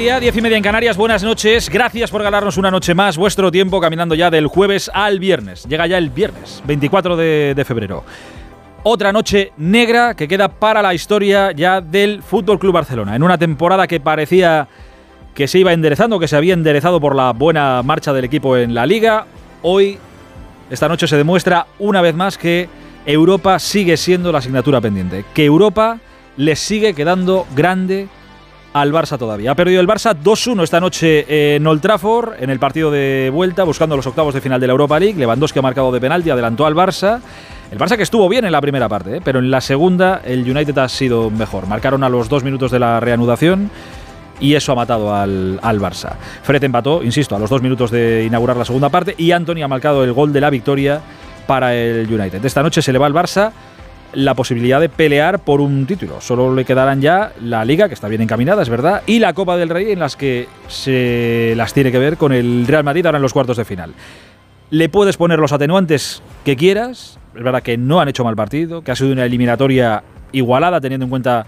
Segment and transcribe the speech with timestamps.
[0.00, 1.68] Media, diez y media en Canarias, buenas noches.
[1.68, 5.66] Gracias por ganarnos una noche más vuestro tiempo caminando ya del jueves al viernes.
[5.68, 8.02] Llega ya el viernes, 24 de, de febrero.
[8.82, 13.14] Otra noche negra que queda para la historia ya del Fútbol Club Barcelona.
[13.14, 14.68] En una temporada que parecía
[15.34, 18.72] que se iba enderezando, que se había enderezado por la buena marcha del equipo en
[18.72, 19.26] la liga.
[19.60, 19.98] Hoy,
[20.70, 22.70] esta noche se demuestra una vez más que
[23.04, 25.26] Europa sigue siendo la asignatura pendiente.
[25.34, 25.98] Que Europa
[26.38, 28.08] le sigue quedando grande
[28.72, 29.50] al Barça todavía.
[29.50, 33.64] Ha perdido el Barça 2-1 esta noche en Old Trafford, en el partido de vuelta,
[33.64, 35.18] buscando los octavos de final de la Europa League.
[35.18, 37.20] Lewandowski ha marcado de penalti, adelantó al Barça.
[37.70, 39.20] El Barça que estuvo bien en la primera parte, ¿eh?
[39.24, 41.66] pero en la segunda el United ha sido mejor.
[41.66, 43.70] Marcaron a los dos minutos de la reanudación
[44.40, 46.14] y eso ha matado al, al Barça.
[46.42, 49.68] Fred empató, insisto, a los dos minutos de inaugurar la segunda parte y Anthony ha
[49.68, 51.00] marcado el gol de la victoria
[51.46, 52.44] para el United.
[52.44, 53.52] Esta noche se le va al Barça
[54.12, 56.20] la posibilidad de pelear por un título.
[56.20, 59.56] Solo le quedarán ya la Liga, que está bien encaminada, es verdad, y la Copa
[59.56, 63.18] del Rey, en las que se las tiene que ver con el Real Madrid ahora
[63.18, 63.94] en los cuartos de final.
[64.70, 68.82] Le puedes poner los atenuantes que quieras, es verdad que no han hecho mal partido,
[68.82, 71.46] que ha sido una eliminatoria igualada teniendo en cuenta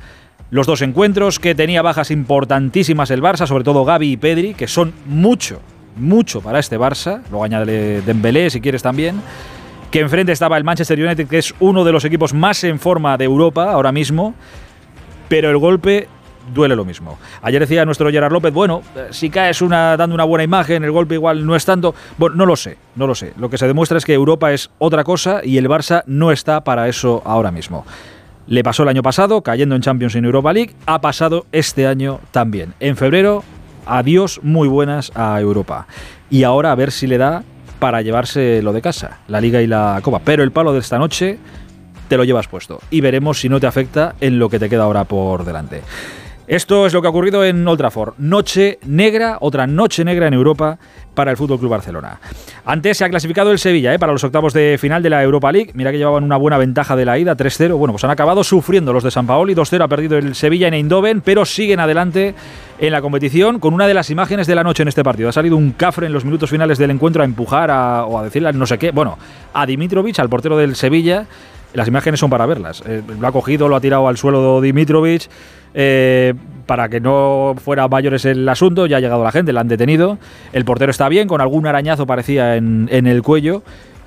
[0.51, 4.69] los dos encuentros, que tenía bajas importantísimas el Barça, sobre todo Gaby y Pedri, que
[4.69, 5.61] son mucho,
[5.97, 9.23] mucho para este Barça, luego añade Dembélé si quieres también
[9.93, 13.19] que enfrente estaba el Manchester United, que es uno de los equipos más en forma
[13.19, 14.35] de Europa ahora mismo,
[15.29, 16.09] pero el golpe
[16.55, 17.19] duele lo mismo.
[17.43, 21.15] Ayer decía nuestro Gerard López, bueno, si caes una, dando una buena imagen, el golpe
[21.17, 21.95] igual no es tanto.
[22.17, 23.35] Bueno, no lo sé, no lo sé.
[23.37, 26.65] Lo que se demuestra es que Europa es otra cosa y el Barça no está
[26.65, 27.85] para eso ahora mismo.
[28.47, 32.19] Le pasó el año pasado, cayendo en Champions en Europa League, ha pasado este año
[32.31, 32.73] también.
[32.81, 33.45] En febrero,
[33.85, 35.87] adiós muy buenas a Europa.
[36.31, 37.45] Y ahora a ver si le da
[37.83, 40.21] para llevarse lo de casa, la liga y la copa.
[40.25, 41.41] Pero el palo de esta noche
[42.07, 44.85] te lo llevas puesto y veremos si no te afecta en lo que te queda
[44.85, 45.83] ahora por delante.
[46.49, 48.15] Esto es lo que ha ocurrido en Old Trafford.
[48.19, 50.77] Noche negra, otra noche negra en Europa
[51.15, 52.19] para el Fútbol Club Barcelona.
[52.65, 53.99] Antes se ha clasificado el Sevilla ¿eh?
[53.99, 55.71] para los octavos de final de la Europa League.
[55.75, 57.77] Mira que llevaban una buena ventaja de la ida, 3-0.
[57.77, 59.55] Bueno, pues han acabado sufriendo los de San Paoli.
[59.55, 62.35] 2-0 ha perdido el Sevilla en Eindhoven, pero siguen adelante
[62.79, 65.29] en la competición con una de las imágenes de la noche en este partido.
[65.29, 68.25] Ha salido un cafre en los minutos finales del encuentro a empujar a, o a
[68.25, 68.91] decirle no sé qué.
[68.91, 69.17] Bueno,
[69.55, 71.27] a Dimitrovic, al portero del Sevilla.
[71.75, 72.83] Las imágenes son para verlas.
[72.87, 75.29] Eh, lo ha cogido, lo ha tirado al suelo Dimitrovic.
[75.75, 76.35] Eh,
[76.67, 80.19] para que no fuera mayores el asunto, ya ha llegado la gente, la han detenido.
[80.53, 83.63] El portero está bien, con algún arañazo parecía en el cuello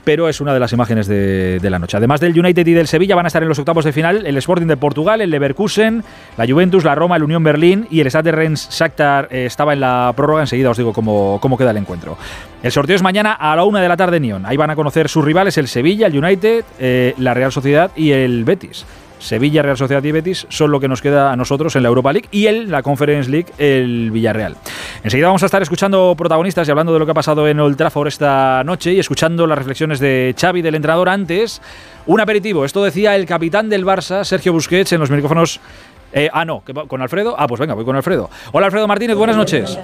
[0.06, 1.98] pero es una de las imágenes de, la noche.
[1.98, 4.38] Además del United y del Sevilla van a estar en los octavos de final el
[4.38, 6.04] Sporting de Portugal, el Leverkusen,
[6.38, 9.82] la Juventus, la Roma, el Unión Berlín y el Stade Rennes Shakhtar eh, estaba en
[9.82, 10.42] la prórroga.
[10.42, 12.18] Enseguida os digo cómo, queda el encuentro.
[12.62, 14.46] El sorteo es mañana a la una de la tarde en Nyon.
[14.46, 18.12] Ahí van a conocer sus rivales, el Sevilla, el United, eh, la Real Sociedad y
[18.12, 18.86] el Betis.
[19.20, 22.14] Sevilla, Real Sociedad y Betis son lo que nos queda a nosotros en la Europa
[22.14, 24.56] League y en la Conference League, el Villarreal.
[25.04, 27.78] Enseguida vamos a estar escuchando protagonistas y hablando de lo que ha pasado en Old
[27.78, 31.62] Trafford esta noche y escuchando las reflexiones de Xavi, del entrenador, antes.
[32.06, 35.60] Un aperitivo, esto decía el capitán del Barça, Sergio Busquets, en los micrófonos.
[36.14, 37.36] Eh, ah, no, ¿con Alfredo?
[37.38, 38.30] Ah, pues venga, voy con Alfredo.
[38.52, 39.78] Hola, Alfredo Martínez, buenas noches.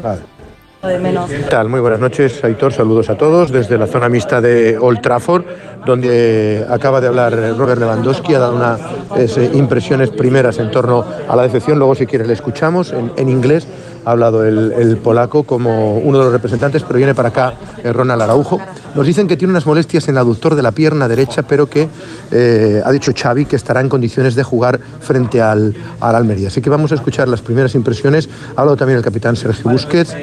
[0.81, 1.69] ¿Qué tal?
[1.69, 2.73] Muy buenas noches, Aitor.
[2.73, 5.43] Saludos a todos desde la zona mixta de Old Trafford,
[5.85, 8.33] donde acaba de hablar Robert Lewandowski.
[8.33, 11.77] Ha dado unas eh, impresiones primeras en torno a la decepción.
[11.77, 13.67] Luego, si quieres, le escuchamos en inglés.
[14.05, 17.53] Ha hablado el, polaco como uno de los representantes, pero viene para acá
[17.83, 18.59] eh, Ronald Araujo.
[18.95, 21.87] Nos dicen que tiene unas molestias en el aductor de la pierna derecha, pero que
[22.31, 26.47] eh, ha dicho Xavi que estará en condiciones de jugar frente al, al Almería.
[26.47, 28.27] Así que vamos a escuchar las primeras impresiones.
[28.55, 30.15] Ha hablado también el capitán Sergio Busquets,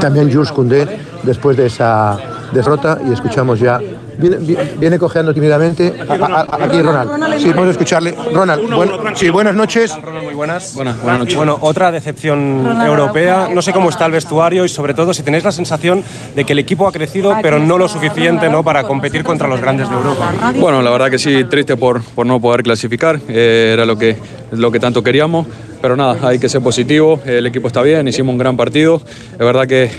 [0.00, 0.86] también Jules Koundé,
[1.22, 2.18] después de esa
[2.52, 3.80] derrota, y escuchamos ya
[4.18, 4.36] Viene,
[4.78, 5.94] viene, cojeando tímidamente.
[6.08, 7.38] A, a, aquí Ronald.
[7.38, 8.14] Sí, podemos escucharle.
[8.32, 9.94] Ronald, buen, sí, buenas noches.
[10.22, 10.74] Muy buenas.
[10.74, 11.36] Buenas, buenas noches.
[11.36, 13.48] Bueno, otra decepción europea.
[13.52, 16.02] No sé cómo está el vestuario y sobre todo si tenéis la sensación
[16.34, 18.62] de que el equipo ha crecido, pero no lo suficiente ¿no?
[18.62, 20.32] para competir contra los grandes de Europa.
[20.56, 23.20] Bueno, la verdad que sí, triste por, por no poder clasificar.
[23.28, 24.16] Eh, era lo que,
[24.52, 25.46] lo que tanto queríamos,
[25.80, 29.00] pero nada, hay que ser positivo, el equipo está bien, hicimos un gran partido,
[29.32, 29.90] es verdad que,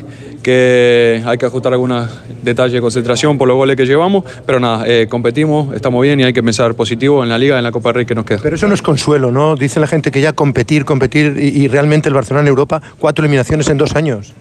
[0.48, 2.10] que hay que ajustar algunos
[2.42, 6.24] detalles de concentración por los goles que llevamos, pero nada, eh, competimos, estamos bien y
[6.24, 8.40] hay que pensar positivo en la Liga, en la Copa Rey que nos queda.
[8.42, 9.58] Pero eso no es consuelo, ¿no?
[9.58, 13.26] Dice la gente que ya competir, competir y, y realmente el Barcelona en Europa, cuatro
[13.26, 14.34] eliminaciones en dos años.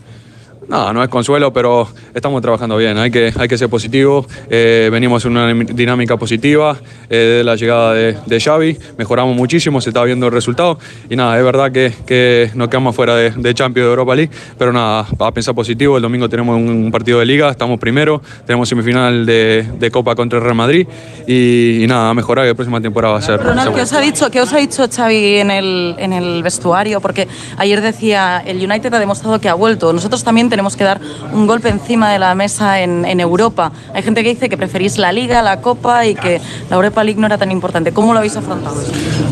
[0.69, 2.99] No, no es consuelo, pero estamos trabajando bien.
[2.99, 4.27] Hay que, hay que ser positivo.
[4.51, 6.77] Eh, venimos en una dinámica positiva
[7.09, 8.77] eh, de la llegada de, de, Xavi.
[8.99, 10.79] Mejoramos muchísimo, se está viendo el resultado.
[11.09, 14.33] Y nada, es verdad que, que nos quedamos fuera de, de Champions de Europa League,
[14.59, 15.97] pero nada, a pensar positivo.
[15.97, 20.39] El domingo tenemos un partido de Liga, estamos primero, tenemos semifinal de, de Copa contra
[20.39, 20.87] el Real Madrid.
[21.29, 23.41] Y, y, nada, a mejorar que la próxima temporada va a ser.
[23.41, 27.01] Ronald, ¿qué os ha dicho, qué os ha dicho Xavi en el, en el vestuario?
[27.01, 29.93] Porque ayer decía, el United ha demostrado que ha vuelto.
[29.93, 31.01] Nosotros también tenemos que dar
[31.33, 33.73] un golpe encima de la mesa en, en, Europa.
[33.95, 37.21] Hay gente que dice que preferís la Liga, la Copa y que la Europa League
[37.21, 37.93] no era tan importante.
[37.93, 38.77] ¿Cómo lo habéis afrontado?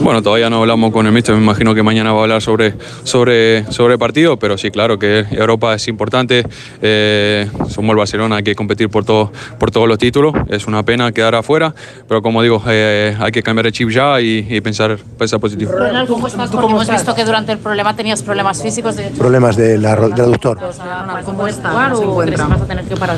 [0.00, 2.74] Bueno, todavía no hablamos con el míster, me imagino que mañana va a hablar sobre,
[3.04, 6.46] sobre, sobre partido, pero sí, claro que Europa es importante.
[6.82, 10.34] Eh, somos el Barcelona, hay que competir por, todo, por todos los títulos.
[10.48, 11.74] Es una pena quedar afuera,
[12.06, 15.72] pero como digo, eh, hay que cambiar el chip ya y, y pensar, pensar positivo.
[15.72, 16.50] Ronald, ¿cómo estás?
[16.50, 18.96] Porque hemos visto que durante el problema tenías problemas físicos.
[18.96, 19.04] De.
[19.10, 19.78] Problemas de
[21.16, 21.36] del aductor.
[21.36, 21.94] ¿Cómo está?
[21.96, 22.46] ¿Se encuentra?
[22.46, 23.16] ¿Vas a tener que parar?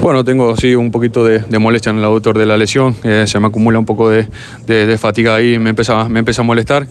[0.00, 2.96] Bueno, tengo sí un poquito de, de molestia en el aductor de la lesión.
[3.02, 4.28] Eh, se me acumula un poco de,
[4.66, 6.86] de, de fatiga ahí, me empieza, me empieza a molestar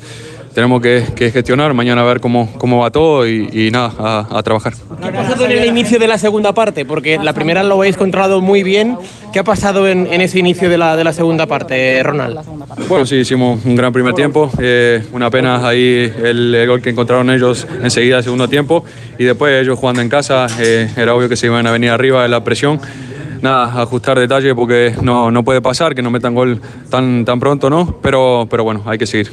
[0.53, 4.27] tenemos que, que, gestionar, mañana a ver cómo, cómo va todo y, y nada, a,
[4.37, 4.73] a, trabajar.
[5.01, 6.85] ¿Qué ha pasado en el inicio de la segunda parte?
[6.85, 8.97] Porque la primera lo habéis controlado muy bien.
[9.31, 12.39] ¿Qué ha pasado en, en ese inicio de la, de la segunda parte, Ronald?
[12.87, 14.51] Bueno, sí, hicimos un gran primer tiempo.
[14.59, 18.85] Eh, una pena ahí el, el, gol que encontraron ellos enseguida, el segundo tiempo.
[19.17, 22.23] Y después ellos jugando en casa, eh, era obvio que se iban a venir arriba
[22.23, 22.79] de la presión
[23.43, 26.59] nada, ajustar detalles porque no, no puede pasar que no metan gol
[26.89, 27.99] tan, tan pronto, ¿no?
[28.01, 29.29] Pero, pero bueno, hay que seguir.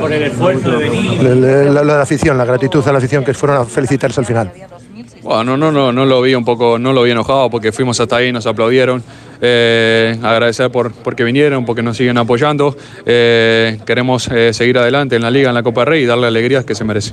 [0.00, 1.22] Por el esfuerzo de venir.
[1.22, 4.52] La, la, la, afición, la gratitud a la afición que fueron a felicitarse al final.
[5.22, 8.16] Bueno, no, no, no lo vi un poco, no lo vi enojado porque fuimos hasta
[8.16, 9.02] ahí, nos aplaudieron.
[9.40, 12.76] Eh, agradecer por porque vinieron, porque nos siguen apoyando.
[13.04, 16.64] Eh, queremos eh, seguir adelante en la Liga, en la Copa Rey y darle alegrías
[16.64, 17.12] que se merece.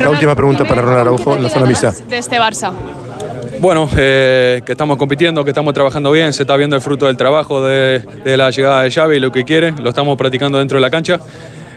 [0.00, 1.92] La última pregunta para Ronald Araujo en la zona mixta.
[2.08, 2.72] De este Barça.
[3.60, 7.18] Bueno, eh, que estamos compitiendo, que estamos trabajando bien, se está viendo el fruto del
[7.18, 10.80] trabajo de, de la llegada de Xavi, lo que quiere, lo estamos practicando dentro de
[10.80, 11.20] la cancha.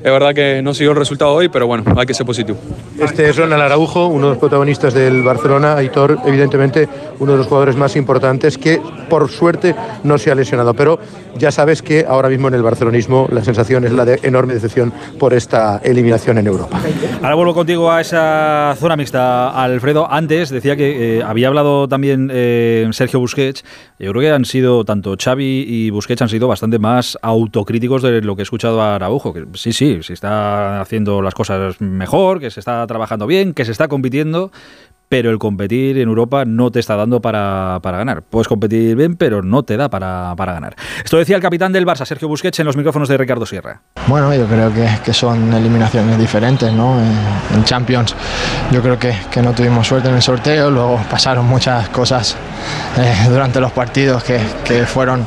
[0.04, 2.58] Es verdad que no siguió el resultado hoy, pero bueno, hay que ser positivo.
[3.00, 5.78] Este es Ronald Araujo, uno de los protagonistas del Barcelona.
[5.78, 6.90] Aitor, evidentemente,
[7.20, 9.74] uno de los jugadores más importantes que, por suerte,
[10.04, 10.74] no se ha lesionado.
[10.74, 11.00] Pero
[11.38, 14.92] ya sabes que ahora mismo en el barcelonismo la sensación es la de enorme decepción
[15.18, 16.82] por esta eliminación en Europa.
[17.22, 20.12] Ahora vuelvo contigo a esa zona mixta, Alfredo.
[20.12, 23.64] Antes decía que eh, había hablado también eh, Sergio Busquets.
[24.00, 28.22] Yo creo que han sido, tanto Xavi y Busquets han sido bastante más autocríticos de
[28.22, 29.34] lo que he escuchado a Araujo.
[29.34, 33.66] Que sí, sí, se está haciendo las cosas mejor, que se está trabajando bien, que
[33.66, 34.52] se está compitiendo,
[35.14, 38.24] pero el competir en Europa no te está dando para, para ganar.
[38.24, 40.76] Puedes competir bien, pero no te da para, para, ganar.
[41.06, 43.80] Esto decía el capitán del Barça, Sergio Busquets, en los micrófonos de Ricardo Sierra.
[44.08, 47.00] Bueno, yo creo que, que son eliminaciones diferentes, ¿no?
[47.00, 48.16] En, en Champions
[48.72, 52.36] yo creo que, que, no tuvimos suerte en el sorteo, luego pasaron muchas cosas
[52.98, 55.24] eh, durante los partidos que, que, fueron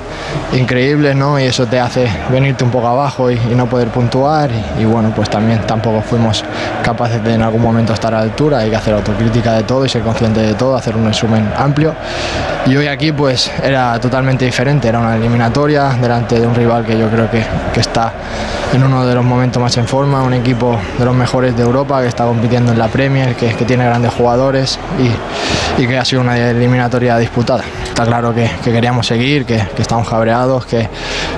[0.52, 1.38] increíbles, ¿no?
[1.38, 4.50] Y eso te hace venirte un poco abajo y, y no poder puntuar.
[4.50, 6.44] Y, y, bueno, pues también tampoco fuimos
[6.82, 9.75] capaces de en algún momento estar a la altura, hay que hacer autocrítica de todo
[9.84, 11.94] y ser consciente de todo, hacer un resumen amplio.
[12.66, 16.98] Y hoy aquí pues era totalmente diferente, era una eliminatoria delante de un rival que
[16.98, 18.12] yo creo que, que está
[18.72, 22.02] en uno de los momentos más en forma, un equipo de los mejores de Europa
[22.02, 26.04] que está compitiendo en la Premier, que, que tiene grandes jugadores y, y, que ha
[26.04, 27.64] sido una eliminatoria disputada.
[27.84, 30.88] Está claro que, que queríamos seguir, que, que estamos cabreados, que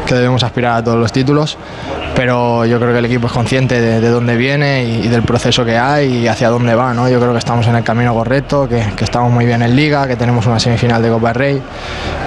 [0.08, 1.58] debemos aspirar a todos los títulos,
[2.18, 5.22] pero yo creo que el equipo es consciente de, de dónde viene y, y, del
[5.22, 6.92] proceso que hay y hacia dónde va.
[6.92, 7.08] ¿no?
[7.08, 10.06] Yo creo que estamos en el camino correcto, que, que, estamos muy bien en Liga,
[10.06, 11.62] que tenemos una semifinal de Copa Rey,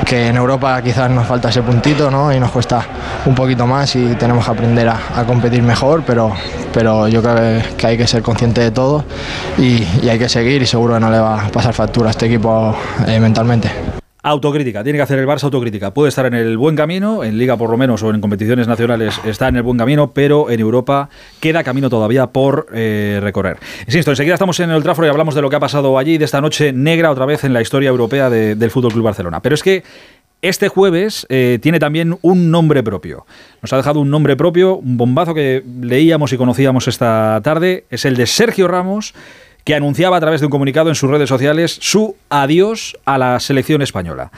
[0.03, 2.33] que en Europa quizás nos falta ese puntito ¿no?
[2.33, 2.83] y nos cuesta
[3.27, 6.33] un poquito más y tenemos que aprender a, competir mejor, pero,
[6.73, 9.05] pero yo creo que hay que ser consciente de todo
[9.59, 12.11] y, y, hay que seguir y seguro que no le va a pasar factura a
[12.11, 14.00] este equipo eh, mentalmente.
[14.23, 15.95] Autocrítica, tiene que hacer el Barça autocrítica.
[15.95, 19.19] Puede estar en el buen camino, en Liga por lo menos o en competiciones nacionales
[19.25, 21.09] está en el buen camino, pero en Europa
[21.39, 23.57] queda camino todavía por eh, recorrer.
[23.87, 26.25] Insisto, enseguida estamos en el Trafford y hablamos de lo que ha pasado allí, de
[26.25, 29.39] esta noche negra otra vez en la historia europea de, del Fútbol Club Barcelona.
[29.41, 29.83] Pero es que
[30.43, 33.25] este jueves eh, tiene también un nombre propio.
[33.61, 37.85] Nos ha dejado un nombre propio, un bombazo que leíamos y conocíamos esta tarde.
[37.89, 39.13] Es el de Sergio Ramos
[39.63, 43.39] que anunciaba a través de un comunicado en sus redes sociales su adiós a la
[43.39, 44.31] selección española.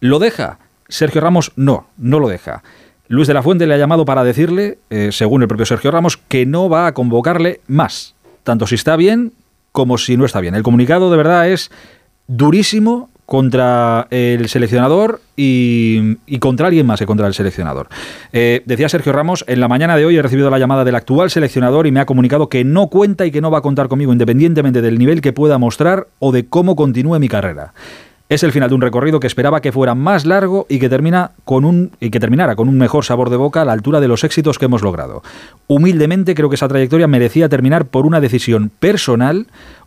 [0.00, 0.58] ¿Lo deja?
[0.88, 2.62] Sergio Ramos no, no lo deja.
[3.08, 6.16] Luis de la Fuente le ha llamado para decirle, eh, según el propio Sergio Ramos,
[6.16, 9.32] que no va a convocarle más, tanto si está bien
[9.70, 10.54] como si no está bien.
[10.54, 11.70] El comunicado de verdad es
[12.26, 17.88] durísimo contra el seleccionador y, contra alguien más que contra el seleccionador.
[18.30, 21.30] Eh, decía Sergio Ramos, en la mañana de hoy he recibido la llamada del actual
[21.30, 24.12] seleccionador y me ha comunicado que no cuenta y que no va a contar conmigo
[24.12, 27.72] independientemente del nivel que pueda mostrar o de cómo continúe mi carrera.
[28.28, 31.32] Es el final de un recorrido que esperaba que fuera más largo y que, termina
[31.44, 34.08] con un, y que terminara con un mejor sabor de boca a la altura de
[34.08, 35.22] los éxitos que hemos logrado.
[35.68, 39.46] Humildemente creo que esa trayectoria merecía terminar por una decisión personal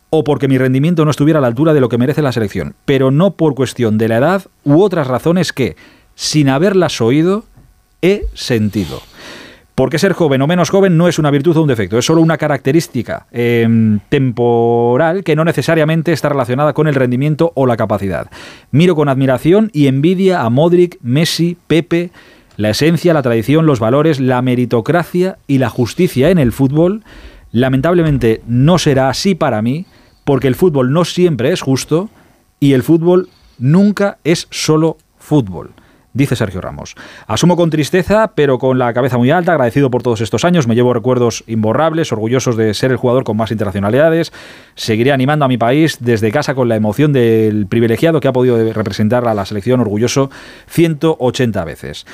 [0.09, 2.75] o porque mi rendimiento no estuviera a la altura de lo que merece la selección,
[2.85, 5.75] pero no por cuestión de la edad u otras razones que,
[6.15, 7.45] sin haberlas oído,
[8.01, 9.01] he sentido.
[9.75, 12.21] Porque ser joven o menos joven no es una virtud o un defecto, es solo
[12.21, 18.31] una característica em, temporal que no necesariamente está relacionada con el rendimiento o la capacidad.
[18.71, 22.11] Miro con admiración y envidia a Modric, Messi, Pepe,
[22.55, 27.03] la esencia, la tradición, los valores, la meritocracia y la justicia en el fútbol.
[27.55, 29.85] Lamentablemente no será así para mí,
[30.25, 32.09] porque el fútbol no siempre es justo
[32.59, 35.71] y el fútbol nunca es solo fútbol.
[36.11, 36.95] Dice Sergio Ramos.
[37.27, 40.67] Asumo con tristeza, pero con la cabeza muy alta, agradecido por todos estos años.
[40.67, 44.33] Me llevo recuerdos imborrables, orgullosos de ser el jugador con más internacionalidades.
[44.75, 48.57] Seguiré animando a mi país desde casa con la emoción del privilegiado que ha podido
[48.73, 50.29] representar a la selección orgulloso
[50.67, 52.05] 180 veces.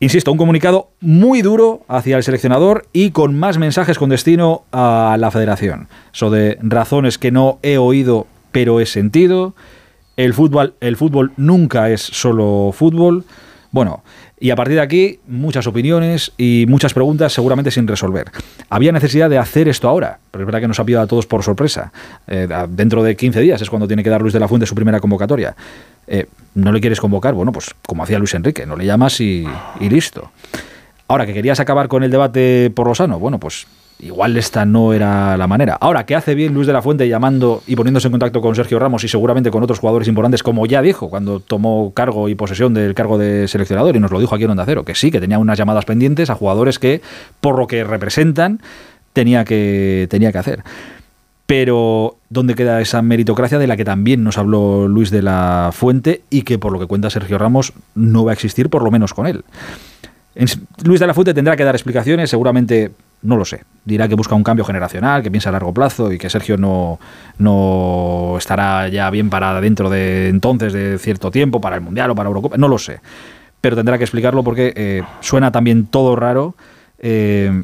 [0.00, 5.16] Insisto, un comunicado muy duro hacia el seleccionador y con más mensajes con destino a
[5.18, 5.88] la federación.
[6.14, 9.54] Eso de razones que no he oído pero he sentido.
[10.16, 13.24] El fútbol, el fútbol nunca es solo fútbol.
[13.70, 14.02] Bueno,
[14.40, 18.30] y a partir de aquí, muchas opiniones y muchas preguntas seguramente sin resolver.
[18.68, 20.18] ¿Había necesidad de hacer esto ahora?
[20.30, 21.92] Pero es verdad que nos ha pillado a todos por sorpresa.
[22.26, 24.74] Eh, dentro de 15 días es cuando tiene que dar Luis de la Fuente su
[24.74, 25.56] primera convocatoria.
[26.06, 27.34] Eh, ¿No le quieres convocar?
[27.34, 29.44] Bueno, pues como hacía Luis Enrique, no le llamas y,
[29.80, 30.30] y listo.
[31.08, 33.66] Ahora, que querías acabar con el debate por lo sano, bueno, pues
[34.00, 35.76] igual esta no era la manera.
[35.80, 38.78] Ahora, ¿qué hace bien Luis de la Fuente llamando y poniéndose en contacto con Sergio
[38.78, 42.74] Ramos y seguramente con otros jugadores importantes, como ya dijo cuando tomó cargo y posesión
[42.74, 45.20] del cargo de seleccionador y nos lo dijo aquí en Onda Cero, que sí, que
[45.20, 47.02] tenía unas llamadas pendientes a jugadores que,
[47.40, 48.60] por lo que representan,
[49.12, 50.62] tenía que, tenía que hacer.
[51.46, 56.20] Pero, ¿dónde queda esa meritocracia de la que también nos habló Luis de la Fuente
[56.28, 59.14] y que, por lo que cuenta Sergio Ramos, no va a existir, por lo menos
[59.14, 59.44] con él?
[60.84, 63.64] Luis de la Fuente tendrá que dar explicaciones, seguramente no lo sé.
[63.84, 67.00] Dirá que busca un cambio generacional, que piensa a largo plazo y que Sergio no,
[67.38, 72.14] no estará ya bien para dentro de entonces, de cierto tiempo, para el Mundial o
[72.14, 72.56] para Eurocopa.
[72.56, 73.00] No lo sé.
[73.60, 76.54] Pero tendrá que explicarlo porque eh, suena también todo raro.
[76.98, 77.62] Eh,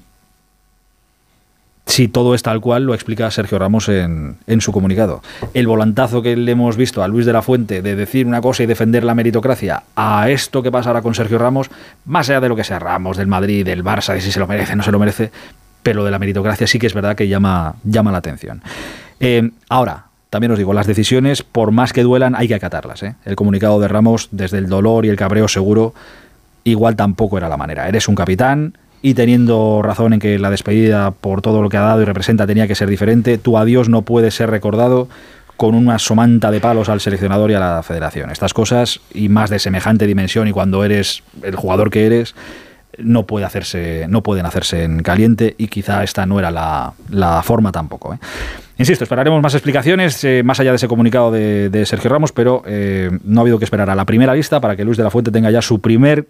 [1.87, 5.23] si todo es tal cual, lo explica Sergio Ramos en, en, su comunicado.
[5.53, 8.63] El volantazo que le hemos visto a Luis de la Fuente de decir una cosa
[8.63, 11.71] y defender la meritocracia a esto que pasa ahora con Sergio Ramos,
[12.07, 14.47] más allá de lo que sea Ramos, del Madrid, del Barça, de si se lo
[14.47, 15.31] merece, no se lo merece,
[15.83, 18.63] pero de la meritocracia sí que es verdad que llama, llama la atención.
[19.21, 23.03] Eh, ahora, también os digo, las decisiones, por más que duelan, hay que acatarlas.
[23.05, 23.15] ¿eh?
[23.25, 25.95] El comunicado de Ramos, desde el dolor y el cabreo seguro,
[26.65, 27.87] igual tampoco era la manera.
[27.87, 31.83] Eres un capitán y teniendo razón en que la despedida por todo lo que ha
[31.83, 35.11] dado y representa tenía que ser diferente, tu adiós no puede ser recordado
[35.59, 38.31] con una somanta de palos al seleccionador y a la federación.
[38.31, 42.35] Estas cosas, y más de semejante dimensión, y cuando eres el jugador que eres,
[42.97, 47.73] no, puede hacerse, no pueden hacerse en caliente, y quizá esta no era la, forma
[47.73, 48.15] tampoco.
[48.15, 48.19] ¿eh?
[48.79, 53.11] Insisto, esperaremos más explicaciones eh, más allá de ese comunicado de, Sergio Ramos, pero eh,
[53.23, 55.31] no ha habido que esperar a la primera lista para que Luis de la Fuente
[55.31, 56.27] tenga ya su primer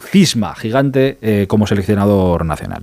[0.00, 2.82] cisma gigante eh, como seleccionador nacional.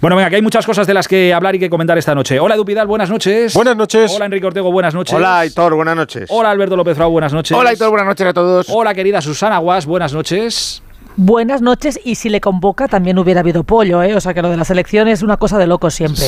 [0.00, 2.38] Bueno, venga, que hay muchas cosas de las que hablar y que comentar esta noche.
[2.38, 3.54] Hola, Dupidal, buenas noches.
[3.54, 4.12] Buenas noches.
[4.14, 5.14] Hola, Enrique Ortego, buenas noches.
[5.14, 6.26] Hola, Aitor, buenas noches.
[6.30, 7.56] Hola, Alberto López Frau, buenas noches.
[7.56, 8.66] Hola, Aitor, buenas noches a todos.
[8.68, 10.82] Hola, querida Susana Guas, buenas noches.
[11.16, 14.16] Buenas noches y si le convoca también hubiera habido pollo, ¿eh?
[14.16, 16.24] O sea que lo de la selección es una cosa de loco siempre.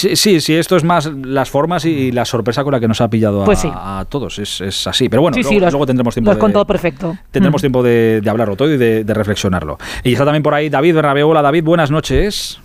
[0.00, 3.08] Sí, sí, esto es más las formas y la sorpresa con la que nos ha
[3.08, 3.66] pillado a, pues
[4.08, 4.38] todos.
[4.38, 5.08] Es, así.
[5.08, 6.30] Pero bueno, luego, luego, tendremos tiempo.
[6.30, 7.16] Lo has contado perfecto.
[7.30, 7.64] Tendremos mm.
[7.64, 9.78] tiempo de, hablarlo todo y de, reflexionarlo.
[10.02, 11.28] Y está también por ahí David Bernabeu.
[11.28, 12.58] Hola, David, buenas noches.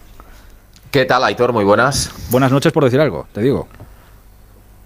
[0.92, 1.52] ¿Qué tal, Aitor?
[1.52, 2.14] Muy buenas.
[2.32, 3.68] Buenas noches por decir algo, te digo.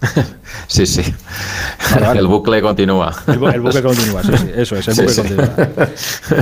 [0.68, 1.02] sí, sí.
[2.16, 3.14] El bucle continúa.
[3.28, 4.52] El, bucle continúa, sí, sí.
[4.56, 5.90] Eso es, el bucle continúa.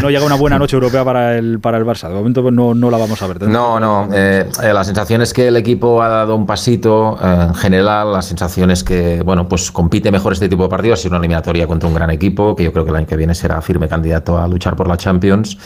[0.02, 2.08] No llega una buena noche europea para el, para el Barça.
[2.08, 3.42] De momento pues, no, no la vamos a ver.
[3.44, 4.10] No, no.
[4.14, 7.18] Eh, eh, la sensación es que el equipo ha dado un pasito.
[7.22, 11.04] Eh, en general, la sensación es que, bueno, pues compite mejor este tipo de partidos.
[11.06, 13.34] Ha una eliminatoria contra un gran equipo, que yo creo que el año que viene
[13.34, 15.58] será firme candidato a luchar por la Champions.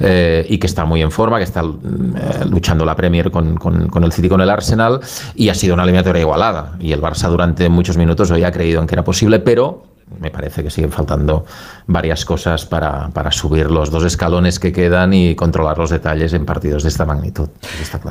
[0.00, 1.62] y que está muy en forma, que está
[2.48, 5.00] luchando la Premier con, con, con el City, con el Arsenal.
[5.34, 6.72] Y ha sido una eliminatoria igualada.
[6.80, 9.84] Y el Barça Durante muchos minutos hoy ha creído en que era posible, pero
[10.20, 11.44] me parece que siguen faltando
[11.86, 16.44] varias cosas para, para, subir los dos escalones que quedan y controlar los detalles en
[16.44, 17.48] partidos de esta magnitud.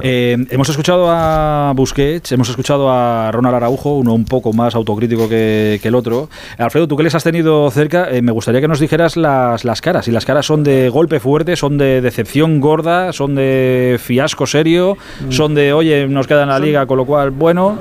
[0.02, 5.28] Eh, hemos escuchado a Busquets, hemos escuchado a Ronald Araujo, uno un poco más autocrítico
[5.28, 6.30] que, que el otro.
[6.58, 9.82] Alfredo, tú que les has tenido cerca, eh, me gustaría que nos dijeras las, las
[9.82, 10.08] caras.
[10.08, 14.98] Y las caras son de golpe fuerte, son de decepción gorda, son de fiasco serio,
[15.28, 15.32] mm.
[15.32, 17.78] son de, oye, nos queda en la liga, con lo cual, bueno.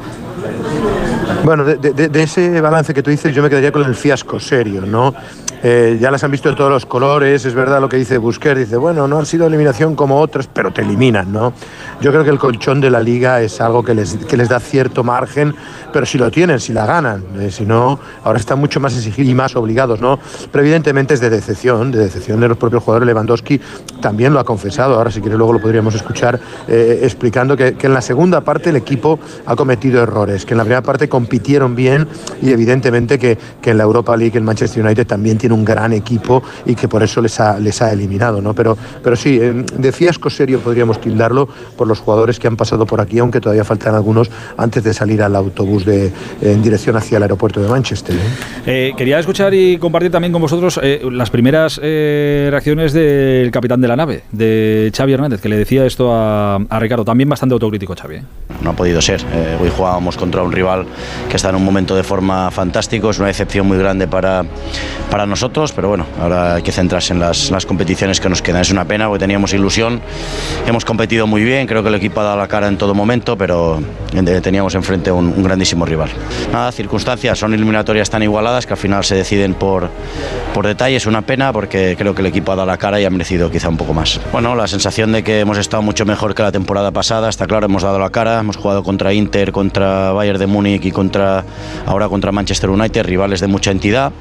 [1.45, 5.15] Bueno, de, ese balance que tú dices, yo me quedaría con el fiasco serio, ¿no?
[5.63, 8.59] Eh, ya las han visto de todos los colores, es verdad lo que dice Busquets,
[8.59, 11.53] dice, bueno, no han sido eliminación como otras, pero te eliminan, ¿no?
[12.01, 14.61] Yo creo que el colchón de la liga es algo que les, que les da
[14.61, 15.55] cierto margen,
[15.93, 19.31] pero si lo tienen, si la ganan, eh, si no, ahora están mucho más exigidos
[19.31, 20.19] y más obligados, ¿no?
[20.53, 23.07] Pero evidentemente es de decepción, de decepción de los propios jugadores.
[23.07, 23.61] Lewandowski
[24.01, 27.87] también lo ha confesado, ahora si quiere luego lo podríamos escuchar eh, explicando que, que
[27.87, 31.75] en la segunda parte el equipo ha cometido errores, que en la primera parte compitieron
[31.75, 32.07] bien
[32.43, 35.95] y evidentemente que, que en la Europa League el Manchester United también tiene un gran
[35.95, 38.53] equipo y que por eso les ha, les ha eliminado, ¿no?
[38.53, 43.01] Pero, pero sí, de fiasco serio podríamos tildarlo por los jugadores que han pasado por
[43.01, 47.23] aquí, aunque todavía faltan algunos antes de salir al autobús de, en dirección hacia el
[47.23, 48.15] aeropuerto de Manchester.
[48.15, 48.21] ¿eh?
[48.67, 53.89] Eh, quería escuchar y compartir también con vosotros eh, las primeras reacciones del capitán de
[53.89, 57.95] la nave, de Xavi Hernández, que le decía esto a, a Ricardo, también bastante autocrítico
[57.95, 58.21] Xavi.
[58.63, 59.25] No ha podido ser.
[59.61, 60.87] hoy jugábamos contra un rival
[61.29, 64.45] que está en un momento de forma fantástico, es una decepción muy grande para,
[65.11, 68.61] para nosotros, pero bueno, ahora hay que centrarse en las, las, competiciones que nos quedan.
[68.61, 70.01] Es una pena porque teníamos ilusión,
[70.67, 73.37] hemos competido muy bien, creo que el equipo ha dado la cara en todo momento,
[73.37, 73.81] pero
[74.43, 76.11] teníamos enfrente un, un grandísimo rival.
[76.53, 79.91] Nada, circunstancias, son eliminatorias tan igualadas que al final se deciden por,
[80.55, 83.05] por detalle, es una pena porque creo que el equipo ha dado la cara y
[83.05, 84.21] ha merecido quizá un poco más.
[84.33, 87.67] Bueno, la sensación de que hemos estado mucho mejor que la temporada pasada, está claro,
[87.67, 91.45] hemos dado la cara, hemos jugado contra Inter, contra Bayern de Múnich y contra
[91.85, 94.13] ahora contra Manchester United, rivales de mucha entidad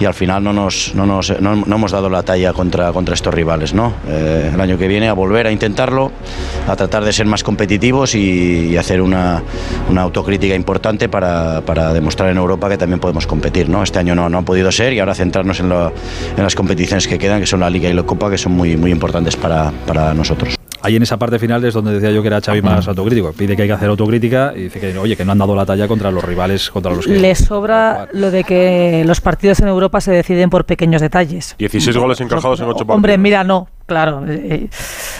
[0.00, 3.32] y al final no nos, no nos no, hemos dado la talla contra, contra estos
[3.32, 3.74] rivales.
[3.74, 3.92] ¿no?
[4.08, 6.10] Eh, el año que viene a volver a intentarlo,
[6.66, 9.42] a tratar de ser más competitivos y, hacer una,
[9.90, 13.68] una, autocrítica importante para, para, demostrar en Europa que también podemos competir.
[13.68, 13.82] ¿no?
[13.82, 17.40] Este año no, no ha podido ser y ahora centrarnos en, las competiciones que quedan,
[17.40, 20.56] que son la Liga y la Copa, que son muy, muy importantes para, para nosotros
[20.86, 23.32] ahí en esa parte final es donde decía yo que era Xavi más autocrítico.
[23.32, 25.66] Pide que hay que hacer autocrítica y dice que, oye, que no han dado la
[25.66, 27.18] talla contra los rivales contra los que...
[27.18, 31.56] Le sobra lo de que los partidos en Europa se deciden por pequeños detalles.
[31.58, 32.94] 16 goles encajados en 8 partidos.
[32.94, 34.68] Hombre, mira, no, Claro, eh,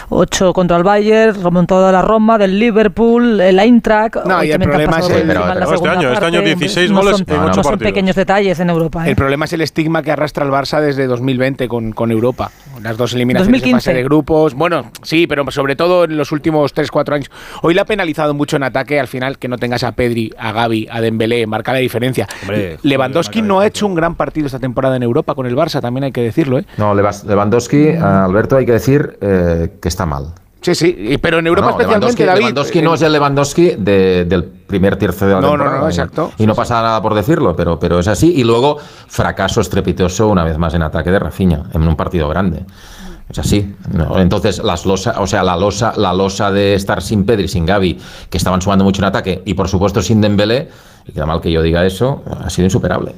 [0.09, 4.25] 8 contra el Bayern, remontado de la Roma, del Liverpool, el Eintracht.
[4.25, 7.17] No, y el problema es el, pero, pero este año, este año 16 no goles
[7.17, 9.05] son, en 8 no son pequeños detalles en Europa.
[9.05, 9.11] ¿eh?
[9.11, 12.51] El problema es el estigma que arrastra el Barça desde 2020 con, con Europa.
[12.81, 13.69] Las dos eliminaciones 2015.
[13.69, 14.53] en fase de grupos.
[14.53, 17.31] Bueno, sí, pero sobre todo en los últimos 3-4 años.
[17.61, 20.51] Hoy le ha penalizado mucho en ataque al final que no tengas a Pedri, a
[20.51, 22.27] Gaby, a Dembélé, marca la diferencia.
[22.41, 25.79] Hombre, Lewandowski no ha hecho un gran partido esta temporada en Europa con el Barça,
[25.79, 26.59] también hay que decirlo.
[26.59, 26.65] ¿eh?
[26.77, 30.33] No, Lewandowski, Alberto, hay que decir eh, que está mal.
[30.61, 32.39] Sí, sí, pero en Europa no, especialmente, Lewandowski, David.
[32.39, 36.31] Lewandowski no es el Lewandowski de, del primer tercio de la No, no, no, exacto.
[36.37, 38.33] Y no pasa nada por decirlo, pero, pero es así.
[38.35, 42.65] Y luego, fracaso estrepitoso una vez más en ataque de Rafinha, en un partido grande.
[43.29, 43.75] Es así.
[43.93, 44.19] ¿no?
[44.19, 47.99] Entonces, las losa, o sea, la losa, la losa de estar sin Pedri, sin Gaby,
[48.29, 50.69] que estaban sumando mucho en ataque, y por supuesto sin Dembélé,
[51.05, 53.13] y queda mal que yo diga eso, ha sido insuperable.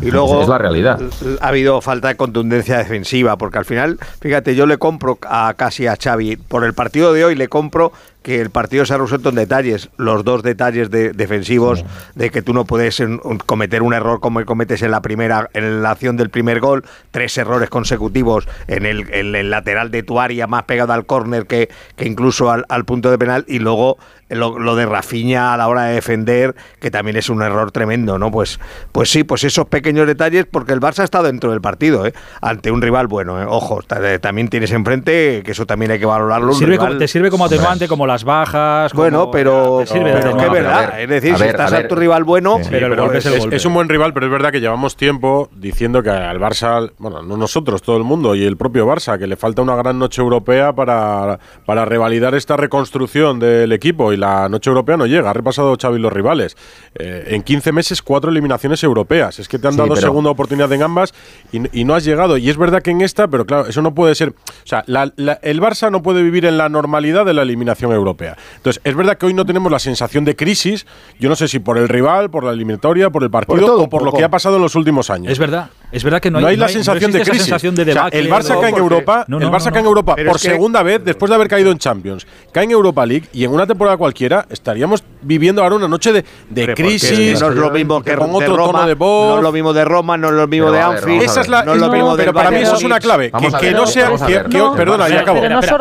[0.00, 1.00] Y luego es la realidad.
[1.40, 5.86] Ha habido falta de contundencia defensiva, porque al final, fíjate, yo le compro a casi
[5.86, 7.92] a Xavi, por el partido de hoy le compro
[8.28, 11.84] que el partido se ha resuelto en detalles, los dos detalles de, defensivos, sí.
[12.14, 15.48] de que tú no puedes en, un, cometer un error como cometes en la primera,
[15.54, 20.02] en la acción del primer gol, tres errores consecutivos en el, en el lateral de
[20.02, 23.60] tu área más pegado al córner que, que, incluso al, al, punto de penal, y
[23.60, 23.96] luego
[24.28, 28.18] lo, lo, de Rafinha a la hora de defender, que también es un error tremendo,
[28.18, 28.30] ¿no?
[28.30, 28.60] Pues,
[28.92, 32.12] pues sí, pues esos pequeños detalles, porque el Barça ha estado dentro del partido, ¿eh?
[32.40, 33.46] ante un rival bueno, ¿eh?
[33.48, 33.80] ojo,
[34.20, 36.52] también tienes enfrente, que eso también hay que valorarlo.
[36.52, 38.92] Sirve rival, como, te sirve como atenuante, como las bajas.
[38.94, 40.92] Bueno, pero, sirve pero de es verdad.
[40.92, 43.12] Ver, es decir, si ver, estás a, ver, a, tu rival bueno, sí, pero, pero
[43.12, 47.22] es, un buen rival, pero es verdad que llevamos tiempo diciendo que al Barça, bueno,
[47.22, 50.20] no nosotros, todo el mundo y el propio Barça, que le falta una gran noche
[50.20, 55.30] europea para, para revalidar esta reconstrucción del equipo y la noche europea no llega.
[55.30, 56.56] Ha repasado Xavi los rivales.
[56.96, 59.38] Eh, en 15 meses, cuatro eliminaciones europeas.
[59.38, 61.14] Es que te han dado sí, segunda oportunidad en ambas
[61.52, 62.36] y, y, no has llegado.
[62.36, 64.30] Y es verdad que en esta, pero claro, eso no puede ser.
[64.30, 67.92] O sea, la, la, el Barça no puede vivir en la normalidad de la eliminación
[67.92, 68.07] europea.
[68.56, 70.86] Entonces, es verdad que hoy no tenemos la sensación de crisis.
[71.18, 73.82] Yo no sé si por el rival, por la eliminatoria, por el partido por todo,
[73.82, 75.32] o por lo que ha pasado en los últimos años.
[75.32, 75.70] Es verdad.
[75.90, 77.42] Es verdad que no hay, no hay la no sensación de crisis.
[77.44, 79.70] sensación de O sea, el Barça no, cae en Europa, No, no, el Barça no,
[79.72, 79.86] cae en.
[79.86, 82.26] Europa por es que- segunda vez después de haber caído en Champions.
[82.52, 86.24] Cae en Europa League y en una temporada cualquiera estaríamos viviendo ahora una noche de,
[86.50, 87.40] de crisis.
[87.40, 89.30] no es lo mismo que con de otro Roma, tono de voz.
[89.30, 91.22] no es lo mismo de Roma, no es lo mismo Pero de Anfield.
[91.22, 93.00] Esa es la, no es lo no, mismo del pero para mí eso es una
[93.00, 93.30] clave.
[93.30, 94.04] Que, a que ver, no sea.
[94.04, 94.46] vamos a que- ver.
[94.48, 95.40] que- No, perdona, ya acabo.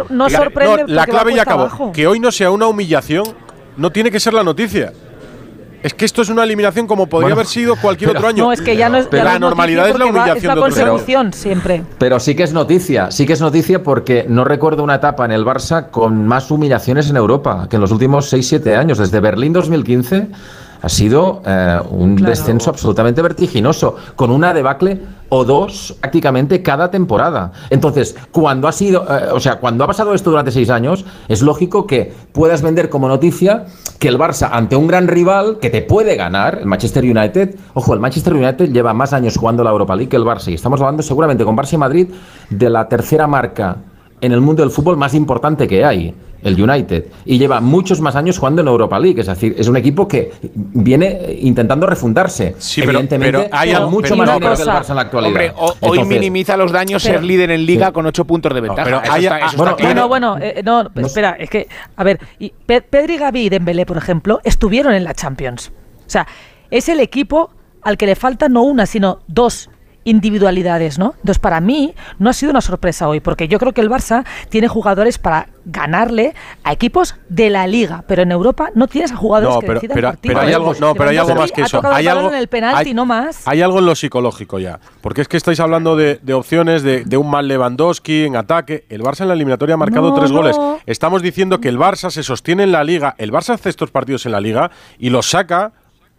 [0.09, 1.91] no sorprende la clave ya acabó.
[1.91, 3.25] Que hoy no sea una humillación,
[3.75, 4.93] no tiene que ser la noticia.
[5.83, 8.43] Es que esto es una eliminación como podría Bueno, haber sido cualquier pero- otro año.
[8.45, 10.55] No, es que ya no es, Pero ya la normalidad es la humillación Es la
[10.55, 11.83] consecución siempre.
[11.99, 15.31] Pero sí que es noticia, sí que es noticia porque no recuerdo una etapa en
[15.31, 18.97] el Barça con más humillaciones en Europa que en los últimos 6-7 años.
[18.97, 20.27] Desde Berlín 2015
[20.81, 27.51] ha sido eh, un descenso absolutamente vertiginoso, con una debacle o dos prácticamente cada temporada.
[27.69, 31.41] Entonces, cuando ha sido, eh, o sea, cuando ha pasado esto durante seis años, es
[31.41, 33.65] lógico que puedas vender como noticia
[33.99, 37.93] que el Barça ante un gran rival que te puede ganar, el Manchester United, ojo,
[37.93, 40.79] el Manchester United lleva más años jugando la Europa League que el Barça y estamos
[40.79, 42.07] hablando seguramente con Barça y Madrid
[42.49, 43.77] de la tercera marca
[44.21, 48.15] en el mundo del fútbol más importante que hay, el United, y lleva muchos más
[48.15, 52.55] años jugando en Europa League, es decir, es un equipo que viene intentando refundarse.
[52.59, 54.95] Sí, pero- Evidentemente, pero hay algo- mucho pero más dinero que el cosa- Barça en
[54.95, 55.31] la actualidad.
[55.31, 57.93] Hombre, o- hoy minimiza los daños Pero- ser líder en liga Sí.
[57.93, 58.83] con 8 puntos de ventaja.
[58.83, 60.07] pero Eso hay- está- eso está bueno, claro.
[60.07, 63.85] Bueno, bueno, eh, no, espera, es que, a ver, y Pe- Pedri, Gavi y Dembélé,
[63.85, 65.71] por ejemplo, estuvieron en la Champions.
[66.05, 66.27] O sea,
[66.69, 67.49] es el equipo
[67.81, 69.69] al que le faltan no una, sino dos
[70.07, 71.13] individualidades, ¿no?
[71.17, 74.25] Entonces, para mí, no ha sido una sorpresa hoy, porque yo creo que el Barça
[74.49, 79.17] tiene jugadores para ganarle a equipos de la Liga, pero en Europa no tienes a
[79.17, 80.33] jugadores No, que pero, decidan pero, partidos.
[80.35, 81.81] pero hay algo, no, pero hay algo más que eso.
[81.85, 83.45] Hay algo, en el penalti, hay, no más.
[83.47, 84.79] hay algo en lo psicológico ya.
[85.01, 88.85] Porque es que estáis hablando de, de opciones de, de un mal Lewandowski en ataque.
[88.89, 90.37] El Barça en la eliminatoria ha marcado No, tres no.
[90.37, 90.57] goles.
[90.85, 93.15] Estamos diciendo que el Barça se sostiene en la liga.
[93.17, 95.73] El Barça hace estos partidos en la liga y los saca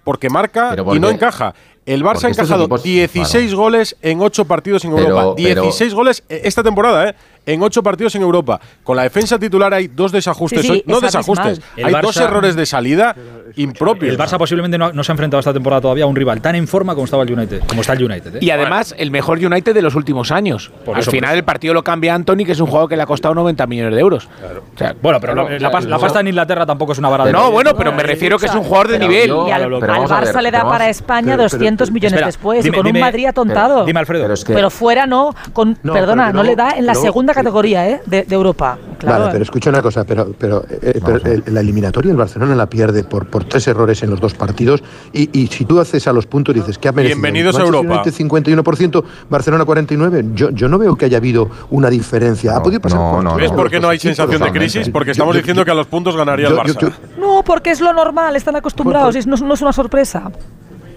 [0.05, 1.55] porque marca y no encaja.
[1.95, 5.35] El Barça ha encajado equipos- 16 goles en 8 partidos en Pero- Europa.
[5.43, 7.15] pero- 16 goles eh, esta temporada, ¿eh?
[7.49, 8.61] En 8 partidos en Europa.
[8.85, 10.61] Con la defensa titular hay dos desajustes.
[10.61, 10.83] Sí, sí, hoy.
[10.87, 11.61] no es desajustes.
[11.83, 13.17] Hay dos Barça- errores de salida
[13.57, 14.13] impropios.
[14.13, 16.55] El Barça posiblemente no, no se ha enfrentado esta temporada todavía a un rival tan
[16.55, 18.37] en forma como estaba el United, como está el United.
[18.37, 18.39] ¿eh?
[18.43, 20.71] Y además, el mejor United de los últimos años.
[20.85, 21.39] Por Al eso, final, por eso.
[21.39, 23.95] el partido lo cambia Anthony, que es un jugador que le ha costado 90 millones
[23.95, 24.29] de euros.
[24.75, 27.51] O sea, Bueno, pero la, la pasta en Inglaterra tampoco es una vara de no,
[27.51, 29.29] bueno, pero me refiero que es un jugador de Pero nivel.
[29.29, 31.91] yo- Y al, pero al vamos a ver, Barça le da para España pero- 200
[31.91, 33.85] millones espera, después dime- y con dime- un Madrid atontado.
[33.87, 34.25] Dime, Alfredo.
[34.25, 36.93] Pero es que- Pero fuera no, con, No, perdona, no, no, le da en la
[36.93, 38.01] luego- segunda categoría ¿eh?
[38.07, 38.79] de, de Europa.
[38.99, 39.21] Claro.
[39.21, 42.67] Vale, pero escucha una cosa, pero, pero, eh, pero, eh, la eliminatoria el Barcelona la
[42.67, 46.13] pierde por, por tres errores en los dos partidos y, y si tú haces a
[46.13, 48.03] los puntos dices que ha merecido Bienvenidos a Europa.
[48.03, 52.53] United 51%, Barcelona 49, yo, yo no veo que haya habido una diferencia.
[52.53, 54.89] ha No, podido pasar no, no, ¿Ves por qué no hay sensación de crisis?
[54.91, 56.79] Porque estamos yo- diciendo que a los puntos ganaría el Barça.
[56.81, 60.31] yo- No, porque es lo normal, están acostumbrados, y no, no es una sorpresa.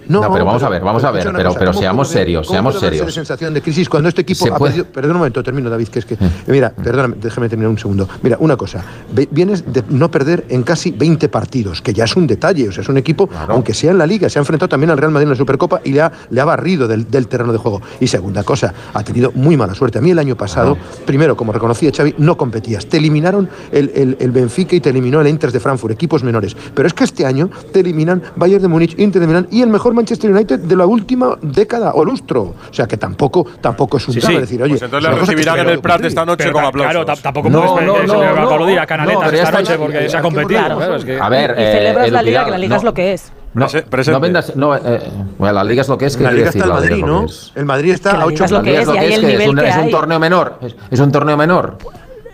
[0.08, 2.48] No, pero vamos a ver, vamos a ver, pero- cosa, pero ¿cómo seamos puede serios,
[2.48, 3.14] seamos serios.
[3.14, 4.86] sensación de crisis cuando este equipo ha perdido.
[4.86, 6.18] Perdón un momento, termino, David, que es que.
[6.48, 8.08] Mira, perdóname, déjame terminar un segundo.
[8.22, 8.84] Mira, una cosa.
[9.32, 12.70] Vienes de no perder en casi 20 partidos, que ya es un detalle.
[12.70, 14.98] O sea, es un equipo, aunque sea en la Liga, se ha enfrentado también al
[14.98, 17.58] Real Madrid en la Supercopa y le ha, le ha barrido del, del terreno de
[17.58, 17.82] juego.
[18.00, 19.98] Y segunda cosa, ha tenido muy mala suerte.
[20.00, 22.86] A mí el año pasado, primero, como reconocía Xavi, no competías.
[22.88, 26.56] Te eliminaron el, el, el Benfica y te eliminó el Inter de Frankfurt, equipos menores.
[26.74, 29.70] Pero es que este año te eliminan Bayern de Múnich, Inter de Milán y el
[29.70, 32.42] mejor Manchester United de la última década o lustro.
[32.70, 34.36] O sea que tampoco, tampoco es un Sí, sí.
[34.38, 36.66] decir, oye, Pues entonces es le recibirán se en el Prat esta noche Pero con
[36.66, 36.92] aplausos.
[36.92, 38.24] Claro, ta- tampoco No, puedes no, no, no.
[38.24, 40.60] a No, canaletas esta noche porque se ha competido.
[40.60, 40.78] Claro.
[40.78, 42.78] claro, es que- A ver, y eh, celebras la liga, que la liga no.
[42.78, 43.32] es lo que es.
[43.54, 43.68] No,
[44.08, 45.02] no vendas, no, eh,
[45.38, 47.26] bueno, la liga es lo que es, que la Liga está el Madrid, ¿no?
[47.56, 48.88] El Madrid está a Liga 8 es es,
[49.20, 50.58] es, es un, torneo menor.
[50.62, 51.78] Es, es un torneo menor.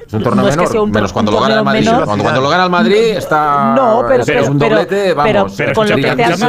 [0.07, 1.89] Es un torneo No es que un menos cuando lo gana el Madrid.
[2.05, 3.73] Cuando, cuando lo gana el Madrid está.
[3.75, 5.53] No, pero- es, pero- un pero- doblete, pero- vamos.
[5.57, 6.39] pero con lo que te has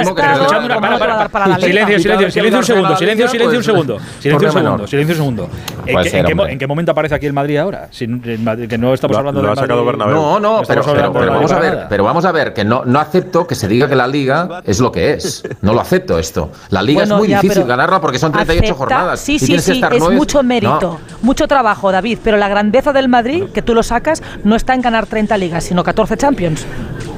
[1.29, 1.59] para.
[1.59, 3.99] Silencio, silencio, silencio un segundo, silencio, silencio un segundo.
[4.21, 5.51] Silencio un segundo, silencio un segundo.
[5.87, 7.89] ¿En qué, momento aparece aquí el Madrid ahora?
[7.91, 9.85] Que no estamos hablando sacado.
[9.85, 10.15] Bernabéu.
[10.15, 12.65] No, no, pero, pero, hablando pero de vamos a ver, pero vamos a ver que
[12.65, 15.43] no, no acepto que se diga que la liga es lo que es.
[15.63, 16.51] No lo acepto esto.
[16.71, 19.21] La liga Bueno, es muy ya, difícil ganarla porque son 38 acepta- jornadas.
[19.21, 20.99] Sí, sí, sí, es nueve- mucho mérito, No.
[21.23, 24.83] mucho trabajo, David, pero la grandeza del Madrid, que tú lo sacas, no está en
[24.83, 26.67] ganar 30 ligas, sino 14 Champions.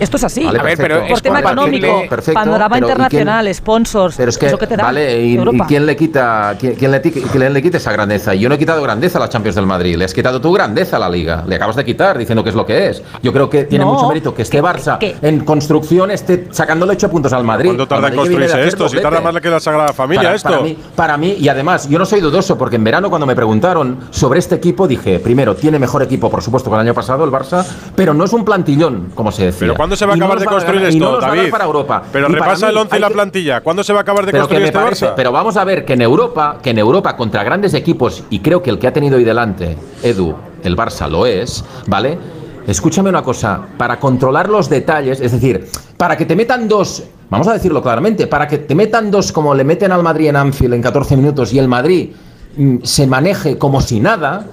[0.00, 0.44] Esto es así.
[0.44, 1.06] Vale, A ver, pero.
[1.06, 4.66] Por tema económico, perfecto, panorama pero ¿y quién- internacional, sponsors, Pero es que, eso que
[4.66, 5.64] te da vale, y, Europa.
[5.64, 8.34] y quién le quita quién, quién le, ti- quién le quita esa grandeza?
[8.34, 10.96] Yo no he quitado grandeza a la Champions del Madrid, le has quitado tu grandeza
[10.96, 13.02] a la Liga, le acabas de quitar diciendo que es lo que es.
[13.22, 16.48] Yo creo que tiene No, mucho mérito que este que- Barça que- en construcción esté
[16.50, 17.66] sacándole 8 puntos al Madrid.
[17.68, 18.88] ¿Cuánto tarda en construirse esto?
[18.88, 20.48] Si tarda más que la Sagrada Familia para, esto.
[20.48, 23.34] Para mí, para mí, y además, yo no soy dudoso porque en verano cuando me
[23.36, 27.24] preguntaron sobre este equipo dije, primero, tiene mejor equipo, por supuesto, que el año pasado,
[27.24, 29.58] el Barça, pero no es un plantillón, como se decía.
[29.60, 31.50] Pero ¿cuándo ¿cuándo se va a acabar de construir y esto, no nos va David?
[31.50, 32.02] para Europa.
[32.12, 33.60] Pero Y repasa mí el 11 y la que- plantilla.
[33.62, 35.12] ¿Cuándo se va a acabar de pero construir me este parece, Barça?
[35.16, 38.62] pero vamos a ver que en Europa, que en Europa contra grandes equipos y creo
[38.62, 42.18] que el que ha tenido hoy delante Edu, el Barça lo es, ¿vale?
[42.66, 47.48] Escúchame una cosa, para controlar los detalles, es decir, para que te metan dos, vamos
[47.48, 50.74] a decirlo claramente, para que te metan dos como le meten al Madrid en Anfield
[50.74, 52.10] en 14 minutos y el Madrid
[52.82, 54.46] se maneje como si nada,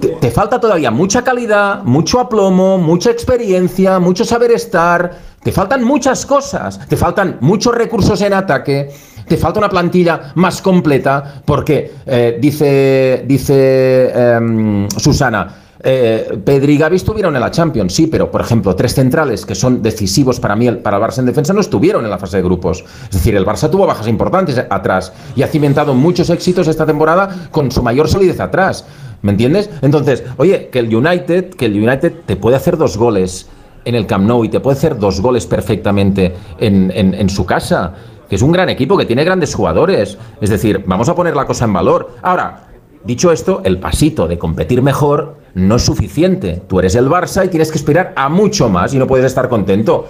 [0.00, 5.36] te, te falta todavía mucha calidad, mucho aplomo, mucha experiencia, mucho saber estar.
[5.42, 6.88] Te faltan muchas cosas.
[6.88, 8.90] Te faltan muchos recursos en ataque.
[9.28, 11.40] Te falta una plantilla más completa.
[11.44, 15.65] Porque eh, dice, dice em, Susana.
[15.88, 19.54] Eh, Pedri y Gavi estuvieron en la Champions, sí, pero por ejemplo, tres centrales que
[19.54, 22.42] son decisivos para mí, para el Barça en defensa, no estuvieron en la fase de
[22.42, 22.84] grupos.
[23.04, 27.48] Es decir, el Barça tuvo bajas importantes atrás y ha cimentado muchos éxitos esta temporada
[27.52, 28.84] con su mayor solidez atrás.
[29.22, 29.70] ¿Me entiendes?
[29.80, 33.46] Entonces, oye, que el United, que el United te puede hacer dos goles
[33.84, 37.46] en el Camp Nou y te puede hacer dos goles perfectamente en, en- en su
[37.46, 37.94] casa.
[38.28, 40.18] Que es un gran equipo, que tiene grandes jugadores.
[40.40, 42.16] Es decir, vamos a poner la cosa en valor.
[42.22, 42.64] Ahora,
[43.06, 46.60] Dicho esto, el pasito de competir mejor no es suficiente.
[46.66, 49.48] Tú eres el Barça y tienes que aspirar a mucho más y no puedes estar
[49.48, 50.08] contento.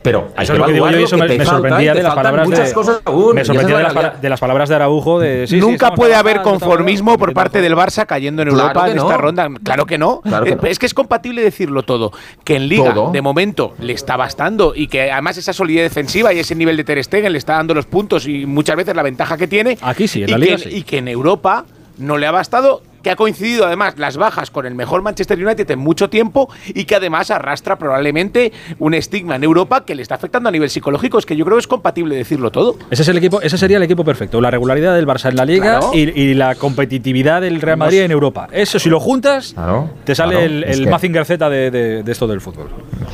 [0.00, 1.38] Pero hay Eso que es lo que digo evaluar yo y lo eso que me,
[1.38, 3.34] me sorprendía de las palabras muchas de, cosas aún.
[3.34, 7.18] me sorprendía de la de las palabras de Araujo de sí, Nunca puede haber conformismo
[7.18, 9.02] por parte del Barça cayendo en Europa en no.
[9.02, 9.48] esta ronda.
[9.62, 10.20] Claro que no.
[10.22, 10.68] Claro que Eh, no.
[10.68, 12.12] Es que es compatible decirlo todo.
[12.44, 13.10] Que en Liga, Todo.
[13.10, 16.84] de momento, le está bastando y que además esa solidez defensiva y ese nivel de
[16.84, 19.76] Ter Stegen le está dando los puntos y muchas veces la ventaja que tiene.
[19.82, 20.76] Aquí sí, en la Liga que, sí.
[20.76, 21.66] y que en Europa
[21.98, 22.82] no le ha bastado.
[23.02, 26.84] Que ha coincidido además las bajas con el mejor Manchester United en mucho tiempo y
[26.84, 31.18] que además arrastra probablemente un estigma en Europa que le está afectando a nivel psicológico.
[31.18, 32.76] Es que yo creo que es compatible decirlo todo.
[32.90, 34.40] Ese es el equipo, ese sería el equipo perfecto.
[34.40, 35.90] La regularidad del Barça en la Liga Claro.
[35.94, 38.48] y, y la competitividad del Real Madrid en Europa.
[38.52, 42.02] Eso si lo juntas, Claro, te sale claro, el, el que- Mazinger Z de, de-
[42.02, 42.68] de esto del fútbol.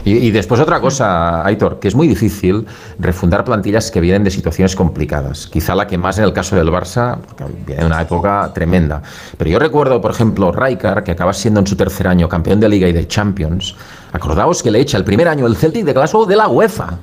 [0.04, 2.66] Y, y después otra cosa, Aitor, que es muy difícil
[2.98, 5.46] refundar plantillas que vienen de situaciones complicadas.
[5.46, 9.02] Quizá la que más en el caso del Barça, porque viene de una época tremenda.
[9.36, 12.68] Pero yo recuerdo, por ejemplo, Rijkaard, que acaba siendo en su tercer año campeón de
[12.68, 13.74] Liga y de Champions.
[14.12, 16.96] Acordaos que le echa el primer año el Celtic de Glasgow de la UEFA.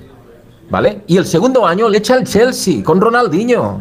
[0.69, 1.01] ¿Vale?
[1.07, 3.79] Y el segundo año le echa el Chelsea con Ronaldinho.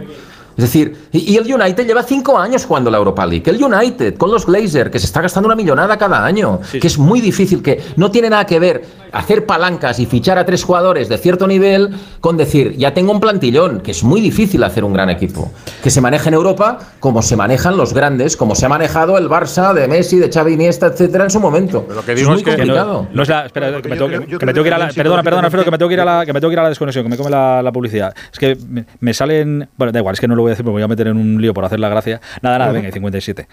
[0.61, 3.51] Es decir, y, y el United lleva cinco años jugando la Europa League.
[3.51, 6.61] El United con los Glazer, que se está gastando una millonada cada año.
[6.70, 10.44] que es muy difícil, que no tiene nada que ver hacer palancas y fichar a
[10.44, 14.62] tres jugadores de cierto nivel con decir, ya tengo un plantillón, que es muy difícil
[14.62, 15.51] hacer un gran equipo.
[15.83, 19.29] Que se maneje en Europa como se manejan los grandes, como se ha manejado el
[19.31, 21.87] Barça de Messi, de Xavi Iniesta, etcétera, en su momento.
[21.88, 23.03] Lo que digo es es muy que complicado.
[23.05, 25.70] No, no es la, espera, que me tengo, ir a la, perdona, perdona, Alfredo, que
[25.70, 27.05] me tengo que ir a la, psicológicamente- que me tengo que ir a la desconexión,
[27.05, 28.14] que me come la, la publicidad.
[28.33, 30.65] Es que me, me salen, bueno, da igual, es que no lo voy a decir
[30.65, 32.21] me voy a meter en un lío por hacer la gracia.
[32.43, 33.49] Nada, nada, venga, y 57.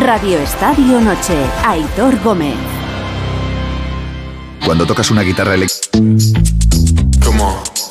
[0.00, 1.34] Radio Estadio Noche.
[1.64, 2.54] Aitor Gómez.
[4.64, 5.98] Cuando tocas una guitarra eléctrica.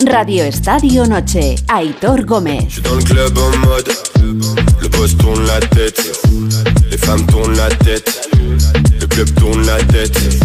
[0.06, 1.56] Radio Estadio Noche.
[1.68, 2.82] Aitor Gómez.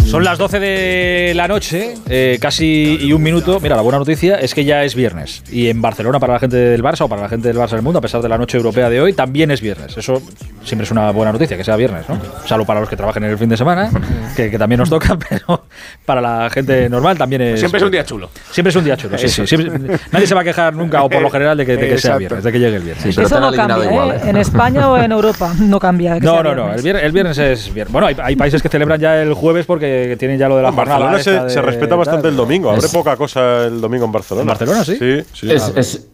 [0.07, 3.59] Son las 12 de la noche, eh, casi y un minuto.
[3.59, 5.43] Mira, la buena noticia es que ya es viernes.
[5.51, 7.83] Y en Barcelona, para la gente del Barça o para la gente del Barça del
[7.83, 9.95] mundo, a pesar de la noche europea de hoy, también es viernes.
[9.95, 10.21] Eso
[10.63, 12.19] siempre es una buena noticia, que sea viernes, ¿no?
[12.47, 13.91] Salvo para los que trabajen en el fin de semana,
[14.35, 15.65] que, que también nos toca, pero
[16.03, 17.59] para la gente normal también es.
[17.59, 18.31] Siempre es un día chulo.
[18.49, 19.45] Siempre es un día chulo, sí, sí.
[19.45, 21.97] Siempre- nadie se va a quejar nunca, o por lo general, de que, de que
[21.99, 23.03] sea viernes, de que llegue el viernes.
[23.03, 24.15] Sí, pero Eso no cambia, igual, ¿eh?
[24.15, 24.29] ¿eh?
[24.29, 26.19] En España o en Europa no cambia.
[26.19, 26.73] No, no, no.
[26.73, 27.91] El viernes, el viernes es viernes.
[27.91, 30.69] Bueno, hay, hay países que celebran ya el jueves porque tienen ya lo de la
[30.69, 30.99] En jornada.
[31.11, 32.31] Barcelona se, de se respeta bastante tal.
[32.31, 32.71] el domingo.
[32.71, 34.41] Abre Es- poca cosa el domingo en Barcelona.
[34.43, 34.95] ¿En Barcelona, sí?
[34.97, 35.51] Sí, sí.
[35.51, 36.07] Es, es-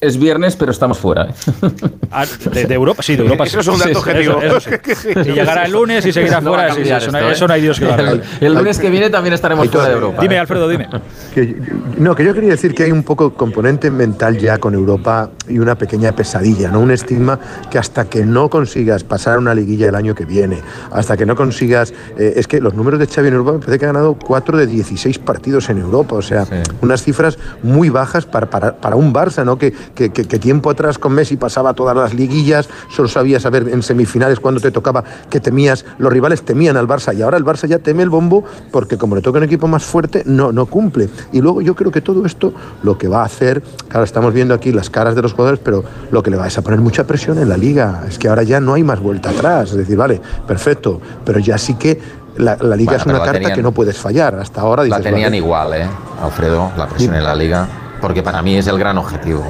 [0.00, 1.26] es viernes, pero estamos fuera.
[1.26, 1.34] ¿eh?
[2.12, 3.44] Ah, de, de Europa, sí, de Europa.
[3.44, 4.40] Eso es un dato Sí, objetivo.
[4.42, 5.08] Eso, eso sí.
[5.26, 6.74] Y llegará el lunes y seguirá No fuera.
[6.74, 7.32] sí, eso, no, ¿eh?
[7.32, 8.22] eso no hay Dios que lo el, arregle.
[8.40, 10.20] el lunes que viene también estaremos fuera de Europa.
[10.20, 10.38] Dime, ¿eh?
[10.40, 10.88] Alfredo, dime.
[11.32, 11.54] Que-
[11.98, 15.60] no, que yo quería decir que hay un poco componente mental ya con Europa y
[15.60, 16.80] una pequeña pesadilla, ¿no?
[16.80, 17.38] Un estigma
[17.70, 20.58] que hasta que no consigas pasar una liguilla el año que viene,
[20.90, 21.92] hasta que no consigas.
[22.18, 24.58] eh, es que los números de Xavi en Europa me parece que ha ganado 4
[24.58, 26.44] de 16 partidos en Europa, o sea,
[26.80, 29.56] unas cifras muy bajas para, para, para un Barça, ¿no?
[29.56, 33.68] Que, que, que- que tiempo atrás con Messi pasaba todas las liguillas, solo sabías saber
[33.68, 37.44] en semifinales cuando te tocaba que temías, los rivales temían al Barça y ahora el
[37.44, 40.66] Barça ya teme el bombo porque como le toca un equipo más fuerte, no, no
[40.66, 41.08] cumple.
[41.32, 44.54] Y luego yo creo que todo esto lo que va a hacer, claro, estamos viendo
[44.54, 47.04] aquí las caras de los jugadores, pero lo que le va es a poner mucha
[47.04, 48.04] presión en la liga.
[48.08, 49.70] Es que ahora ya no hay más vuelta atrás.
[49.70, 52.00] Es decir, vale, perfecto, pero ya sí que
[52.36, 54.34] la, la liga Bueno, es una carta tenían- que no puedes fallar.
[54.36, 55.86] Hasta ahora dices, La tenían vale, igual, ¿eh?
[56.22, 57.66] Alfredo, la presión en la liga.
[58.00, 59.44] Porque para mí es el gran objetivo.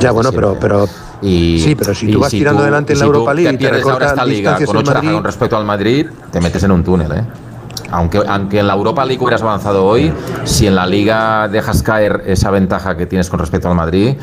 [0.00, 0.68] Ya, bueno, pero, siempre.
[0.68, 0.88] pero
[1.22, 3.54] Y, Sí, pero si tú vas tirando adelante en la si tú Europa League te
[3.54, 6.06] y te pierdes ahora recortas esta liga con en ocho Madrid- con respecto al Madrid,
[6.30, 7.24] te metes en un túnel, ¿eh?
[7.90, 10.12] aunque, aunque en la Europa League hubieras avanzado hoy,
[10.44, 14.16] si en la Liga dejas caer esa ventaja que tienes con respecto al Madrid,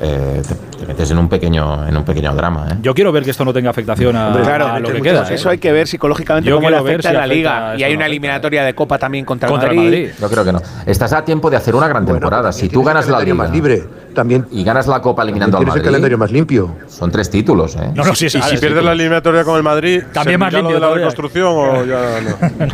[0.00, 2.68] eh, te, te metes en un pequeño en un pequeño drama.
[2.70, 2.74] ¿eh?
[2.82, 5.28] Yo quiero ver que esto no tenga afectación a, claro, a lo que queda.
[5.28, 5.34] ¿eh?
[5.34, 7.74] Eso hay que ver psicológicamente Yo cómo le afecta si en la liga.
[7.76, 9.90] Y hay una eliminatoria de Copa también contra, Contra el Madrid.
[9.90, 10.10] Madrid.
[10.20, 10.60] Yo creo que no.
[10.84, 12.52] Estás a tiempo de hacer una gran temporada.
[12.52, 13.84] Si tú ganas el la calendario Liga más libre,
[14.14, 16.76] también y ganas la Copa eliminando al tienes el Madrid, calendario más limpio.
[16.88, 17.76] son tres títulos.
[17.76, 17.90] ¿eh?
[17.94, 20.70] No, no, sí, y si pierdes la eliminatoria con el Madrid, También más ¿servirá lo
[20.70, 22.20] limpio de la reconstrucción o ya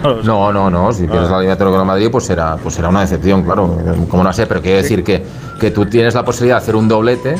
[0.02, 0.22] no?
[0.22, 0.92] No, no, no.
[0.92, 3.78] Si pierdes la eliminatoria con el Madrid, pues será, pues será una decepción, claro.
[4.08, 5.22] Como no sé, pero quiero decir que,
[5.60, 7.34] que tú tienes la posibilidad de hacer un doblete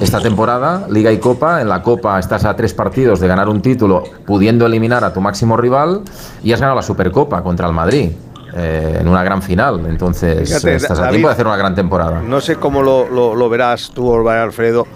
[0.00, 1.60] esta temporada, Liga y Copa.
[1.60, 5.20] En la Copa estás a tres partidos de ganar un título, pudiendo eliminar a tu
[5.20, 6.02] máximo rival,
[6.42, 8.10] y has ganado la Supercopa contra el Madrid.
[8.58, 11.74] eh, en una gran final, entonces Fíjate, eh, estás a tiempo de hacer una gran
[11.74, 12.22] temporada.
[12.22, 14.86] No sé cómo lo, lo- lo verás tú, Alfredo,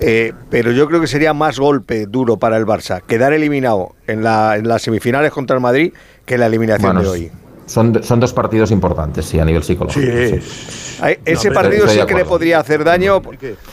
[0.00, 4.22] eh, pero yo creo que sería más golpe duro para el Barça quedar eliminado en,
[4.24, 5.92] la- en las semifinales contra el Madrid
[6.24, 7.32] que la eliminación Bueno, de hoy.
[7.70, 10.04] Son, son dos partidos importantes, sí, a nivel psicológico.
[10.10, 10.98] sí.
[11.02, 13.22] Ay, Ese partido sí que le podría hacer daño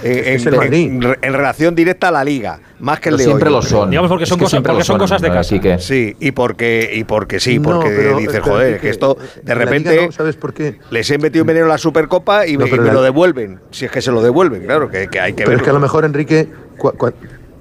[0.04, 1.02] en,
[1.34, 3.56] relación directa a la liga, más que el Pero de siempre hoy.
[3.56, 3.90] lo son.
[3.90, 5.40] Digamos porque Es son que cosas- porque son cosas de casa.
[5.40, 8.82] Así que Sí, y porque, y porque sí, No, porque pero- dices, pero joder, Enrique,
[8.84, 10.78] que esto de repente no, ¿sabes por qué?
[10.92, 12.94] les he metido un veneno en la Supercopa y, No, me, y pero me la-
[12.94, 13.60] lo devuelven.
[13.72, 15.58] Si es que se lo devuelven, claro, que, que hay que Pero ver.
[15.58, 17.14] es que a lo mejor, Enrique, cua- cua-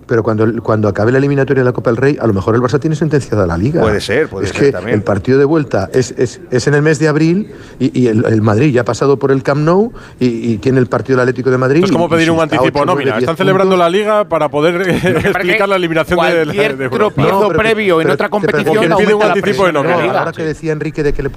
[0.07, 2.61] pero cuando, cuando acabe la eliminatoria de la Copa del Rey, a lo mejor el
[2.61, 3.81] Barça tiene sentenciada la Liga.
[3.83, 4.99] Puede ser, puede es ser que también.
[4.99, 8.25] el partido de vuelta es, es, es en el mes de abril y, y el,
[8.25, 11.29] el Madrid ya ha pasado por el Camp Nou y, y tiene el partido del
[11.29, 11.85] Atlético de Madrid.
[11.85, 13.11] Es como pedir un anticipo de nómina.
[13.11, 16.65] nueve, Están celebrando puntos- la liga para poder eh, explicar la eliminación de, la- de
[16.85, 16.97] Europa.
[16.97, 19.97] tropiezo No, pero- previo en otra pero competición pide un anticipo de nómina.
[20.07, 21.31] No, ahora que decía Enrique de que le,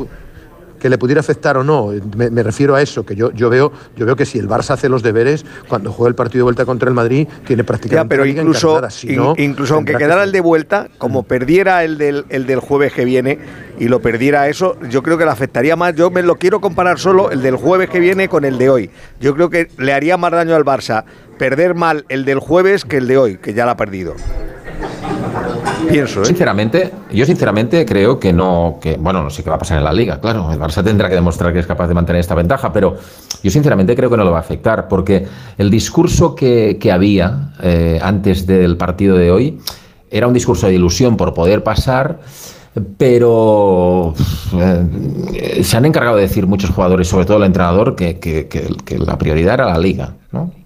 [0.79, 3.71] que le pudiera afectar o no, me, me refiero a eso, que yo, yo, veo,
[3.95, 6.65] yo veo que si el Barça hace los deberes, cuando juega el partido de vuelta
[6.65, 8.89] contra el Madrid, tiene Ya, prácticamente pero la Liga incluso, encarnada.
[8.89, 12.45] Si in- no, incluso aunque que quedara el de vuelta, como perdiera el del, el
[12.47, 13.37] del jueves que viene
[13.77, 15.95] y lo perdiera eso, yo creo que le afectaría más.
[15.95, 18.89] Yo me lo quiero comparar solo el del jueves que viene con el de hoy.
[19.19, 21.03] Yo creo que le haría más daño al Barça
[21.37, 24.15] perder mal el del jueves que el de hoy, que ya lo ha perdido.
[25.89, 26.25] Pienso, ¿eh?
[26.25, 29.83] Sinceramente, yo sinceramente creo que no, que bueno, no sé qué va a pasar en
[29.83, 32.71] la liga, claro, el Barça tendrá que demostrar que es capaz de mantener esta ventaja,
[32.71, 32.97] pero
[33.41, 37.99] yo sinceramente creo que no lo va a afectar, porque el discurso que, había eh,
[38.01, 39.59] antes del partido de hoy
[40.09, 42.19] era un discurso de ilusión por poder pasar,
[42.97, 44.13] pero
[45.33, 49.55] eh, se han encargado de decir muchos jugadores, sobre todo el entrenador, que la prioridad
[49.55, 50.58] era la liga, ¿no?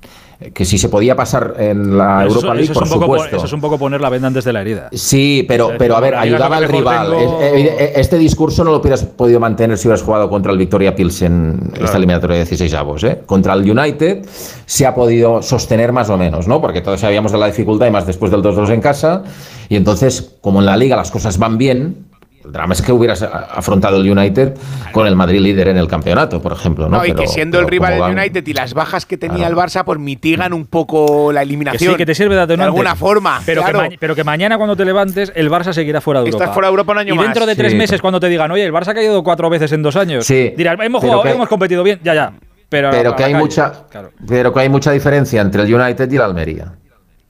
[0.53, 3.05] Que si se podía pasar en la Eso, Europa League, eso es por un poco,
[3.05, 3.37] pon- supuesto.
[3.37, 4.89] eso es un poco poner la venda antes de la herida.
[4.91, 7.11] Sí, pero, Es pero a ver, ayudaba es al rival.
[7.17, 10.51] tengo- Es- eh, eh, Este discurso no lo hubieras podido mantener si hubieras jugado contra
[10.51, 13.03] el Victoria Pilsen esta eliminatoria de 16 avos.
[13.03, 13.21] ¿eh?
[13.25, 14.25] Contra el United
[14.65, 16.59] se ha podido sostener más o menos, ¿no?
[16.61, 19.23] Porque todos sabíamos de la dificultad y más después del 2-2 en casa.
[19.69, 22.07] Y entonces, como en la liga las cosas van bien.
[22.45, 24.53] El drama es que hubieras afrontado el United
[24.91, 26.89] con el Madrid líder en el campeonato, por ejemplo.
[26.89, 29.62] No, No, y que siendo el rival del United y las bajas que tenía Claro.
[29.62, 31.91] el Barça, pues mitigan un poco la Que eliminación.
[31.93, 32.67] sí, que te sirve de atenuante.
[32.67, 33.41] alguna forma.
[33.45, 33.89] Pero, claro.
[33.89, 36.43] que pero que mañana cuando te levantes, el Barça seguirá fuera de Europa.
[36.43, 37.47] Estás fuera de Europa un año y dentro más.
[37.47, 37.77] de tres Sí.
[37.77, 40.53] meses, cuando te digan, oye, el Barça ha caído cuatro veces en dos años, Sí,
[40.58, 42.34] dirás, hemos jugado, que- hemos competido bien, ya, ya.
[42.67, 43.43] Pero, pero que hay calle.
[43.43, 44.12] mucha Claro.
[44.27, 46.73] pero que hay mucha diferencia entre el United y el Almería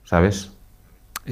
[0.04, 0.50] sabes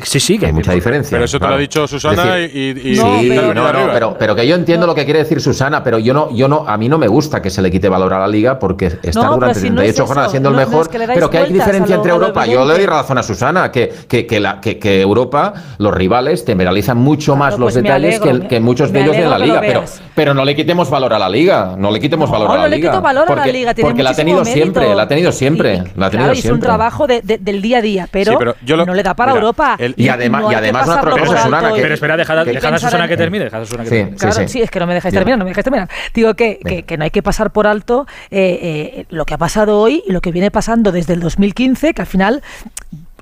[0.03, 1.57] Sí, sí, que hay mucha diferencia Pero eso te lo claro.
[1.57, 4.55] ha dicho Susana decir, y, y- y- sí, y- no, no, pero, pero que yo
[4.55, 7.09] entiendo lo que quiere decir Susana, pero yo no, yo no, a mí no me
[7.09, 9.69] gusta que se le quite valor a la liga porque estar No, durante pero si
[9.71, 11.53] no 38 es jornadas siendo el no- no mejor, es que le pero que hay
[11.53, 12.47] diferencia lo- entre lo Europa.
[12.47, 16.43] Yo le doy razón a Susana, que, que, que, la- que- que Europa, los rivales,
[16.47, 19.29] te penalizan mucho más Claro, los pues detalles alegro, que, que muchos de ellos en
[19.29, 19.55] la liga.
[19.57, 22.51] lo Pero, pero no le quitemos valor a la liga, no le quitemos No, valor
[22.51, 22.91] a no la le liga.
[22.93, 25.77] quito valor a la porque, liga, porque la ha tenido siempre, la ha tenido siempre,
[25.77, 26.67] la ha claro, tenido y es un siempre.
[26.67, 29.77] trabajo de- de- del día a día, pero, pero lo- no le da para Europa.
[29.85, 31.95] El- Y además- no y que además otra pasarlo cosa, por Susana, que- y- Pero
[31.95, 33.45] espera, dejad, y dejad a Susana en- que termine.
[33.45, 34.17] Dejad a Susana que Sí, termine.
[34.17, 34.49] Claro, sí.
[34.49, 35.89] sí, es que no me dejáis terminar, no me dejáis terminar.
[36.15, 39.39] Digo que, que, que no hay que pasar por alto eh, eh, lo que ha
[39.39, 42.43] pasado hoy y lo que viene pasando desde el 2015, que al final,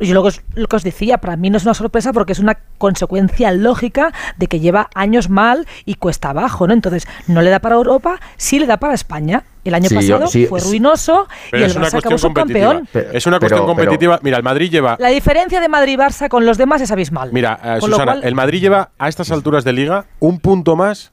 [0.01, 2.33] yo lo que, os, lo que os decía, para mí no es una sorpresa porque
[2.33, 6.73] es una consecuencia lógica de que lleva años mal y cuesta abajo, ¿no?
[6.75, 9.45] Entonces, no le da para Europa, sí le da para España.
[9.65, 12.89] El año Sí, yo- pasado sí, fue es- ruinoso Pero y el Barça acabó subcampeón.
[13.13, 14.19] Es una cuestión pero- competitiva.
[14.23, 14.97] Mira, el Madrid lleva.
[14.99, 17.31] La diferencia de Madrid-Barça con los demás es abismal.
[17.33, 21.13] Mira, eh, Susana, cual- el Madrid lleva a estas alturas de liga un punto más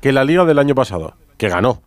[0.00, 1.82] que la liga del año pasado, que ganó.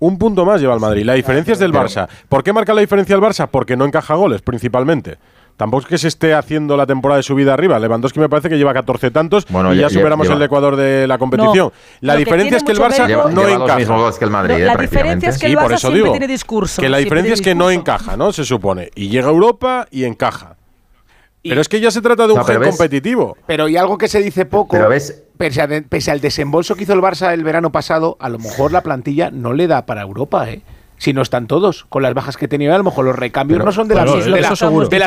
[0.00, 1.04] Un punto más lleva el Madrid.
[1.04, 2.06] La diferencia es del Barça.
[2.28, 3.48] ¿Por qué marca la diferencia el Barça?
[3.50, 5.18] Porque no encaja goles, principalmente
[5.58, 7.78] tampoco es que se esté haciendo la temporada de subida arriba.
[7.78, 10.36] Lewandowski me parece que lleva 14 tantos bueno, y ya, ya superamos lleva.
[10.36, 11.72] el Ecuador de la competición.
[12.00, 13.96] La diferencia es que el Barça lleva, no lleva encaja.
[13.96, 16.80] Los que el Madrid, la diferencia es que el Barça sí, tiene discurso.
[16.80, 18.32] Que la diferencia es que no encaja, ¿no?
[18.32, 18.90] Se supone.
[18.94, 20.56] Y llega a Europa y encaja.
[21.42, 23.36] Pero es que ya se trata de un no, gen competitivo.
[23.46, 24.78] Pero y algo que se dice poco.
[25.36, 29.30] Pese al desembolso que hizo el Barça el verano pasado, a lo mejor la plantilla
[29.30, 30.62] no le da para Europa, ¿eh?
[30.98, 33.72] si no están todos, con las bajas que he a lo mejor los recambios no
[33.72, 34.54] son de, la, de, la,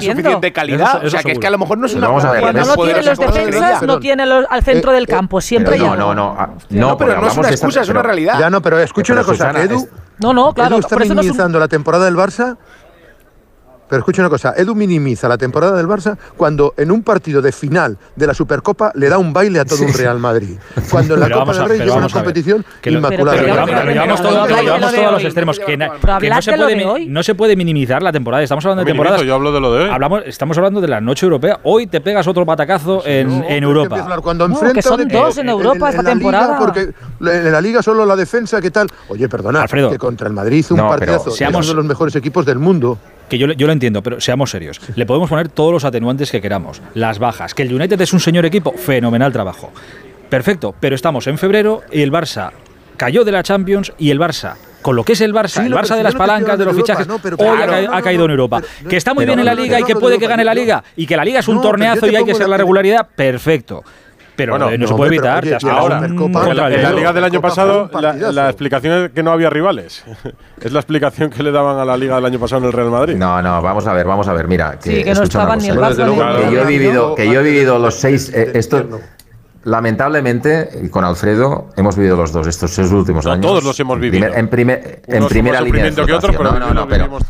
[0.02, 1.06] suficiente calidad.
[1.06, 2.08] O sea, que es que a lo mejor no es una.
[2.08, 5.08] Vamos a ver, no, no tiene los defensas, no tiene los, al centro eh, del
[5.08, 5.96] campo, eh, siempre no.
[5.96, 6.36] No, no,
[6.70, 6.90] no.
[6.90, 8.40] Ah, pero no es una excusa, es una realidad.
[8.40, 9.88] Ya no, pero escucha una cosa, Edu.
[10.20, 10.76] No, no, claro.
[10.76, 12.58] Edu está minimizando la temporada del Barça
[13.92, 17.52] pero escucha una cosa, Edu minimiza la temporada del Barça cuando en un partido de
[17.52, 20.58] final de la Supercopa le da un baile a todo un Real Madrid.
[20.90, 23.42] Cuando en la Copa del Rey lleva una competición que inmaculada.
[23.92, 25.60] Llevamos todo, a los extremos.
[27.10, 28.42] No, se puede, minimizar la temporada.
[28.42, 29.24] Estamos hablando de temporadas.
[29.24, 29.90] Yo hablo de lo de hoy.
[29.90, 31.60] Hablamos, estamos hablando de la noche europea.
[31.64, 34.22] Hoy te pegas otro patacazo pues en, en Europa.
[34.22, 36.58] Cuando no, son dos en Europa esta temporada.
[36.58, 38.88] Porque en la Liga solo la defensa, ¿qué tal?
[39.10, 41.32] Oye, perdona, que contra el Madrid un partidazo.
[41.32, 42.98] Seamos de los mejores equipos del mundo
[43.32, 44.82] que yo, yo lo entiendo, pero seamos serios.
[44.96, 48.20] Le podemos poner todos los atenuantes que queramos, las bajas, que el United es un
[48.20, 49.72] señor equipo, fenomenal trabajo.
[50.30, 52.52] Perfecto, pero estamos en febrero y el Barça
[52.98, 55.96] cayó de la Champions y el Barça con lo que es el Barça, el Barça
[55.96, 57.08] de las palancas, de los fichajes,
[57.38, 58.62] hoy ha, caído en Europa.
[58.90, 61.06] Que está muy bien en la Liga y que puede que gane la Liga y
[61.06, 63.84] que la Liga es un torneazo y hay que ser la regularidad, perfecto
[64.42, 65.44] pero bueno, eh, no, se puede evitar.
[65.70, 70.04] Ahora, en, la, Liga del año pasado, la, explicación es que no había rivales.
[70.62, 72.90] es la explicación que le daban a la Liga del año pasado en el Real
[72.90, 73.16] Madrid.
[73.16, 74.48] No, no, vamos a ver, vamos a ver.
[74.48, 75.74] Mira, que, sí, no estaban ni ¿eh?
[75.74, 78.32] que, yo he vivido, que yo he vivido los seis.
[78.34, 79.00] Eh, esto,
[79.64, 83.46] lamentablemente, con Alfredo hemos vivido los dos estos seis últimos años.
[83.46, 84.28] Todos los hemos vivido.
[84.28, 84.48] en, en
[85.28, 86.36] primera línea de flotación.
[86.38, 86.88] Pero, no, no,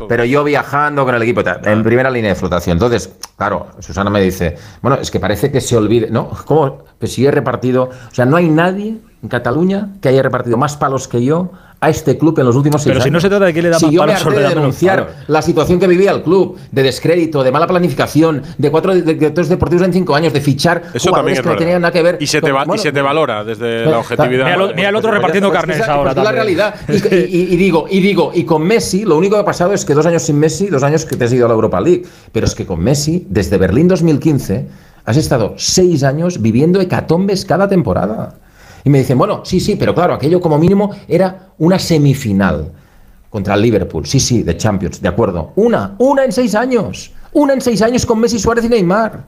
[0.08, 2.76] pero, yo viajando con el equipo, en primera línea de flotación.
[2.76, 6.30] Entonces, claro, Susana me dice, bueno, es que parece que se olvide, ¿no?
[6.46, 6.84] ¿Cómo?
[6.98, 10.76] Pues si he repartido, o sea, no hay nadie en Cataluña que haya repartido más
[10.76, 11.52] palos que yo
[11.82, 13.04] a este club en los últimos seis Pero años.
[13.04, 15.16] Pero si no se trata de que le da si más yo me de denunciar
[15.26, 19.84] la situación que vivía el club, de descrédito, de mala planificación, de cuatro directores deportivos
[19.84, 22.18] en cinco años, de fichar Eso jugadores que no tenían nada que ver.
[22.20, 24.44] Y se te, y se te valora desde la objetividad.
[24.44, 26.12] Mira, lo, mira el otro repartiendo carnes ahora.
[26.12, 26.74] Es la realidad.
[27.12, 29.92] Y, y, digo, y digo, y con Messi, lo único que ha pasado es que
[29.92, 32.04] dos años sin Messi, dos años que te has ido a la Europa League.
[32.30, 34.68] Pero es que con Messi, desde Berlín 2015,
[35.04, 38.34] has estado seis años viviendo hecatombes cada temporada.
[38.84, 42.72] Y me dicen, bueno, sí, sí, pero claro, aquello como mínimo era una semifinal
[43.30, 44.06] contra el Liverpool.
[44.06, 45.52] Sí, sí, de Champions, de acuerdo.
[45.56, 47.12] Una, una en seis años.
[47.32, 49.24] Una en seis años con Messi, Suárez y Neymar.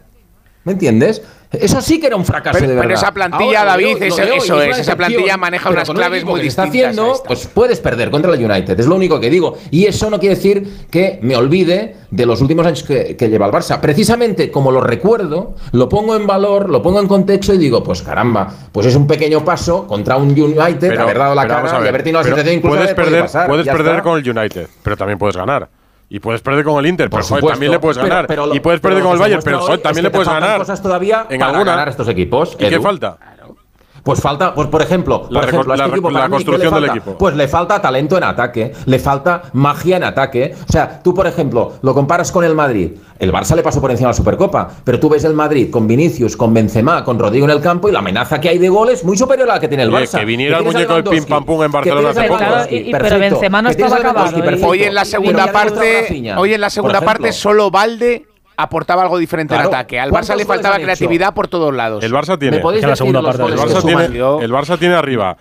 [0.65, 1.23] ¿Me entiendes?
[1.61, 2.89] Eso sí que era un fracaso pero, de verdad.
[2.89, 4.79] Pero esa plantilla, Ahora, David, veo, eso, veo, eso es.
[4.79, 6.75] Esa plantilla maneja unas claves muy distintas.
[6.75, 9.57] Está haciendo, pues puedes perder contra el United, es lo único que digo.
[9.71, 13.47] Y eso no quiere decir que me olvide de los últimos años que, que, lleva
[13.47, 13.81] el Barça.
[13.81, 18.03] Precisamente como lo recuerdo, lo pongo en valor, lo pongo en contexto y digo, pues
[18.03, 21.89] caramba, pues es un pequeño paso contra un United, pero, haber dado la cara y
[21.89, 25.19] haber tenido la sensación incluso Puedes de perder, puedes perder con el United, pero también
[25.19, 25.69] puedes ganar.
[26.15, 28.29] Y puedes perder con el Inter, pero también le puedes ganar.
[28.29, 30.59] Pero, y puedes perder con el Bayern, pero joder, también le puedes ganar.
[30.59, 31.73] cosas todavía en para alguna.
[31.73, 32.57] ganar estos equipos.
[32.57, 33.19] ¿Y qué falta?
[34.05, 35.47] Pues falta, pues por ejemplo, la, la,
[35.87, 37.17] este construcción del equipo.
[37.17, 40.55] Pues le falta talento en ataque, le falta magia en ataque.
[40.69, 42.91] O sea, tú, por ejemplo, lo comparas con el Madrid.
[43.19, 45.87] El Barça le pasó por encima a la Supercopa, pero tú ves el Madrid con
[45.87, 49.05] Vinicius, con Benzema, con Rodrigo en el campo y la amenaza que hay de goles
[49.05, 50.19] muy superior a la que tiene el Barça.
[50.19, 52.45] que viniera el muñeco del pim pam pum en Barcelona hace poco.
[52.69, 54.45] Pero Benzema no estaba acabado.
[54.45, 54.61] ¿eh?
[54.63, 59.55] Hoy en la segunda parte, hoy en la segunda parte solo Valde aportaba algo diferente
[59.55, 59.69] claro.
[59.69, 60.01] en ataque.
[60.01, 62.05] Al Barça le faltaba creatividad por todos lados.
[62.05, 62.57] El Barça tiene.
[62.57, 65.37] ¿Me podéis el Barça, tiene, el Barça tiene arriba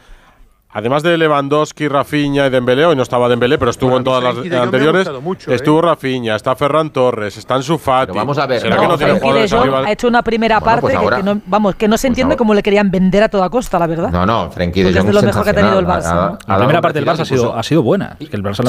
[0.74, 4.38] Además de Lewandowski, Rafinha y Dembélé, hoy no estaba Dembélé, pero estuvo en todas las
[4.60, 5.08] anteriores.
[5.48, 5.82] Estuvo eh.
[5.84, 8.12] Rafinha, está Ferran Torres, está Ansu Fati.
[8.14, 8.60] Vamos a ver.
[8.60, 9.06] ¿Será no, que?
[9.06, 12.56] Ha hecho una primera pues parte que, no, vamos, que no se pues entiende cómo
[12.56, 14.10] le querían vender a toda costa, la verdad.
[14.10, 16.16] No, no, Frenkie de pues Jong es lo mejor que ha tenido el Barça.
[16.16, 16.38] ¿no?
[16.48, 18.18] la primera parte del Barça ha sido, ha sido buena.
[18.18, 18.64] Que el Barça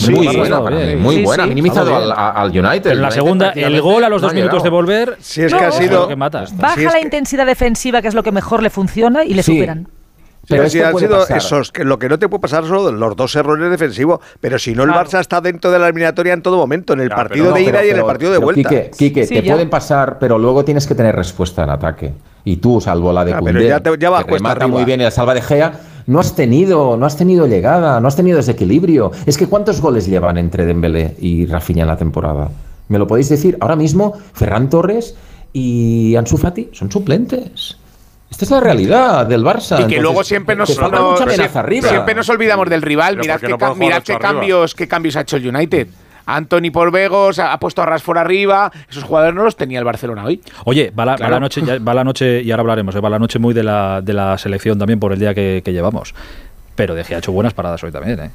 [0.63, 2.91] buena, muy buena, ha minimizado al, United.
[2.91, 5.17] En la segunda, el gol a los dos minutos de volver.
[5.21, 6.09] Si es que ha sido.
[6.15, 9.89] Baja la intensidad defensiva, que es lo que mejor le funciona, y le superan.
[10.49, 11.39] Pero si han sido pasar.
[11.39, 11.73] esos.
[11.73, 14.21] Que lo que no te puede pasar son los dos errores defensivos.
[14.41, 14.91] Pero si no, el.
[14.91, 17.91] Barça está dentro de la eliminatoria en todo momento, en el partido de ida y
[17.91, 18.69] en el partido de vuelta.
[18.69, 22.13] Quique, Quique te pueden pasar, pero luego tienes que tener respuesta en ataque.
[22.45, 25.33] Y tú, salvo la de ah, te, ya que remata muy bien y la salva
[25.33, 29.13] de Gea, no has tenido, no has tenido llegada, no has tenido desequilibrio.
[29.25, 32.51] Es que ¿cuántos goles llevan entre Dembélé y Rafinha en la temporada?
[32.89, 33.57] ¿Me lo podéis decir?
[33.61, 35.15] Ahora mismo, Ferran Torres
[35.55, 37.79] y Ansu Fati son suplentes.
[38.35, 39.81] Esta es la realidad del Barça.
[39.81, 43.17] Y que luego siempre nos, siempre, nos olvidamos del rival.
[43.17, 45.87] Mirad, qué, qué cambios, qué cambios ha hecho el United.
[46.27, 48.73] Anthony Porvegos ha puesto a Rashford arriba.
[48.91, 50.43] Esos jugadores no los tenía el Barcelona hoy.
[50.65, 53.39] Oye, va la, noche, ya, va la noche, y ahora hablaremos, eh, va la noche
[53.39, 56.13] muy de la, de la selección también por el día que, llevamos.
[56.75, 58.19] Pero De ha hecho buenas paradas hoy también.
[58.19, 58.31] Eh.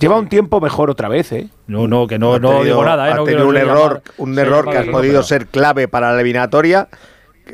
[0.00, 1.46] Lleva un tiempo mejor otra vez, ¿eh?
[1.68, 3.12] No, no, que no, no tenido, digo nada, ¿eh?
[3.12, 6.88] Ha tenido un error, un error que ha podido ser clave para la eliminatoria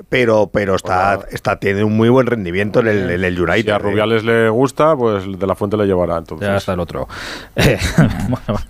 [0.09, 3.62] pero, pero está, está tiene un muy buen rendimiento en el, en el United.
[3.62, 3.78] Si a eh.
[3.78, 6.18] Rubiales le gusta, pues de la fuente le llevará.
[6.18, 6.49] Entonces.
[6.49, 7.09] Ya está el otro.
[7.55, 7.78] Eh,
[8.28, 8.61] bueno,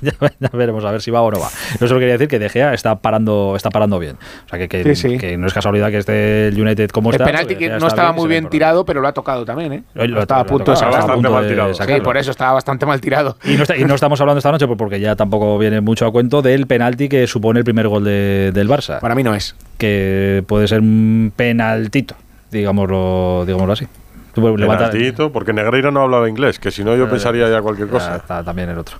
[0.00, 1.48] ya, ya, veremos a ver si va o no va.
[1.80, 4.16] Yo solo quería decir que Degea está parando, está parando bien.
[4.46, 7.24] O sea, que, que, no es casualidad que esté el United como el está.
[7.24, 9.72] El penalti pues que no estaba muy bien tirado, pero lo ha tocado también.
[9.72, 9.82] ¿eh?
[9.94, 11.74] Lo, estaba a punto, estaba bastante mal tirado.
[11.74, 13.36] Sí, por eso estaba bastante mal tirado.
[13.44, 16.06] Y no, está, y no estamos hablando esta noche pues, porque ya tampoco viene mucho
[16.06, 19.00] a cuento del penalti que supone el primer gol de, del Barça.
[19.00, 19.54] Para mí no es.
[19.78, 22.14] Que eh, puede ser un penaltito,
[22.50, 23.86] digámoslo, digámoslo así.
[24.32, 28.20] Penaltito, porque Negreira no hablaba inglés, que si no yo eh, pensaría ya cualquier cosa.
[28.44, 28.98] También el otro.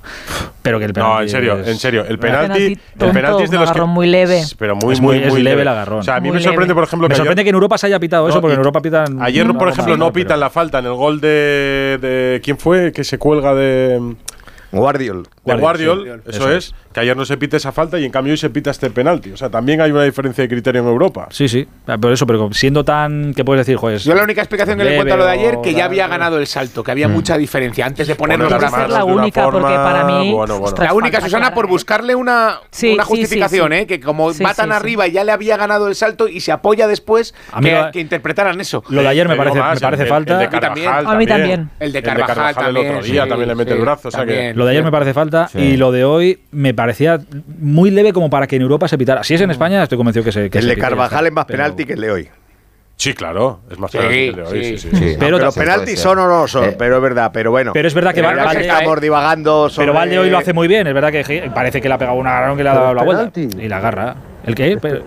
[0.61, 2.05] Pero que el penalti No, en serio, en serio.
[2.07, 3.81] El penalti, el penalti, es de los que...
[3.83, 4.43] muy leve.
[4.59, 6.01] Pero muy, muy, leve, el agarrón.
[6.01, 7.09] O sea, a mí me sorprende, por ejemplo...
[7.09, 9.23] Me que sorprende que en Europa se haya pitado eso, porque en Europa pitan...
[9.23, 12.41] Ayer, por ejemplo, no pitan la falta en el gol de, de...
[12.43, 12.93] ¿Quién fue?
[12.93, 14.17] Que se cuelga de...
[14.73, 15.27] Guardiol.
[15.45, 18.37] Guardiol, Guardiol eso, es, que ayer no se pita esa falta y en cambio hoy
[18.37, 19.33] se pita este penalti.
[19.33, 21.29] O sea, también hay una diferencia de criterio en Europa.
[21.31, 24.05] Sí, sí, ah, pero eso, pero siendo tan, ¿qué puedes decir, juez?
[24.05, 26.39] Yo la única explicación que le encuentro a lo de ayer, que ya había ganado
[26.39, 27.13] el salto, que había mm.
[27.13, 30.33] mucha diferencia antes de ponernos Debe ser la única, forma, porque para mí...
[30.33, 30.77] Bueno, bueno.
[30.83, 33.87] La única, Susana, por buscarle una, una justificación, ¿eh?
[33.87, 36.87] que como va tan arriba y ya le había ganado el salto y se apoya
[36.87, 38.83] después, a que, interpretaran eso.
[38.89, 40.35] Lo de ayer me parece, más, me parece falta.
[40.35, 41.71] El de Carvajal, a mí también.
[41.79, 42.77] El de Carvajal, también.
[42.77, 44.55] El de Carvajal, otro también le mete el brazo, o sea que...
[44.61, 47.19] Lo de ayer me parece falta y lo de hoy me parecía
[47.59, 49.25] muy leve como para que en Europa se pitara.
[49.25, 49.53] Si es en mm.
[49.53, 50.51] España, estoy convencido que se.
[50.51, 52.29] Que el de Carvajal es más penalti que el de hoy.
[52.97, 54.65] Sí, claro, es más penalti que el de hoy.
[54.65, 54.97] Sí, sí, sí.
[54.97, 55.17] sí.
[55.19, 57.73] Pero, penaltis son o no son, pero es verdad, pero bueno.
[57.73, 58.43] Pero es verdad que, Valde,
[59.77, 62.19] Pero Valde hoy lo hace muy bien, es verdad que parece que le ha pegado
[62.19, 63.41] una gran que le ha dado la vuelta.
[63.41, 64.17] Y la agarra.
[64.45, 64.77] ¿El qué?
[64.77, 65.05] Pero,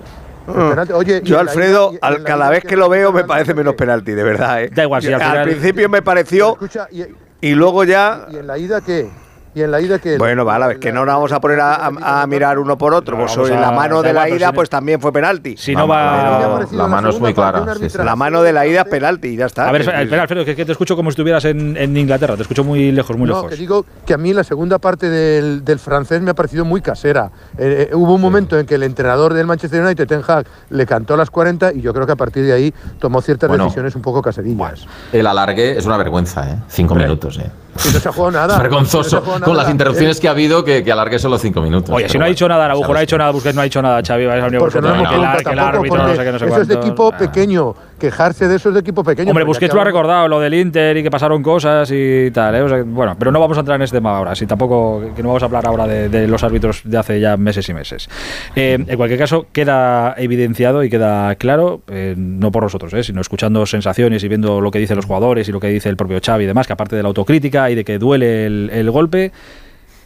[0.47, 0.84] ah.
[0.95, 1.93] Oye, yo Alfredo,
[2.26, 4.64] cada vez que lo veo me parece menos penalti, de verdad.
[4.64, 4.72] ¿eh?
[4.74, 6.58] Da igual, si al, final, al, principio me pareció
[6.89, 7.04] y,
[7.47, 8.26] y, luego ya.
[8.32, 9.23] ¿Y en la ida qué?
[9.56, 10.18] y en la ida que...
[10.18, 13.18] Bueno, vale, a ver, que no nos vamos a poner a, mirar uno por otro,
[13.18, 15.56] pues la mano de la ida pues también fue penalti.
[15.58, 16.66] Si no va...
[16.72, 17.64] La, mano es muy clara.
[18.04, 19.70] La mano de la ida es penalti, ya está.
[19.70, 22.64] A ver, espera, Alfredo, que, que te escucho como si estuvieras en, Inglaterra, te escucho
[22.64, 23.43] muy lejos, muy lejos.
[23.43, 23.58] no, lejos.
[23.58, 27.32] que digo que a mí la segunda parte del, francés me ha parecido muy casera.
[27.58, 30.86] Eh, eh, hubo un momento en que el entrenador del Manchester United, Ten Hag, le
[30.86, 33.95] cantó a las 40 y yo creo que a partir de ahí tomó ciertas decisiones
[33.95, 34.88] un poco caserillas.
[35.12, 36.58] El alargue es una vergüenza, ¿eh?
[36.68, 37.62] Cinco minutos, ¿eh?
[37.76, 38.58] Si no se ha jugado nada.
[38.58, 39.22] Vergonzoso.
[39.40, 40.22] No con las interrupciones eh.
[40.22, 41.94] que ha habido, que, que alargue solo cinco minutos.
[41.94, 43.82] Oye, si no ha dicho nada Araujo, no ha dicho nada Busquets, no ha dicho
[43.82, 44.28] nada Xavi.
[44.58, 45.16] Porque no hemos que
[45.52, 48.74] el árbitro, no sé qué, no sé Eso es de equipo pequeño quejarse de esos
[48.74, 49.30] de equipos pequeños.
[49.30, 52.54] Hombre, Busquets lo ha recordado, lo del Inter y que pasaron cosas y tal.
[52.54, 52.84] ¿eh?
[52.84, 55.41] Bueno, pero no vamos a entrar en este tema ahora, si tampoco que no vamos
[55.41, 58.10] a hablar ahora de, los árbitros de hace ya meses y meses.
[58.58, 63.04] Eh, en cualquier caso, queda evidenciado y queda claro, eh, no por nosotros, ¿eh?
[63.04, 65.95] sino escuchando sensaciones y viendo lo que dicen los jugadores y lo que dice el
[65.95, 69.32] propio Xavi y demás, que aparte de la autocrítica y de que duele el, golpe,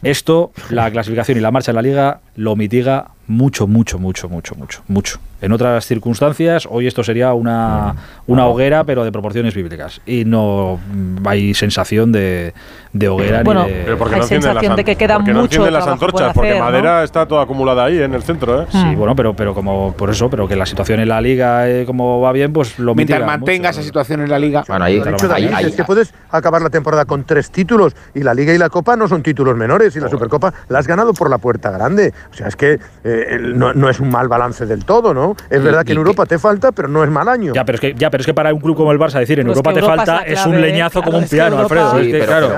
[0.04, 4.54] esto, la clasificación y la marcha en la liga lo mitiga mucho, mucho, mucho, mucho,
[4.54, 5.20] mucho, mucho.
[5.40, 7.94] En otras circunstancias, hoy esto sería una,
[8.26, 10.00] una hoguera, pero de proporciones bíblicas.
[10.04, 10.80] Y no
[11.24, 12.54] hay sensación de,
[12.92, 13.82] de hoguera ni de.
[13.84, 15.70] Pero hay no sensación de que queda mucho.
[15.70, 18.62] Las antorchas, porque madera está toda acumulada ahí en el centro.
[18.62, 18.66] ¿eh?
[18.70, 21.84] Sí, bueno, pero, pero como por eso, pero que la situación en la liga, eh,
[21.86, 24.64] como va bien, pues lo Mientras mantenga mucho, esa situación en la liga.
[24.66, 28.34] Bueno, ahí, de ahí, es que puedes acabar la temporada con tres títulos y la
[28.34, 31.30] liga y la copa no son títulos menores y la supercopa la has ganado por
[31.30, 32.12] la puerta grande.
[32.32, 32.80] O sea, es que.
[33.04, 33.17] Eh,
[33.54, 35.36] no, es un mal balance del todo, ¿no?
[35.50, 37.52] Es verdad que en Europa te falta, pero no es mal año.
[37.54, 39.40] Ya, pero es que, ya, pero es que para un club como el Barça decir
[39.40, 41.92] en Europa te falta es, un leñazo como un piano, Alfredo.
[42.24, 42.50] Claro.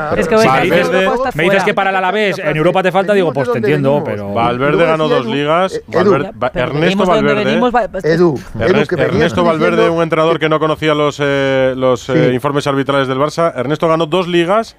[1.35, 4.33] Me dices que para el Alavés en Europa te falta, digo, pues te entiendo, pero.
[4.33, 5.81] Valverde ganó dos ligas.
[6.55, 7.55] Ernesto Valverde.
[7.55, 8.15] ¿eh?
[8.15, 13.19] Edu, Ernesto Valverde, un entrenador que no conocía los, eh, los eh, informes arbitrales del
[13.19, 13.53] Barça.
[13.55, 14.77] Ernesto ganó dos ligas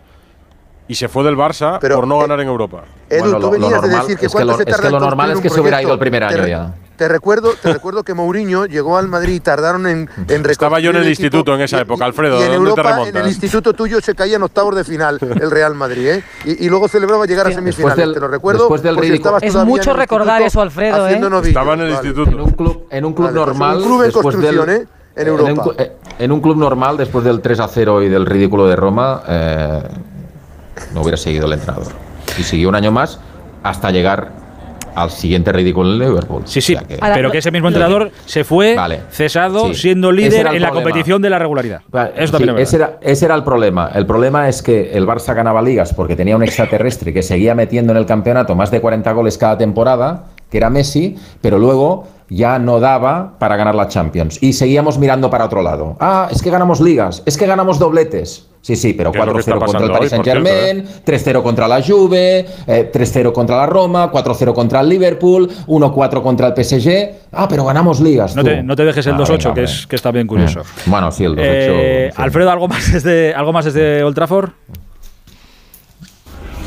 [0.92, 2.84] y se fue del Barça Pero, por no eh, ganar en Europa.
[3.10, 4.89] Edu, bueno, tú venías normal, de decir que es que lo, se tarda es que
[4.89, 6.74] lo normal es que se hubiera ido el primer año te, ya.
[6.98, 10.89] Te recuerdo, te recuerdo que Mourinho llegó al Madrid y tardaron en, en Estaba yo
[10.89, 12.42] en el, el instituto en esa y, época, Alfredo.
[12.42, 13.16] Y en ¿dónde Europa, te remontas?
[13.16, 16.24] En el instituto tuyo se caía en octavos de final el Real Madrid, ¿eh?
[16.44, 18.64] Y, y luego celebraba llegar a semifinales, del, te lo recuerdo.
[18.64, 19.38] Después del ridículo.
[19.39, 21.22] Es mucho recordar eso, Alfredo, ¿eh?
[21.46, 22.32] Estaba en el instituto.
[22.32, 23.78] En un club, en un club pues, normal.
[23.78, 24.88] Un club en construcción, ¿eh?
[25.16, 25.74] En Europa.
[25.78, 29.24] Eh, en un, club normal, después del 3 a 0 y del ridículo de Roma,
[29.28, 29.84] eh,
[30.94, 31.92] no hubiera seguido el entrenador.
[32.38, 33.20] Y siguió un año más
[33.64, 34.42] hasta llegar
[34.96, 36.44] al siguiente ridículo en Liverpool.
[36.46, 38.76] Sí, sí, pero que ese mismo entrenador se fue
[39.10, 41.82] cesado siendo líder en la competición de la regularidad.
[42.16, 43.92] Eso ese, era, ese, era, el problema.
[43.94, 47.92] El problema es que el Barça ganaba ligas porque tenía un extraterrestre que seguía metiendo
[47.92, 52.60] en el campeonato más de 40 goles cada temporada, que era Messi, pero luego ya
[52.60, 55.98] no daba para ganar la Champions y seguíamos mirando para otro lado.
[56.00, 58.48] Ah, es que ganamos ligas, es que ganamos dobletes.
[58.62, 60.46] Sí, sí, pero ¿Qué es lo que está 4-0 contra el Paris hoy, por Saint
[60.46, 66.22] Germain, 3-0 contra la Juve, eh, 3-0 contra la Roma, 4-0 contra el Liverpool, 1-4
[66.22, 67.10] contra el PSG.
[67.32, 68.36] Ah, pero ganamos ligas.
[68.36, 70.62] No te, no te dejes el Ah, 2-8, venga, que, es, que está bien curioso.
[70.86, 70.92] Mm.
[70.92, 71.38] Bueno, sí, el 2-8.
[71.40, 72.22] Eh, sí.
[72.22, 74.52] Alfredo, ¿algo más, desde, ¿algo más desde Old Trafford?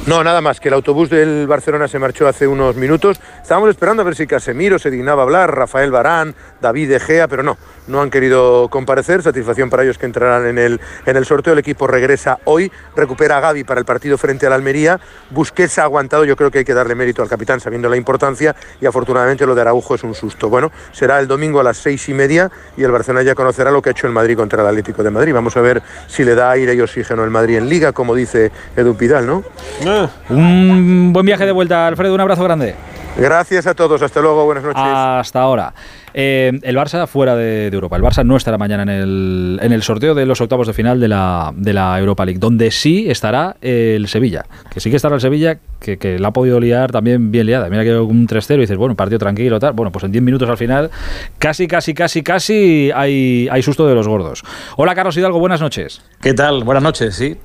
[0.06, 3.18] No, nada más, que el autobús del Barcelona se marchó hace unos minutos.
[3.40, 7.42] Estábamos esperando a ver si Casemiro se dignaba hablar, Rafael Barán, David De Gea, pero
[7.42, 7.56] no,
[7.86, 9.22] no han querido comparecer.
[9.22, 11.52] Satisfacción para ellos que entrarán en el, en el sorteo.
[11.52, 15.00] El equipo regresa hoy, recupera a Gaby para el partido frente al Almería.
[15.30, 18.54] Busquets ha aguantado, yo creo que hay que darle mérito al capitán sabiendo la importancia
[18.80, 20.48] y afortunadamente lo de Araujo es un susto.
[20.48, 23.82] Bueno, será el domingo a las seis y media y el Barcelona ya conocerá lo
[23.82, 25.34] que ha hecho el Madrid contra el Atlético de Madrid.
[25.34, 28.52] Vamos a ver si le da aire y oxígeno el Madrid en Liga, como dice
[28.76, 29.42] Edu Pidal, ¿no?
[30.28, 32.14] Un buen viaje de vuelta, Alfredo.
[32.14, 32.74] Un abrazo grande.
[33.16, 34.82] Gracias a todos, hasta luego, buenas noches.
[34.84, 35.72] Hasta ahora.
[36.14, 37.96] Eh, el Barça fuera de, de Europa.
[37.96, 41.00] El Barça no estará mañana en el, en el sorteo de los octavos de final
[41.00, 44.46] de la, de la Europa League, donde sí estará el Sevilla.
[44.72, 47.68] Que sí que estará el Sevilla, que, que la ha podido liar también bien liada.
[47.68, 49.72] Mira que un 3-0 y dices, bueno, partido tranquilo, tal.
[49.72, 50.90] Bueno, pues en 10 minutos al final,
[51.38, 54.44] casi, casi, casi, casi hay, hay susto de los gordos.
[54.76, 56.02] Hola, Carlos Hidalgo, buenas noches.
[56.20, 56.64] ¿Qué tal?
[56.64, 57.36] Buenas noches, sí.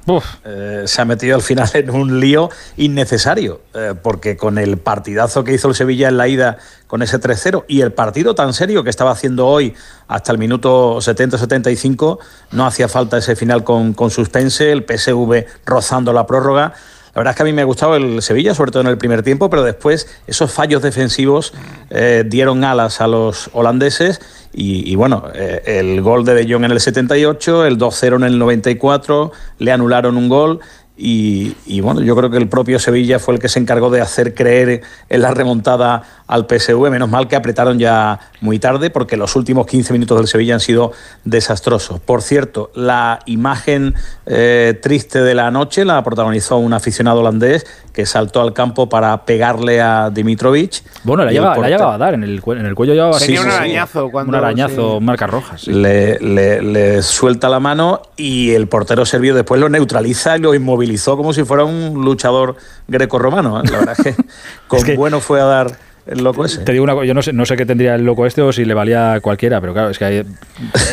[0.46, 5.44] Eh, se ha metido al final en un lío innecesario, eh, porque con el partidazo
[5.44, 6.58] que hizo el Sevilla en la ida
[6.90, 9.76] con ese 3-0 y el partido tan serio que estaba haciendo hoy
[10.08, 12.18] hasta el minuto 70-75,
[12.52, 16.74] no hacía falta ese final con, con suspense, el PSV rozando la prórroga.
[17.14, 18.98] La verdad es que a mí me ha gustado el Sevilla, sobre todo en el
[18.98, 21.54] primer tiempo, pero después esos fallos defensivos
[21.92, 24.20] eh, dieron alas a los holandeses
[24.52, 28.40] y, bueno, eh, el gol de De Jong en el 78, el 2-0 en el
[28.40, 30.60] 94, le anularon un gol
[31.02, 34.02] y, y, bueno, yo creo que el propio Sevilla fue el que se encargó de
[34.02, 36.90] hacer creer en la remontada al PSV.
[36.92, 40.60] Menos mal que apretaron ya muy tarde porque los últimos 15 minutos del Sevilla han
[40.60, 40.92] sido
[41.24, 42.00] desastrosos.
[42.02, 43.96] Por cierto, la imagen
[44.26, 49.26] eh, triste de la noche la protagonizó un aficionado holandés que saltó al campo para
[49.26, 50.84] pegarle a Dimitrovic.
[51.04, 53.36] Bueno, la, la portero- llevaba a dar, en el, en el cuello llevaba un sí,
[53.36, 53.38] sí.
[53.38, 55.62] arañazo cuando Un arañazo, se- marca rojas.
[55.62, 55.72] sí.
[55.72, 60.54] le, le- le suelta la mano y el portero serbio después lo neutraliza y lo
[60.90, 62.56] inmovilizó como si fuera un luchador
[62.88, 63.60] grecorromano.
[63.60, 63.64] ¿eh?
[63.72, 64.24] La verdad es que
[64.68, 65.72] con bueno fue a dar
[66.08, 66.62] el loco ese.
[66.64, 68.52] Te digo una cosa, yo no sé, no sé qué tendría el loco este o
[68.52, 70.24] si le valía a cualquiera, pero claro, es que hay-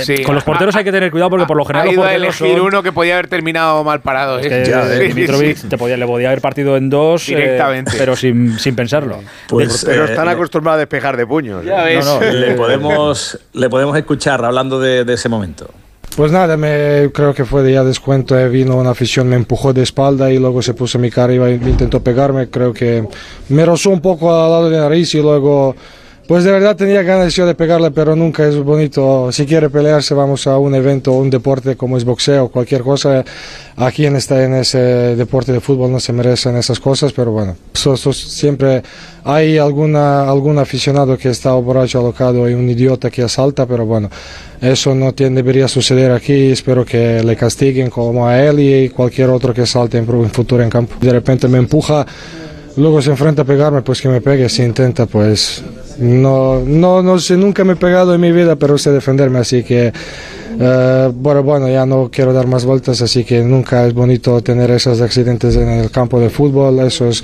[0.03, 2.03] Sí, con los porteros hay que tener cuidado porque por lo general Ha los ido
[2.03, 4.39] a porteros elegir son- uno que podía haber terminado mal parado.
[4.39, 4.51] es ¿eh?
[5.15, 5.69] que sí.
[5.69, 7.93] te podía, le podía haber partido en dos, eh, Directamente.
[7.97, 9.21] pero sin, sin pensarlo.
[9.49, 11.65] Pues, pero eh, están acostumbrados a despejar de puños.
[11.65, 12.01] No, ¿eh?
[12.05, 15.71] no, le, podemos, le podemos escuchar hablando de, de ese momento.
[16.17, 19.75] Pues nada, me, creo que fue de ya descuento, eh, vino una afición, me empujó
[19.75, 23.07] de espalda y luego se puso mi cara y intentó pegarme, creo que
[23.51, 25.77] me rozó un poco al lado de la nariz y luego,
[26.29, 30.47] pues de verdad tenía ganas de pegarle, pero nunca es bonito, si quiere pelearse vamos
[30.47, 33.25] a un evento un deporte como es boxeo o cualquier cosa,
[33.77, 34.79] aquí en, esta, en ese
[35.17, 37.57] deporte de fútbol no se merecen esas cosas, pero bueno,
[38.13, 38.83] siempre
[39.25, 44.09] hay alguna, algún aficionado que está borracho, alocado y un idiota que asalta, pero bueno,
[44.61, 46.53] eso no tiene, debería suceder aquí.
[46.53, 50.63] Espero que le castiguen como a él y cualquier otro que salte en, en futuro
[50.63, 50.95] en campo.
[51.01, 52.07] De repente me empuja,
[52.77, 54.49] luego se enfrenta a pegarme, pues que me pegue.
[54.49, 55.63] Si intenta, pues
[55.99, 59.63] no, no, no sé, nunca me he pegado en mi vida, pero sé defenderme, así
[59.63, 59.93] que.
[60.59, 64.71] eh, bueno, bueno, ya no quiero dar más vueltas, así que nunca es bonito tener
[64.71, 67.23] esos accidentes en el campo de fútbol, eso es,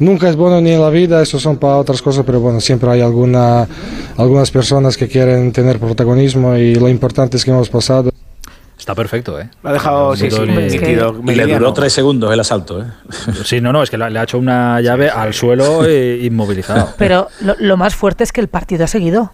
[0.00, 2.90] nunca es bueno ni en la vida, eso son para otras cosas, pero bueno, siempre
[2.90, 3.68] hay alguna,
[4.16, 8.10] algunas personas que quieren tener protagonismo y lo importante es que hemos pasado.
[8.82, 9.48] Está perfecto, ¿eh?
[9.62, 11.14] Lo ha dejado, sí, sí, Ni- nítido.
[11.24, 12.82] Y le duró tres segundos el asalto.
[12.82, 12.86] ¿eh?
[13.44, 16.88] Sí, no, no, es que le ha hecho una llave al suelo e inmovilizado.
[16.98, 19.30] Pero lo, lo más fuerte es que el partido ha seguido.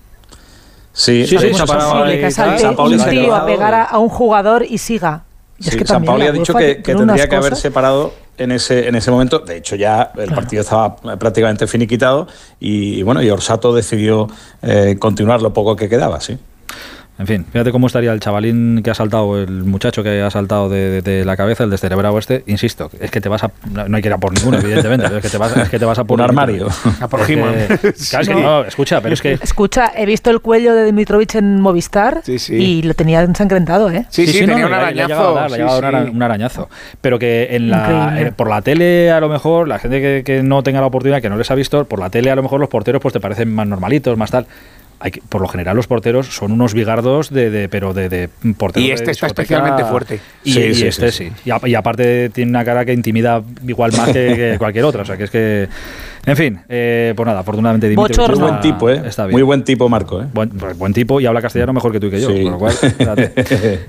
[0.92, 3.09] Sí, Sí, sí, ¿Cómo se ha es parado posible ahí, que salte San Pauli un
[3.09, 5.22] tío a pegar a, a un jugador y siga?
[5.59, 7.46] Y es que San Pauli ha dicho que, tendría que cosas.
[7.46, 9.38] haberse parado en ese, en ese momento.
[9.38, 12.28] De hecho, ya el partido estaba prácticamente finiquitado
[12.61, 14.28] y, y bueno, y Orsato decidió
[14.61, 16.36] eh, continuar lo poco que quedaba, sí.
[17.19, 20.69] En fin, fíjate cómo estaría el chavalín que ha saltado, el muchacho que ha saltado
[20.69, 22.45] de, de- de la cabeza, el descerebrado este.
[22.47, 23.51] Insisto, es que te vas a.
[23.73, 25.69] No no hay que ir a por ninguno, evidentemente, pero es que te vas, es
[25.69, 26.69] que te vas a por Un armario.
[27.01, 27.59] A por Claro,
[28.23, 29.33] es que no, escucha, pero es que.
[29.33, 32.23] Escucha, he visto el cuello de Dimitrovic en Movistar
[32.57, 34.07] y lo tenía ensangrentado, ¿eh?
[34.47, 36.69] no, no, le ha- le ha llegado a dar, le un ara- un arañazo.
[37.01, 37.79] Pero que en la,
[38.11, 38.29] Increíble.
[38.29, 41.21] eh, por la tele, a lo mejor, la gente que, que no tenga la oportunidad,
[41.21, 43.19] que no les ha visto, por la tele, a lo mejor los porteros pues te
[43.19, 44.47] parecen más normalitos, más tal.
[45.01, 48.28] Hay que- por lo general, los porteros son unos bigardos, de, de- pero de, de
[48.57, 48.84] porteros.
[48.84, 50.18] Y de este está especialmente fuerte.
[50.42, 51.32] Y, Sí, y sí, este sí, sí.
[51.44, 55.03] Y, a- y aparte tiene una cara que intimida igual más que, que cualquier otra.
[55.03, 55.68] O sea, que es que
[56.27, 59.03] En fin, eh, pues nada, afortunadamente Dimitri Muy está- buen tipo, ¿eh?
[59.07, 59.33] está bien.
[59.33, 60.27] Muy buen tipo, Marco, ¿eh?
[60.35, 62.43] Buen, pues, buen tipo y habla castellano mejor que tú y que yo, Sí.
[62.43, 62.75] con lo cual.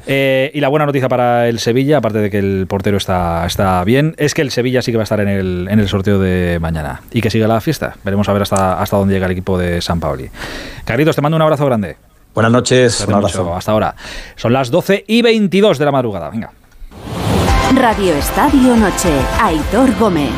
[0.08, 3.84] Eh, y la buena noticia para el Sevilla, aparte de que el portero está, está
[3.84, 6.20] bien, es que el Sevilla sí que va a estar en el, en el sorteo
[6.20, 7.96] de mañana y que siga la fiesta.
[8.04, 10.30] Veremos a ver hasta, hasta dónde llega el equipo de San Paoli.
[10.86, 11.98] Carlitos, te mando un abrazo grande.
[12.34, 13.44] Buenas noches, un abrazo.
[13.44, 13.56] mucho.
[13.56, 13.96] Hasta ahora.
[14.36, 16.30] Son las 12 y 22 de la madrugada.
[16.30, 16.52] Venga.
[17.76, 19.10] Radio Estadio Noche.
[19.42, 20.30] Aitor Gómez.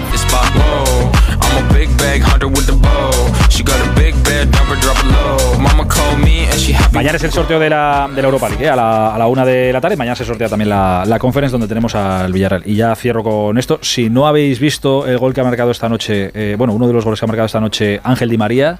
[2.02, 3.12] Bag hunter with the bow.
[3.50, 5.60] She got a big bed, number drop it low.
[5.60, 6.94] Mama called me and she happy.
[6.96, 8.70] Mañana es el sorteo de la, de la Europa League, ¿eh?
[8.70, 9.96] a, la, a la una de la tarde.
[9.96, 12.64] Mañana se sortea también la, la conference donde tenemos al Villarreal.
[12.66, 13.80] Y ya cierro con esto.
[13.82, 16.94] Si no habéis visto el gol que ha marcado esta noche, eh, bueno, uno de
[16.94, 18.80] los goles que ha marcado esta noche Ángel Di María,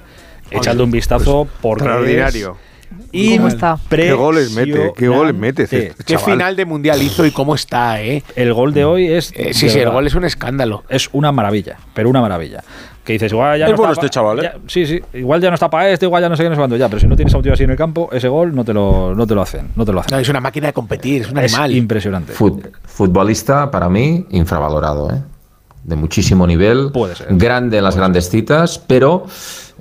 [0.50, 2.50] echadle un vistazo porque extraordinario.
[2.52, 2.71] es
[3.36, 3.78] ¿Cómo está?
[3.88, 4.92] ¿Qué goles mete?
[4.96, 6.04] ¿Qué goles mete este impresionante.
[6.04, 8.22] Qué final de mundial hizo y cómo está, ¿eh?
[8.36, 9.32] El gol de hoy es.
[9.36, 10.84] Eh, sí, sí, el gol es un escándalo.
[10.88, 12.62] Es una maravilla, pero una maravilla.
[13.04, 14.42] Que dices, igual ya Es no bueno está este pa- chaval, ¿eh?
[14.44, 15.00] ya- sí, sí.
[15.14, 16.88] Igual ya no está para este, igual ya no sé qué, no sé cuándo ya.
[16.88, 18.72] Pero si no tienes a un tío así en el campo, ese gol no te
[18.72, 19.70] lo, no te lo hacen.
[19.74, 20.12] No te lo hacen.
[20.16, 21.74] No, es una máquina de competir, es un Es animal.
[21.74, 22.32] impresionante.
[22.32, 25.20] Fut- futbolista, para mí, infravalorado, ¿eh?
[25.82, 26.90] De muchísimo nivel.
[26.92, 27.26] Puede ser.
[27.30, 29.26] Grande en las grandes citas, pero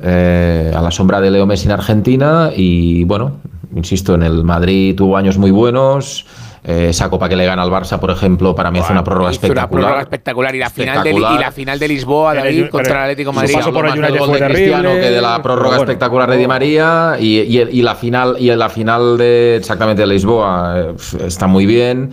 [0.02, 3.38] eh, a la sombra de Leo Messi en Argentina y, bueno,
[3.76, 6.26] insisto, en el Madrid tuvo años muy buenos.
[6.64, 9.32] Eh, esa copa que le gana al Barça, por ejemplo, para mí hace una prórroga
[9.32, 9.82] Hizo una espectacular.
[9.84, 11.39] prórroga espectacular y la final de, Espectacular.
[11.39, 13.52] y la final de Lisboa, Pero- David, pero- contra el Atlético de Madrid.
[13.54, 16.46] Su paso por el United fue de Cristiano, que de la prórroga espectacular de Di
[16.48, 20.94] María y, y- y la final y la final de exactamente de Lisboa eh,
[21.26, 22.12] está muy bien,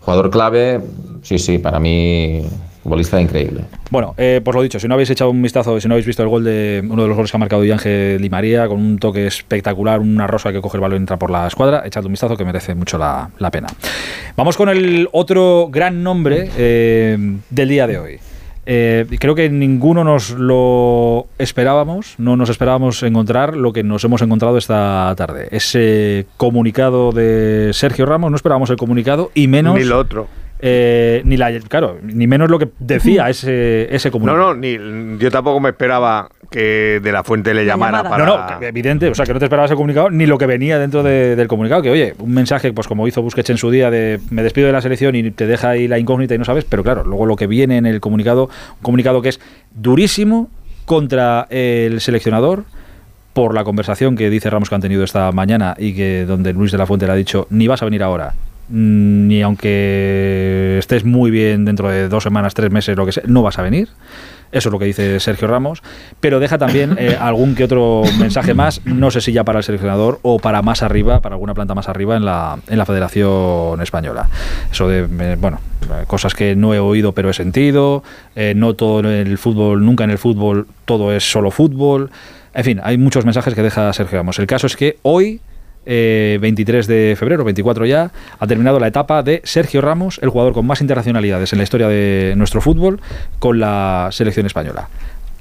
[0.00, 0.80] jugador clave,
[1.20, 2.40] sí sí, para mí
[2.90, 3.62] futbolista increíble.
[3.90, 6.24] Bueno, eh, pues lo dicho, si no habéis echado un vistazo, si no habéis visto
[6.24, 8.78] el gol de uno de los goles que ha marcado Di Ángel Di María, con
[8.78, 12.04] un toque espectacular, una rosa que coge el balón y entra por la escuadra, echad
[12.04, 13.68] un vistazo que merece mucho la, la pena.
[14.36, 17.16] Vamos con el otro gran nombre eh,
[17.48, 18.18] del día de hoy.
[18.66, 24.20] Eh, creo que ninguno nos lo esperábamos, no nos esperábamos encontrar lo que nos hemos
[24.20, 25.48] encontrado esta tarde.
[25.52, 29.76] Ese comunicado de Sergio Ramos, no esperábamos el comunicado y menos...
[29.76, 30.28] Ni lo otro.
[30.62, 34.54] Eh, ni la, claro, ni menos lo que decía ese, ese No, comunicado.
[34.54, 38.26] no, ni, yo tampoco me esperaba que de la fuente le llamara para.
[38.26, 40.78] No, no, evidente, o sea, que no te esperabas el comunicado ni lo que venía
[40.78, 43.90] dentro de- del comunicado, que oye, un mensaje, pues como hizo Busquets en su día
[43.90, 46.64] de me despido de la selección y te deja ahí la incógnita y no sabes,
[46.64, 49.40] pero claro, luego lo que viene en el comunicado, un comunicado que es
[49.74, 50.50] durísimo
[50.84, 52.64] contra el seleccionador
[53.32, 56.72] por la conversación que dice Ramos que han tenido esta mañana y que donde Luis
[56.72, 58.34] de la Fuente le ha dicho ni vas a venir ahora
[58.70, 63.42] ni aunque estés muy bien dentro de dos semanas, tres meses, lo que sea, no
[63.42, 63.88] vas a venir.
[64.52, 65.82] Eso es lo que dice Sergio Ramos,
[66.18, 69.64] pero deja también eh, algún que otro mensaje más, no sé si ya para el
[69.64, 73.80] seleccionador o para más arriba, para alguna planta más arriba en la, en la Federación
[73.80, 74.28] Española.
[74.70, 75.60] Eso de, eh, bueno,
[76.06, 78.02] cosas que no he oído pero he sentido,
[78.34, 82.10] eh, no todo en el fútbol, nunca en el fútbol todo es solo fútbol.
[82.52, 84.40] En fin, hay muchos mensajes que deja Sergio Ramos.
[84.40, 85.40] El caso es que hoy
[85.86, 90.52] eh, 23 de febrero, 24 ya, ha terminado la etapa de Sergio Ramos, el jugador
[90.52, 93.00] con más internacionalidades en la historia de nuestro fútbol,
[93.38, 94.88] con la selección española.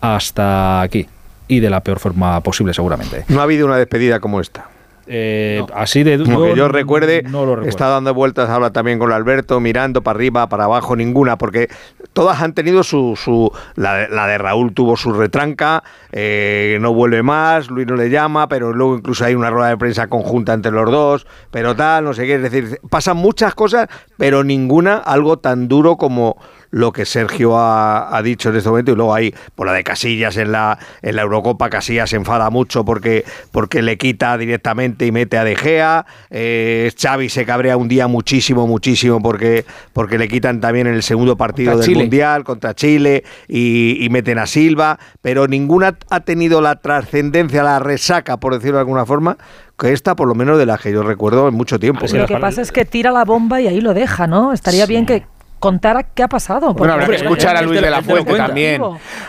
[0.01, 1.07] Hasta aquí.
[1.47, 3.25] Y de la peor forma posible, seguramente.
[3.27, 4.69] No ha habido una despedida como esta.
[5.11, 7.67] Eh, Así de Como que yo no- recuerde, no lo recuerdo.
[7.69, 11.67] está dando vueltas ahora también con Alberto, mirando para arriba, para abajo, ninguna, porque
[12.13, 13.15] todas han tenido su...
[13.21, 17.95] su la, de- la de Raúl tuvo su retranca, eh, no vuelve más, Luis no
[17.95, 21.75] le llama, pero luego incluso hay una rueda de prensa conjunta entre los dos, pero
[21.75, 23.87] tal, no sé qué, es decir, pasan muchas cosas,
[24.17, 26.37] pero ninguna algo tan duro como
[26.71, 29.83] lo que Sergio ha, ha dicho en este momento y luego ahí por la de
[29.83, 35.05] Casillas en la en la Eurocopa Casillas se enfada mucho porque porque le quita directamente
[35.05, 40.17] y mete a De Gea eh, Xavi se cabrea un día muchísimo muchísimo porque porque
[40.17, 42.03] le quitan también en el segundo partido Contra del Chile.
[42.03, 47.79] mundial contra Chile y, y meten a Silva pero ninguna ha tenido la trascendencia la
[47.79, 49.37] resaca por decirlo de alguna forma
[49.79, 52.37] que esta por lo menos de la que yo recuerdo en mucho tiempo Lo que
[52.37, 54.51] pasa es que tira la bomba y ahí lo deja, ¿no?
[54.51, 55.23] Estaría bien que
[55.59, 56.73] contara qué ha pasado.
[56.73, 58.81] Bueno, habrá que escuchar a Luis de la Fuente también.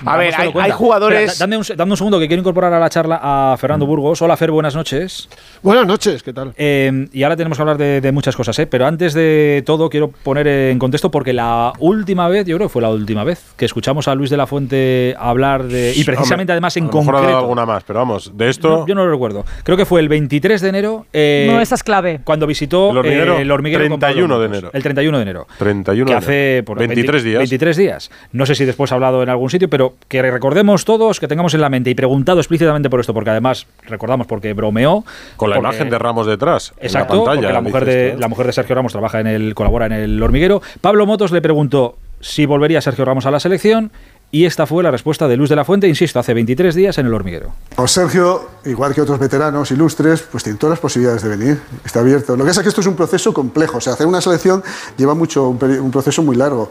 [0.04, 1.32] A ver, hay, hay jugadores.
[1.32, 3.86] Espera, dame, un, se- dame un segundo que quiero incorporar a la charla a Fernando
[3.86, 4.22] Burgos.
[4.22, 5.28] Hola, Fer, buenas noches.
[5.62, 6.52] Buenas noches, ¿qué tal?
[6.56, 8.66] Eh, y ahora tenemos que hablar de, de muchas cosas, ¿eh?
[8.66, 12.72] pero antes de todo quiero poner en contexto porque la última vez, yo creo que
[12.72, 15.92] fue la última vez, que escuchamos a Luis de la Fuente hablar de...
[15.96, 17.38] Y precisamente Hombre, además en a lo mejor ha concreto...
[17.38, 18.68] alguna más, pero vamos, de esto.
[18.80, 19.44] No, yo no lo recuerdo.
[19.64, 21.06] Creo que fue el 23 de enero.
[21.12, 22.20] eh, No, esa es clave.
[22.24, 24.70] Cuando visitó El hormiguero, eh, el hormiguero con Pablo 31 de enero.
[24.72, 25.46] El 31 de enero.
[25.58, 26.64] 31 que de hace enero.
[26.64, 27.38] por 23 días.
[27.38, 28.10] 23 días.
[28.32, 31.54] No sé si después ha hablado en algún sitio, pero que recordemos todos, que tengamos
[31.54, 35.04] en la mente y preguntado explícitamente por esto, porque además recordamos porque bromeó.
[35.36, 36.72] Con la porque- imagen de Ramos detrás.
[36.80, 37.40] Exacto, en la pantalla.
[37.48, 40.22] porque la mujer, de, la mujer de Sergio Ramos trabaja en el, colabora en el
[40.22, 40.62] hormiguero.
[40.80, 43.90] Pablo Motos le preguntó si volvería Sergio Ramos a la selección
[44.32, 47.06] Y esta fue la respuesta de Luis de la Fuente, insisto, hace 23 días en
[47.06, 47.52] el hormiguero.
[47.76, 51.60] O Sergio, igual que otros veteranos ilustres, pues tiene todas las posibilidades de venir.
[51.84, 52.36] Está abierto.
[52.36, 53.78] Lo que pasa es que esto es un proceso complejo.
[53.78, 54.62] O sea, hacer una selección
[54.96, 56.70] lleva mucho, un, proceso muy largo.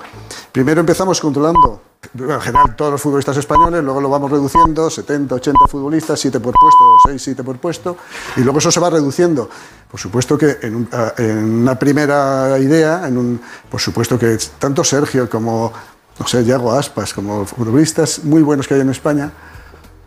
[0.53, 1.81] Primero empezamos controlando,
[2.17, 6.53] en general, todos los futbolistas españoles, luego lo vamos reduciendo, 70, 80 futbolistas, 7 por
[6.53, 7.97] puesto, 6, 7 por puesto,
[8.37, 9.49] y luego eso se va reduciendo.
[9.91, 14.37] Por supuesto que en, un- a- en una primera idea, en un, por supuesto que
[14.59, 15.73] tanto Sergio como,
[16.19, 19.31] no sé, Yago Aspas, como futbolistas muy buenos que hay en España,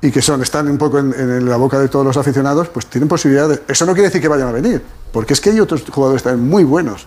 [0.02, 2.86] y que son, están un poco en, en la boca de todos los aficionados, pues
[2.86, 3.60] tienen posibilidad de...
[3.68, 4.82] Eso no quiere decir que vayan a venir,
[5.12, 7.06] porque es que hay otros jugadores también muy buenos.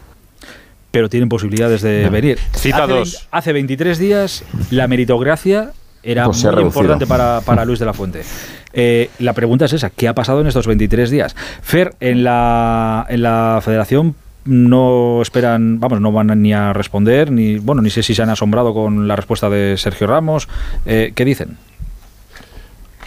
[0.91, 2.39] Pero tienen posibilidades de venir.
[2.55, 3.27] Cita hace, dos.
[3.29, 8.23] hace 23 días la meritocracia era Pues muy importante para, para Luis de la Fuente.
[8.77, 11.33] Eh, la pregunta es esa, ¿qué ha pasado en estos 23 días?
[11.61, 14.15] Fer, en la, en la federación
[14.45, 18.29] no esperan, vamos, no van ni a responder, ni bueno, ni sé si se han
[18.29, 20.47] asombrado con la respuesta de Sergio Ramos.
[20.85, 21.57] Eh, ¿Qué dicen?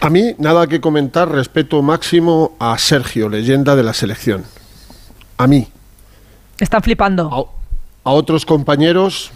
[0.01, 4.43] A mí nada que comentar, respeto máximo a Sergio, leyenda de la selección.
[5.37, 5.67] A mí.
[6.59, 7.51] Están flipando.
[8.03, 9.31] A otros compañeros,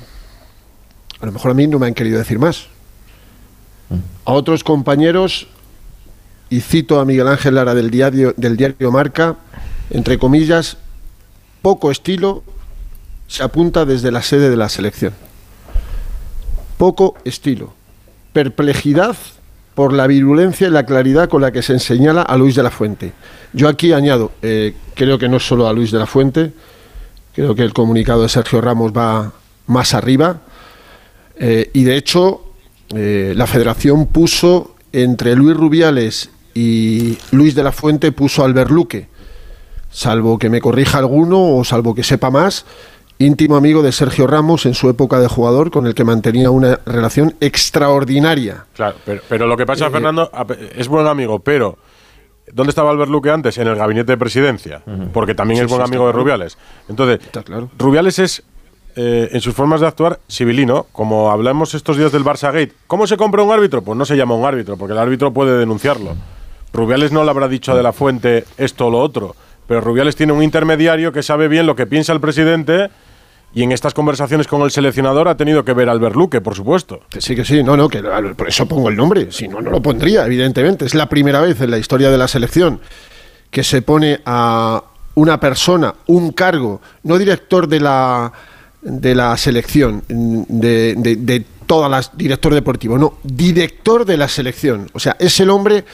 [1.22, 2.68] a lo mejor a mí no me han querido decir más.
[4.26, 5.47] A otros compañeros,
[6.49, 9.36] y cito a Miguel Ángel Lara del diario, del diario Marca,
[9.89, 10.78] entre comillas,
[11.64, 12.43] poco estilo
[13.28, 15.14] se apunta desde la sede de la selección.
[16.78, 17.74] Poco estilo.
[18.34, 19.16] Perplejidad
[19.74, 22.70] por la virulencia y la claridad con la que se señala a Luis de la
[22.70, 23.14] Fuente.
[23.53, 26.51] Yo aquí añado, eh, creo que no es solo a Luis de la Fuente,
[27.34, 29.32] creo que el comunicado de Sergio Ramos va
[29.68, 30.41] más arriba,
[31.38, 32.43] eh, y de hecho
[32.93, 38.70] eh, la federación puso entre Luis Rubiales y Luis de la Fuente puso a Albert
[38.70, 39.07] Luque,
[39.94, 42.66] salvo que me corrija alguno o salvo que sepa más,
[43.20, 46.80] íntimo amigo de Sergio Ramos en su época de jugador con el que mantenía una
[46.86, 48.66] relación extraordinaria.
[48.76, 51.78] Claro, pero, pero lo que pasa, Eh, Fernando, a- es buen amigo, pero
[52.52, 53.58] ¿dónde estaba Albert Luque antes?
[53.60, 54.82] En el gabinete de presidencia,
[55.14, 56.24] porque también Sí, es buen sí, amigo de claro.
[56.24, 56.58] Rubiales.
[56.89, 57.20] Entonces,
[57.78, 58.44] Rubiales es,
[58.96, 60.88] eh, en sus formas de actuar, civilino.
[60.91, 63.84] Como hablamos estos días del Barça Gate, ¿cómo se compra un árbitro?
[63.84, 66.16] Pues no se llama un árbitro, porque el árbitro puede denunciarlo.
[66.74, 69.36] Rubiales no le habrá dicho de la fuente esto o lo otro,
[69.68, 72.89] pero Rubiales tiene un intermediario que sabe bien lo que piensa el presidente.
[73.55, 77.01] Y en estas conversaciones con el seleccionador ha tenido que ver Albert Luque, por supuesto.
[77.20, 78.01] Sí, que sí, no, no, que
[78.36, 80.86] por eso pongo el nombre, si no, no lo pondría, evidentemente.
[80.86, 82.82] Es la primera vez en la historia de la selección
[83.51, 84.84] que se pone a
[85.14, 88.34] una persona, un cargo, no director de la,
[88.82, 94.89] de la selección, de, de, de todas las, director deportivo, no, director de la selección.
[94.93, 95.86] O sea, es el hombre,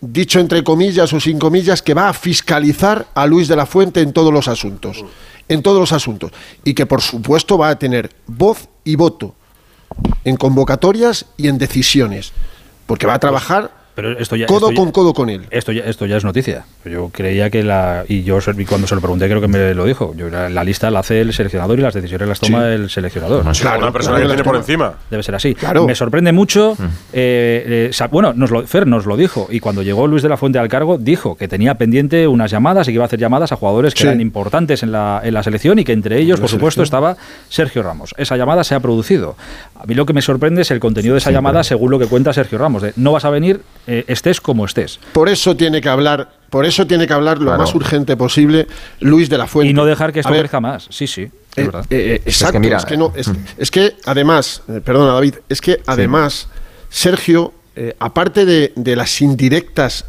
[0.00, 4.00] dicho entre comillas o sin comillas, que va a fiscalizar a Luis de la Fuente
[4.00, 5.04] en todos los asuntos.
[5.48, 6.32] En todos los asuntos.
[6.64, 9.34] Y que, por supuesto, va a tener voz y voto
[10.24, 12.32] en convocatorias y en decisiones.
[12.86, 15.42] Porque va a trabajar Pero esto ya, codo esto ya- con codo con él.
[15.50, 16.64] Esto ya, esto ya es noticia.
[16.84, 18.04] Yo creía que la.
[18.08, 18.38] Y yo
[18.68, 20.14] cuando se lo pregunté, creo que me lo dijo.
[20.16, 22.64] Yo, la, la lista la hace el seleccionador y las decisiones las toma Sí.
[22.74, 23.44] el seleccionador.
[23.60, 24.94] Claro, una persona que tiene por encima.
[25.10, 25.54] Debe ser así.
[25.54, 25.86] Claro.
[25.86, 26.76] Me sorprende mucho.
[27.12, 29.48] eh, eh, sa- bueno, nos lo, Fer nos lo dijo.
[29.50, 32.86] Y cuando llegó Luis de la Fuente al cargo, dijo que tenía pendiente unas llamadas
[32.88, 34.06] y que iba a hacer llamadas a jugadores que Sí.
[34.06, 37.10] eran importantes en la, en la selección y que entre ellos, por supuesto, selección.
[37.14, 37.16] estaba
[37.48, 38.14] Sergio Ramos.
[38.16, 39.36] Esa llamada se ha producido.
[39.74, 42.06] A mí lo que me sorprende es el contenido de esa llamada, según lo que
[42.06, 42.82] cuenta Sergio Ramos.
[42.82, 43.60] De, no vas a venir,
[43.92, 45.00] eh, estés como estés.
[45.12, 47.58] Por eso tiene que hablar, por eso tiene que hablar lo Claro.
[47.62, 48.66] más urgente posible
[49.00, 49.70] Luis de la Fuente.
[49.70, 50.86] Y no dejar que esto crezca más.
[50.90, 51.22] Sí, sí.
[51.22, 51.84] Es Eh, verdad.
[51.90, 55.80] eh, exacto, es que, mira, no, es, es que además, eh, perdona David, es que
[55.86, 56.48] además
[56.88, 60.04] Sergio, eh, aparte de, de las indirectas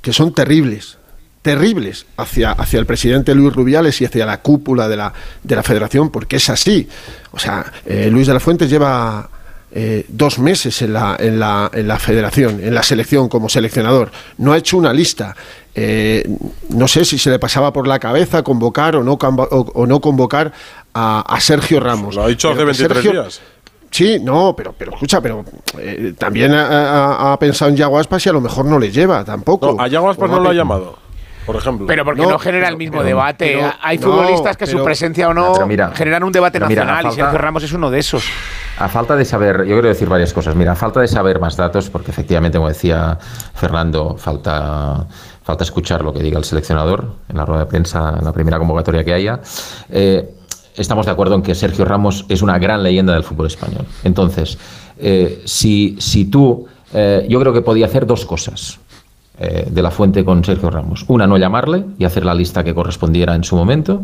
[0.00, 0.98] que son terribles,
[1.42, 5.12] terribles hacia, hacia el presidente Luis Rubiales y hacia la cúpula de la,
[5.42, 6.88] de la federación, porque es así.
[7.32, 9.28] O sea, eh, Luis de la Fuente lleva
[9.74, 14.10] eh, dos meses en la, en, la, en la federación, en la selección como seleccionador.
[14.38, 15.34] No ha hecho una lista.
[15.74, 16.28] Eh,
[16.70, 20.52] no sé si se le pasaba por la cabeza convocar o no, o, no convocar
[20.92, 22.14] a, a Sergio Ramos.
[22.14, 23.40] Lo ha dicho hace Pero que 23 Sergio- días.
[23.90, 25.44] Sí, no, pero, pero escucha, pero
[25.78, 28.90] eh, también ha, ha- ha pensado en Yago Aspas y a lo mejor no le
[28.90, 29.74] lleva tampoco.
[29.76, 30.98] No, a Yago Aspas O no lo ha llamado,
[31.46, 31.86] por ejemplo.
[31.86, 33.54] Pero porque no, genera el mismo debate.
[33.56, 37.06] pero- Hay no, futbolistas que su presencia o no mira, generan un debate mira, nacional
[37.12, 38.24] y Sergio Ramos es uno de esos.
[38.78, 40.54] A falta de saber, yo quiero decir varias cosas.
[40.54, 43.18] Mira, a falta de saber más datos, porque efectivamente, como decía
[43.54, 45.06] Fernando, falta,
[45.42, 48.58] falta escuchar lo que diga el seleccionador en la rueda de prensa, en la primera
[48.58, 49.40] convocatoria que haya.
[49.90, 50.34] Eh,
[50.76, 53.84] estamos de acuerdo en que Sergio Ramos es una gran leyenda del fútbol español.
[54.04, 54.58] Entonces,
[54.98, 58.78] eh, si, si tú, eh, yo creo que podía hacer dos cosas
[59.42, 61.04] eh, de la fuente con Sergio Ramos.
[61.08, 64.02] Una, no llamarle y hacer la lista que correspondiera en su momento.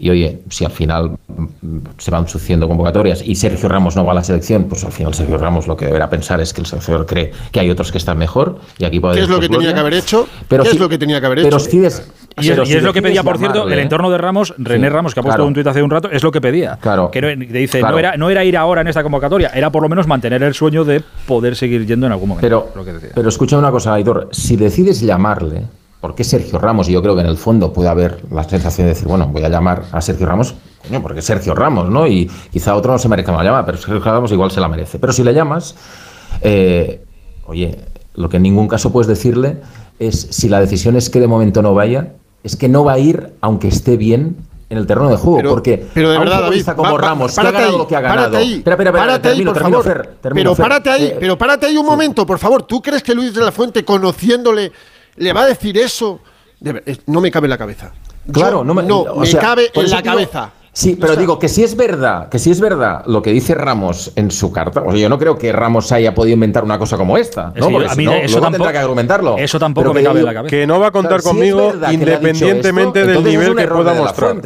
[0.00, 4.12] Y oye, si al final mm, se van sucediendo convocatorias y Sergio Ramos no va
[4.12, 6.66] a la selección, pues al final Sergio Ramos lo que deberá pensar es que el
[6.68, 9.48] seleccionador cree que hay otros que están mejor y aquí puede ¿Qué es lo que
[9.48, 10.28] tenía que haber hecho?
[10.48, 11.68] Pero ¿Qué si- es lo que tenía que haber pero hecho?
[11.70, 12.08] si des-
[12.40, 14.92] Y es, y es lo que pedía, por cierto, el entorno de Ramos, René Sí,
[14.92, 15.48] Ramos, que ha puesto claro.
[15.48, 16.78] un tuit hace un rato, es lo que pedía.
[16.80, 17.10] Claro.
[17.10, 17.94] Que no, dice, Claro.
[17.94, 20.54] no, era, no era ir ahora en esta convocatoria, era por lo menos mantener el
[20.54, 22.46] sueño de poder seguir yendo en algún momento.
[22.46, 23.08] Pero, lo que decía.
[23.16, 24.28] pero escucha una cosa, Aitor.
[24.30, 25.64] Si decides llamarle,
[26.00, 28.94] porque Sergio Ramos, y yo creo que en el fondo puede haber la sensación de
[28.94, 30.54] decir, bueno, voy a llamar a Sergio Ramos,
[30.86, 32.06] coño, porque Sergio Ramos, ¿no?
[32.06, 34.98] Y quizá otro no se merezca una llamada, pero Sergio Ramos igual se la merece.
[34.98, 35.74] Pero si le llamas,
[36.42, 37.04] eh,
[37.46, 37.78] oye,
[38.14, 39.56] lo que en ningún caso puedes decirle
[39.98, 42.12] es, si la decisión es que de momento no vaya,
[42.44, 44.36] es que no va a ir aunque esté bien
[44.70, 47.40] en el terreno de juego, Pero- porque pero de verdad, David, como va- Ramos, que
[47.40, 48.36] ha párate ganado ahí, lo que ha párate ganado.
[48.36, 49.96] ahí, espera, espera, espera, párate ahí, termino, por termino, favor.
[49.96, 50.62] Fer, termino, pero Fer.
[50.62, 52.62] párate ahí, Eh, pero párate ahí un momento, por favor.
[52.64, 54.70] ¿Tú crees que Luis de la Fuente, conociéndole,
[55.18, 56.20] le va a decir eso?
[56.60, 57.92] De no me cabe en la cabeza.
[58.26, 60.50] Yo- Claro, no me, o me sea, cabe en la digo- cabeza.
[60.70, 64.12] Sí, pero digo que si es verdad, que si es verdad lo que dice Ramos
[64.14, 66.96] en su carta, o sea, yo no creo que Ramos haya podido inventar una cosa
[66.96, 67.70] como esta, Es ¿no?
[67.70, 69.38] Porque a si mí no, eso luego tampoco- tendrá que argumentarlo.
[69.38, 70.50] eso tampoco Pero me cabe en la cabeza.
[70.50, 74.04] Que no va a contar Claro, conmigo independientemente esto, del nivel que pueda de la
[74.04, 74.36] mostrar.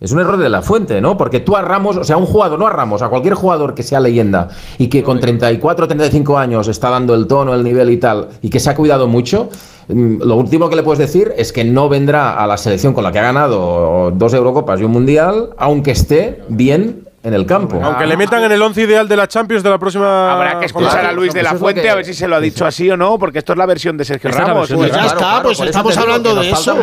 [0.00, 1.16] Es un error de la fuente, ¿no?
[1.16, 3.82] Porque tú a Ramos, o sea, un jugador, no a Ramos, a cualquier jugador que
[3.82, 7.96] sea leyenda y que con 34 35 años está dando el tono, el nivel y
[7.96, 9.48] tal, y que se ha cuidado mucho,
[9.88, 13.02] mm, lo último que le puedes decir es que no vendrá a la selección con
[13.02, 17.80] la que ha ganado dos Eurocopas y un Mundial, aunque esté bien en el campo.
[17.82, 20.32] Aunque le metan en el once ideal de la Champions de la próxima.
[20.32, 22.26] Habrá que escuchar a Luis de la eso es lo Fuente a ver si se
[22.26, 24.70] lo ha dicho así o no, porque esto es la versión de Sergio la Ramos.
[24.72, 26.76] Pues ya está, pues estamos hablando de eso.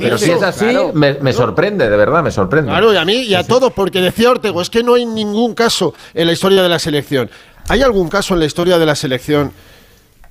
[0.00, 2.70] Pero si es así, me sorprende, de verdad, me sorprende.
[2.70, 5.54] Claro, y a mí y a todos, porque decía Ortego, es que no hay ningún
[5.54, 7.30] caso en la historia de la selección.
[7.68, 9.52] ¿Hay algún caso en la historia de la selección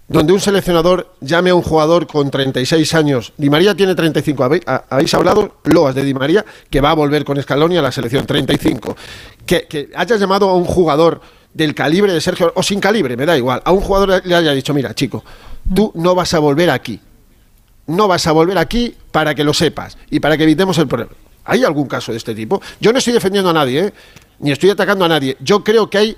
[0.07, 3.33] donde un seleccionador llame a un jugador con 36 años?
[3.37, 4.43] Di María tiene 35.
[4.43, 7.81] ¿Habéis, ha- habéis hablado, loas de Di María, que va a volver con Scaloni a
[7.81, 8.25] la selección?
[8.25, 8.95] 35.
[9.45, 11.19] Que, que hayas llamado a un jugador
[11.53, 14.51] del calibre de Sergio, o sin calibre, me da igual, a un jugador le haya
[14.51, 15.23] dicho, mira, chico,
[15.73, 16.99] tú no vas a volver aquí
[17.87, 21.11] no vas a volver aquí para que lo sepas y para que evitemos el problema.
[21.45, 22.61] ¿Hay algún caso de este tipo?
[22.81, 23.93] Yo no estoy defendiendo a nadie, ¿eh?
[24.39, 25.37] ni estoy atacando a nadie.
[25.39, 26.17] Yo creo que hay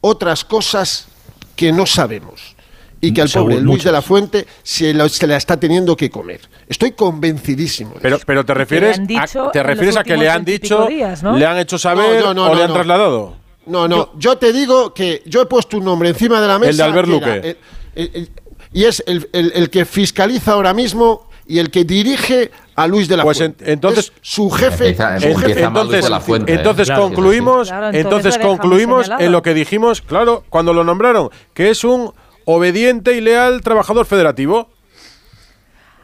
[0.00, 1.08] otras cosas
[1.56, 2.54] que no sabemos
[3.02, 3.84] y que al Seguro, pobre Luis muchas.
[3.84, 6.40] de la Fuente se, lo- se la está teniendo que comer.
[6.68, 7.94] Estoy convencidísimo.
[7.94, 8.24] de Pero, eso.
[8.26, 11.36] pero te refieres, a, te en refieres a que le han dicho, días, ¿no?
[11.36, 12.74] le han hecho saber No, no, o no, le han no.
[12.74, 13.36] trasladado.
[13.66, 16.70] No, no, yo te digo que yo he puesto un nombre encima de la mesa.
[16.70, 17.48] El de Albert que era Luque.
[17.50, 17.56] el-
[17.94, 18.30] el- el-
[18.72, 23.06] y es el, el- el que fiscaliza ahora mismo y el que dirige a Luis
[23.08, 23.72] de la Pues en- Fuente.
[23.72, 24.88] entonces- Es su jefe.
[24.90, 25.68] Empieza- su empieza jefe.
[25.68, 29.52] mal Luis de la Fuente, entonces Claro, concluimos, Claro, entonces entonces concluimos en lo que
[29.54, 32.12] dijimos, claro, cuando lo nombraron, que es un
[32.44, 34.70] obediente y leal trabajador federativo.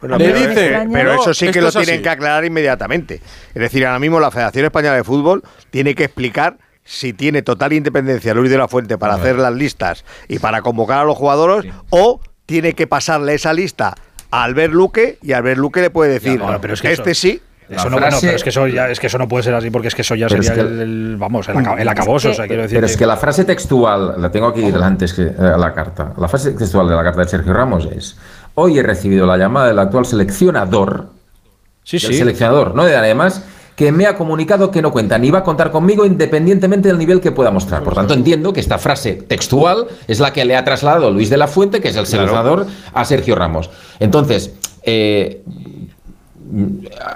[0.01, 1.79] Bueno, Le pero, dice, pero eso sí que lo así.
[1.79, 3.15] tienen que aclarar inmediatamente.
[3.53, 7.73] Es decir, ahora mismo la Federación Española de Fútbol tiene que explicar si tiene total
[7.73, 11.65] independencia Luis de la Fuente para hacer las listas y para convocar a los jugadores
[11.89, 13.93] o tiene que pasarle esa lista
[14.31, 17.21] a Albert Luque y Albert Luque le puede decir, no, pero es que este eso-
[17.21, 17.41] sí.
[17.69, 19.53] Eso no, bueno, frase- pero es que eso ya es que eso no puede ser
[19.53, 21.87] así porque es que eso ya es sería que- el, el- vamos, el, aca- el
[21.87, 22.77] acaboso, o sea, quiero decir.
[22.77, 26.13] Pero es que la frase textual, la tengo aquí delante, es que, eh, la carta.
[26.17, 28.17] La frase textual de la carta de Sergio Ramos es:
[28.55, 31.07] Hoy he recibido la llamada del actual seleccionador,
[31.83, 32.17] sí, del sí.
[32.17, 33.43] seleccionador, no de además,
[33.75, 37.21] que me ha comunicado que no cuenta ni va a contar conmigo independientemente del nivel
[37.21, 37.81] que pueda mostrar.
[37.83, 41.37] Por tanto, entiendo que esta frase textual es la que le ha trasladado Luis de
[41.37, 43.69] la Fuente, que es el seleccionador, a Sergio Ramos.
[44.01, 44.53] Entonces,
[44.83, 45.43] eh,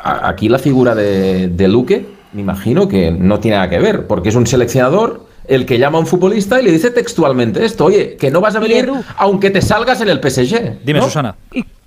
[0.04, 4.30] aquí la figura de, de Luque, me imagino que no tiene nada que ver, porque
[4.30, 8.16] es un seleccionador el que llama a un futbolista y le dice textualmente esto, oye,
[8.16, 10.84] que no vas a venir aunque te salgas en el PSG.
[10.84, 11.06] Dime, ¿no?
[11.06, 11.36] Susana.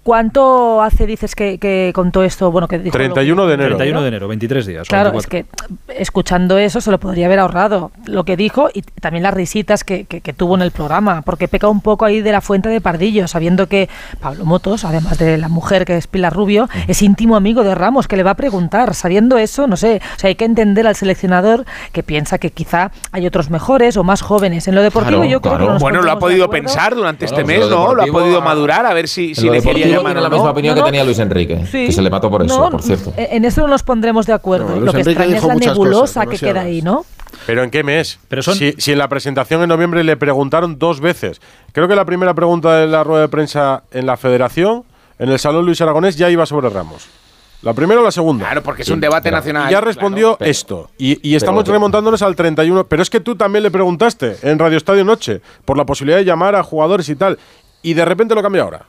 [0.06, 2.52] ¿Y cuánto hace, dices, que, que contó esto?
[2.52, 3.70] Bueno, que dijo 31 de enero.
[3.76, 4.88] 31 de enero, 23 días.
[4.88, 5.18] Claro, 24.
[5.18, 5.26] es
[5.88, 7.90] que escuchando eso se lo podría haber ahorrado.
[8.06, 11.48] Lo que dijo y también las risitas que, que- que tuvo en el programa, porque
[11.48, 13.88] peca un poco ahí de la fuente de Pardillo, sabiendo que
[14.20, 18.06] Pablo Motos, además de la mujer que es Pilar Rubio, es íntimo amigo de Ramos,
[18.06, 18.94] que le va a preguntar.
[18.94, 22.92] Sabiendo eso, no sé, o sea, hay que entender al seleccionador que piensa que quizá
[23.10, 24.68] hay otros mejores o más jóvenes.
[24.68, 25.64] En lo deportivo Claro, yo creo claro.
[25.64, 27.92] que no nos Bueno, lo ha podido pensar durante Claro, este mes, ¿no?
[27.92, 30.82] Lo ha podido madurar a ver si, si le quería tiene la misma opinión que
[30.82, 31.86] tenía Luis Enrique, Sí.
[31.86, 33.12] que se le mató por eso, No, por cierto.
[33.16, 34.66] En eso no nos pondremos de acuerdo.
[34.68, 37.04] No, Luis lo que Enrique extraña es la cosas, nebulosa que queda ahí, ¿no?
[37.46, 38.18] ¿Pero en qué mes?
[38.28, 41.40] Pero son- si, si en la presentación en noviembre le preguntaron dos veces.
[41.72, 44.84] Creo que la primera pregunta de la rueda de prensa en la federación,
[45.18, 47.06] en el Salón Luis Aragonés, ya iba sobre Ramos.
[47.62, 48.44] ¿La primera o la segunda?
[48.44, 49.68] Claro, porque es un debate nacional.
[49.68, 50.90] Y ya respondió Pero- esto.
[50.98, 52.84] Y, y estamos pero- remontándonos al 31.
[52.86, 56.24] Pero es que tú también le preguntaste en Radio Estadio Noche por la posibilidad de
[56.24, 57.38] llamar a jugadores y tal.
[57.82, 58.86] Y de repente lo cambia ahora.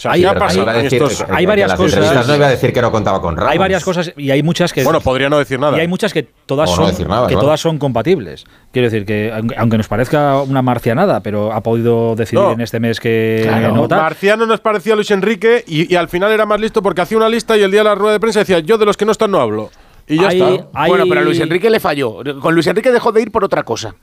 [0.00, 1.74] Sea, hay, ¿qué ha hay- pasado Iba a en decir- estos- que- hay que varias
[1.74, 3.50] cosas- No iba a decir que no contaba con Ramos.
[3.52, 5.76] hay varias cosas y hay muchas que Bueno, podría no decir nada.
[5.76, 7.46] y hay muchas que todas O son decir nada, que claro.
[7.46, 8.44] todas son compatibles.
[8.72, 12.52] Quiero decir que aunque aunque nos parezca una marcianada, pero ha podido decidir No.
[12.52, 13.74] en este mes que Claro.
[13.74, 14.00] no tal.
[14.00, 17.16] Marciano nos parecía a Luis Enrique y, y al final era más listo porque hacía
[17.18, 19.04] una lista y el día de la rueda de prensa decía, yo de los que
[19.04, 19.70] no están no hablo.
[20.06, 20.68] Y ya Hay- está.
[20.72, 22.18] hay- Bueno, pero a Luis Enrique le falló.
[22.40, 23.94] Con Luis Enrique dejó de ir por otra cosa.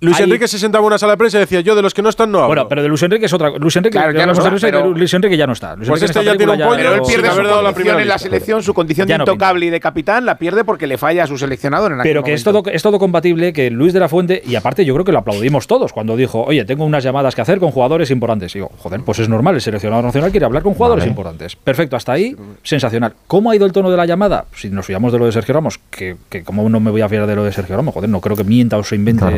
[0.00, 2.02] Luis Enrique se sentaba en una sala de prensa y decía, yo de los que
[2.02, 2.48] no están no hablo.
[2.48, 4.90] Bueno, pero de Luis Enrique es otra Luis Enrique, Claro, ya no está, Luis pero-
[4.92, 5.74] Luis Enrique ya no está.
[5.74, 7.74] Luis Pues Enrique este ya tiene un pollo, Pero él pierde su dado la condición
[7.74, 10.64] primera en la selección, su condición Ya de no intocable y de capitán la pierde
[10.64, 13.70] porque le falla a su seleccionador en Pero que es todo, es todo compatible que
[13.70, 16.66] Luis de la Fuente, y aparte yo creo que lo aplaudimos todos cuando dijo, oye,
[16.66, 18.54] tengo unas llamadas que hacer con jugadores importantes.
[18.54, 21.10] Y digo, joder, pues es normal, el seleccionador nacional quiere hablar con jugadores Vale.
[21.10, 21.56] importantes.
[21.56, 23.14] Perfecto, hasta ahí, sensacional.
[23.26, 24.44] ¿Cómo ha ido el tono de la llamada?
[24.54, 27.08] Si nos fiamos de lo de Sergio Ramos, que, que como no me voy a
[27.08, 29.36] fiar de lo de Sergio Ramos, joder, no creo que mienta o se invente Claro.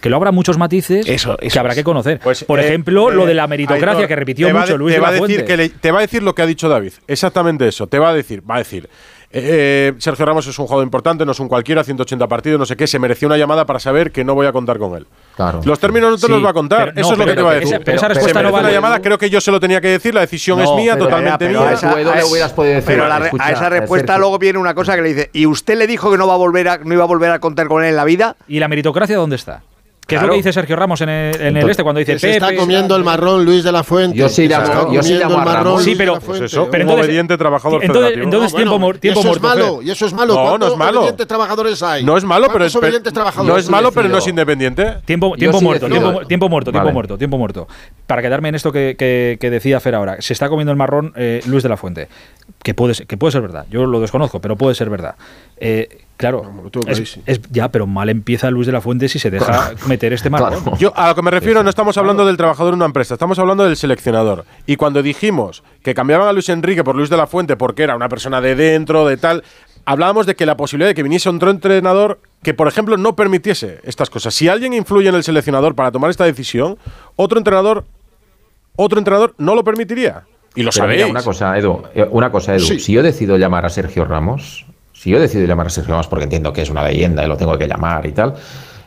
[0.00, 2.20] Que lo habrá muchos matices Eso- que habrá que conocer.
[2.20, 4.94] Pues, Por eh, ejemplo, lo eh, de la meritocracia Aitor, que repitió mucho de- Luis
[4.94, 6.68] te de va la decir que le- Te va a decir lo que ha dicho
[6.68, 6.92] David.
[7.06, 7.86] Exactamente eso.
[7.86, 8.88] Te va a decir, va a decir.
[9.32, 12.64] eh, eh, Sergio Ramos es un jugador importante, no es un cualquiera, 180 partidos, no
[12.66, 12.86] sé qué.
[12.86, 15.06] Se mereció una llamada para saber que no voy a contar con él.
[15.36, 15.60] Claro.
[15.64, 16.92] Los términos no te Sí, los va a contar.
[16.94, 17.82] pero- eso no, es lo que te va a esa- decir.
[17.84, 18.64] pero esa respuesta no vale.
[18.64, 20.14] una llamada, creo que yo se lo tenía que decir.
[20.14, 21.68] La decisión es mía, pero- totalmente pero mía.
[21.68, 24.20] a esa- Tú, Edu, le hubieras podido decir, Pero la escucha, a esa respuesta Sergio.
[24.20, 26.38] luego viene una cosa que le dice, ¿y usted le dijo que no va a
[26.38, 28.36] volver a, no iba a volver a contar con él en la vida?
[28.48, 29.60] ¿Y la meritocracia dónde está?
[30.06, 32.18] ¿Qué es lo que dice Sergio Ramos en el, en el este cuando dice Que
[32.20, 34.16] se está Pepe, comiendo el marrón Luis de la Fuente.
[34.16, 35.82] Yo sí Que está yo sí comiendo llamo a el marrón Ramos.
[35.82, 36.44] Sí, pero- la Pues Fuente.
[36.46, 38.24] eso, Pero un entonces- obediente trabajador entonces- federativo.
[38.24, 40.34] entonces- No, tiempo bueno, tiempo y eso muerto, es malo, y eso es malo.
[40.34, 40.98] No, no ¿Cuántos es malo.
[41.00, 42.04] obedientes trabajadores hay?
[42.04, 44.94] No es malo, pero es, ¿Cuántos obedientes trabajadores no es malo, pero no es independiente.
[45.04, 46.92] Tiempo, tiempo sí muerto, tiempo, tiempo muerto, tiempo Vale.
[46.94, 47.68] muerto, tiempo muerto.
[48.06, 51.12] Para quedarme en esto que, que- que decía Fer ahora, se está comiendo el marrón
[51.16, 52.06] eh, Luis de la Fuente,
[52.62, 55.16] que puede, ser, que puede ser verdad, yo lo desconozco, pero puede ser verdad.
[55.56, 57.18] Eh, claro, es,
[57.50, 60.62] ya, pero mal empieza Luis de la Fuente si se deja meter este marrón.
[60.62, 60.76] Claro.
[60.78, 63.38] Yo a lo que me refiero no estamos hablando del trabajador en una empresa, estamos
[63.38, 64.44] hablando del seleccionador.
[64.66, 67.96] Y cuando dijimos que cambiaban a Luis Enrique por Luis de la Fuente porque era
[67.96, 69.44] una persona de dentro, de tal,
[69.84, 73.80] hablábamos de que la posibilidad de que viniese otro entrenador que, por ejemplo, no permitiese
[73.84, 74.34] estas cosas.
[74.34, 76.78] Si alguien influye en el seleccionador para tomar esta decisión,
[77.16, 77.84] otro entrenador,
[78.76, 80.24] otro entrenador no lo permitiría.
[80.54, 80.98] Y lo Pero sabéis.
[81.02, 82.64] mira, una cosa, Edu, eh, una cosa, Edu.
[82.64, 82.80] Sí.
[82.80, 84.66] Si yo decido llamar a Sergio Ramos,
[84.98, 87.36] si yo decido llamar a Sergio Ramos porque entiendo que es una leyenda y lo
[87.36, 88.34] tengo que llamar y tal,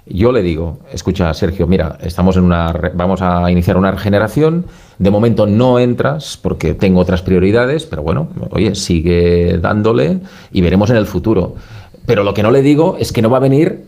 [0.07, 4.65] yo le digo, escucha, Sergio, mira, estamos en una, vamos a iniciar una regeneración.
[4.97, 10.19] De momento no entras porque tengo otras prioridades, pero bueno, oye, sigue dándole
[10.51, 11.55] y veremos en el futuro.
[12.07, 13.85] Pero lo que no le digo es que no va a venir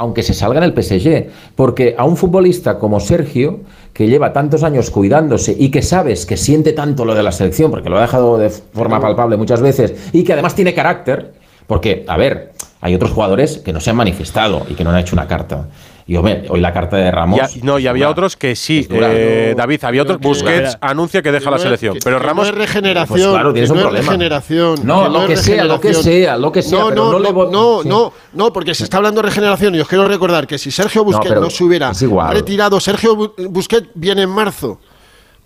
[0.00, 3.60] aunque se salga en el PSG, porque a un futbolista como Sergio,
[3.92, 7.72] que lleva tantos años cuidándose y que sabes que siente tanto lo de la selección,
[7.72, 11.32] porque lo ha dejado de forma palpable muchas veces, y que además tiene carácter,
[11.68, 14.98] porque, a ver, hay otros jugadores que no se han manifestado y que no han
[14.98, 15.68] hecho una carta.
[16.06, 17.38] Y hombre, hoy la carta de Ramos...
[17.38, 18.12] Ya- no, y había dura.
[18.12, 18.86] otros que sí.
[18.88, 19.08] Dura.
[19.12, 20.18] eh, David, había otros.
[20.18, 21.94] Busquets anuncia que deja Que la no es- selección.
[21.94, 22.46] que- pero que Ramos.
[22.46, 23.18] No es regeneración.
[23.18, 24.06] Pues claro, tienes que un no problema.
[24.06, 24.74] regeneración.
[24.86, 27.12] No, que lo es que sea, lo que sea, lo que sea, No, pero no,
[27.12, 27.88] no le no, voy- no, sí.
[27.90, 31.04] no, no, porque se está hablando de regeneración y os quiero recordar que si Sergio
[31.04, 31.92] Busquets no, se hubiera
[32.32, 34.80] retirado, Sergio Bu- Busquets viene en marzo.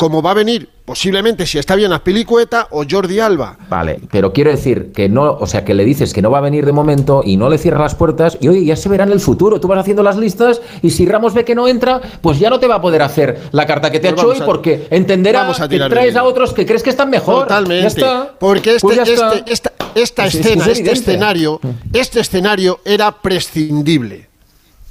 [0.02, 3.56] Como va a venir, posiblemente, si está bien Azpilicueta o Jordi Alba.
[3.68, 6.40] Vale, pero quiero decir que no, o sea, que le dices que no va a
[6.40, 9.12] venir de momento y no le cierras las puertas y oye, ya se verá en
[9.12, 9.60] el futuro.
[9.60, 12.58] Tú vas haciendo las listas y si Ramos ve que no entra, pues ya no
[12.58, 14.88] te va a poder hacer la carta que te ha Pues hecho hoy a- porque
[14.90, 17.42] entenderá vamos a que traes a otros que crees que están mejor.
[17.44, 17.82] Totalmente.
[17.82, 18.34] Ya está.
[18.40, 19.34] Porque este, Pues ya está.
[19.34, 21.60] este- esta, esta Pues es escena, es este escenario,
[21.92, 24.32] este escenario era prescindible.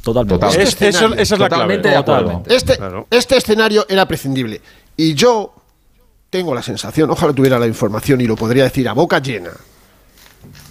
[0.03, 0.45] Totalmente.
[0.47, 0.61] Total.
[0.61, 1.49] Este Es- esa es la clave.
[1.49, 2.21] Totalmente de acuerdo.
[2.21, 2.55] Totalmente.
[2.55, 3.05] Este, Claro.
[3.11, 4.59] este escenario era prescindible.
[5.01, 5.53] Y yo
[6.29, 9.49] tengo la sensación, ojalá tuviera la información y lo podría decir a boca llena,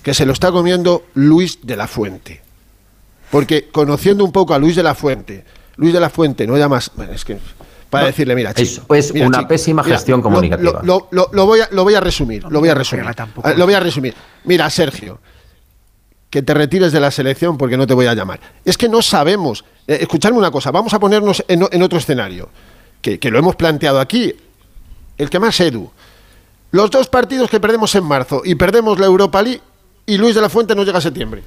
[0.05, 2.41] que se lo está comiendo Luis de la Fuente.
[3.31, 5.45] Porque conociendo un poco a Luis de la Fuente,
[5.77, 6.93] Luis de la Fuente no llamas.
[6.95, 7.39] Bueno, es que.
[7.91, 10.81] Para No, decirle, mira, es- chico, es mira, una chico, pésima gestión comunicativa.
[10.85, 13.05] Lo, lo- lo voy a, lo voy a resumir, lo voy a resumir.
[13.57, 14.15] Lo voy a resumir.
[14.45, 15.19] Mira, Sergio,
[16.31, 18.39] que te retires de la selección porque no te voy a llamar.
[18.65, 19.65] Es que no sabemos.
[19.89, 22.49] Eh, escuchadme una cosa, vamos a ponernos en, en otro escenario,
[23.03, 24.35] que, que lo hemos planteado aquí.
[25.19, 25.91] El que más Edu.
[26.73, 29.61] Los dos partidos que perdemos en marzo y perdemos la Europa League
[30.07, 31.43] y Luis de la Fuente no llega a septiembre.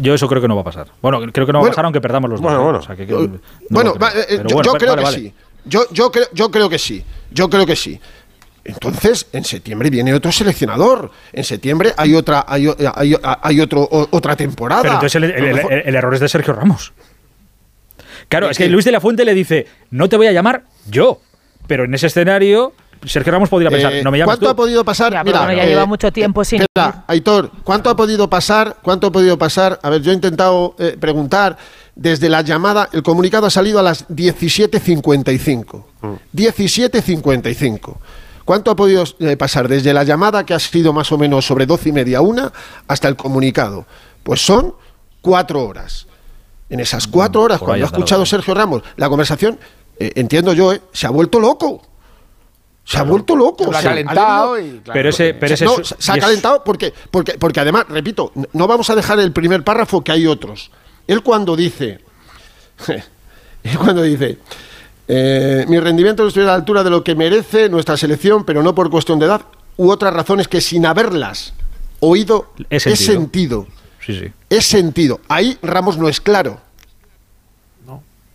[0.00, 0.86] Yo eso creo que no va a pasar.
[1.02, 2.44] Bueno, creo que no va Bueno, a pasar aunque perdamos los dos.
[2.44, 2.64] bueno, ¿eh?
[2.64, 2.78] bueno.
[2.78, 3.38] O sea, que- que no
[3.70, 5.18] bueno, va, eh, yo, bueno, yo creo vale, que vale.
[5.18, 5.34] sí.
[5.66, 7.04] Yo, yo, creo, yo creo que sí.
[7.30, 8.00] Yo creo que sí.
[8.64, 11.10] Entonces, en septiembre viene otro seleccionador.
[11.32, 14.80] En septiembre hay otra, hay, hay- hay otro, otra temporada.
[14.82, 16.92] Pero entonces el, el- el- el error es de Sergio Ramos.
[18.28, 20.32] Claro, Es es que que- Luis de la Fuente le dice, no te voy a
[20.32, 21.20] llamar yo.
[21.66, 22.72] Pero en ese escenario,
[23.06, 24.50] Sergio Ramos podría pensar, Eh, no me llames ¿Cuánto tú.
[24.50, 25.12] ha podido pasar?
[25.12, 26.62] Ya, Mira, bueno, ya eh, lleva mucho tiempo sin.
[26.62, 28.76] Espera, Aitor, ¿cuánto ha podido pasar?
[28.82, 29.78] ¿Cuánto ha podido pasar?
[29.82, 31.56] A ver, yo he intentado eh, preguntar
[31.94, 35.84] desde la llamada, el comunicado ha salido a las 17.55.
[36.34, 37.96] 17.55.
[38.44, 41.64] ¿Cuánto ha podido eh, pasar desde la llamada, que ha sido más o menos sobre
[41.66, 42.52] 12 y media, una,
[42.88, 43.86] hasta el comunicado?
[44.22, 44.74] Pues son
[45.22, 46.06] cuatro horas.
[46.70, 49.58] En esas cuatro horas, por ahí cuando ha escuchado Sergio Ramos la conversación,
[49.98, 51.82] eh, entiendo yo, eh, se ha vuelto loco.
[52.84, 53.64] Se ha vuelto loco.
[53.70, 56.92] Lo ha calentado y, claro, Pero ese, pero ese no, es- se ha calentado porque,
[57.10, 60.70] porque, porque además, repito, no vamos a dejar el primer párrafo que hay otros.
[61.06, 62.00] Él cuando dice,
[63.62, 64.38] él cuando dice,
[65.08, 68.62] eh, mi rendimiento no estoy a la altura de lo que merece nuestra selección, pero
[68.62, 69.42] no por cuestión de edad,
[69.76, 71.54] u otras razones que sin haberlas
[72.00, 73.66] oído He he sentido.
[74.04, 74.20] Sentido.
[74.20, 74.32] Sí, sí.
[74.56, 75.20] He sentido.
[75.28, 76.60] Ahí Ramos no es claro.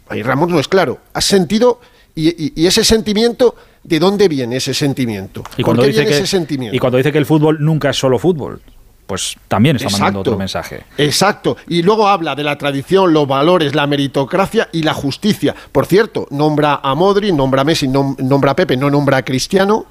[0.09, 0.97] Ahí Ramos no es claro.
[1.13, 1.79] Has sentido
[2.15, 5.43] y, y- y ese sentimiento, ¿de dónde viene ese sentimiento?
[5.55, 6.75] Y cuando, ¿Por qué dice viene que, ese sentimiento?
[6.75, 8.59] y cuando dice que el fútbol nunca es solo fútbol,
[9.05, 10.29] pues también está mandando Exacto.
[10.31, 10.83] otro mensaje.
[10.97, 11.57] Exacto.
[11.67, 15.55] Y luego habla de la tradición, los valores, la meritocracia y la justicia.
[15.71, 19.21] Por cierto, nombra a Modri, nombra a Messi, nom- nombra a Pepe, no nombra a
[19.23, 19.85] Cristiano.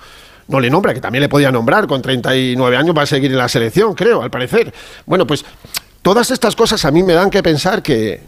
[0.49, 3.39] No le nombra, que también le podía nombrar, con 39 años va a seguir en
[3.39, 4.73] la selección, creo, al parecer.
[5.07, 5.45] Bueno, pues
[6.03, 8.23] todas estas cosas a mí me dan que pensar que,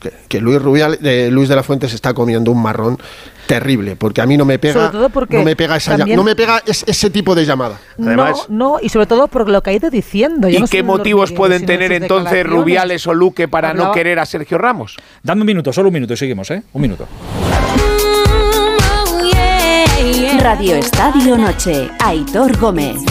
[0.00, 2.98] que, que Luis, Rubial, eh, Luis de la Fuente se está comiendo un marrón
[3.46, 6.24] terrible, porque a mí no me pega, Sobre todo porque no me pega, esa, no
[6.24, 7.78] me pega es- ese tipo de llamada.
[7.96, 10.48] no, no, y sobre todo por lo que ha ido diciendo.
[10.48, 12.44] Yo ¿Y no qué motivos pueden tener entonces.
[12.44, 14.96] Rubiales o Luque para no querer a Sergio Ramos?
[15.22, 16.64] Dame un minuto, solo un minuto y seguimos, ¿eh?
[16.72, 17.06] Un minuto.
[20.48, 21.90] Radio Estadio Noche.
[21.98, 23.02] Aitor Gómez.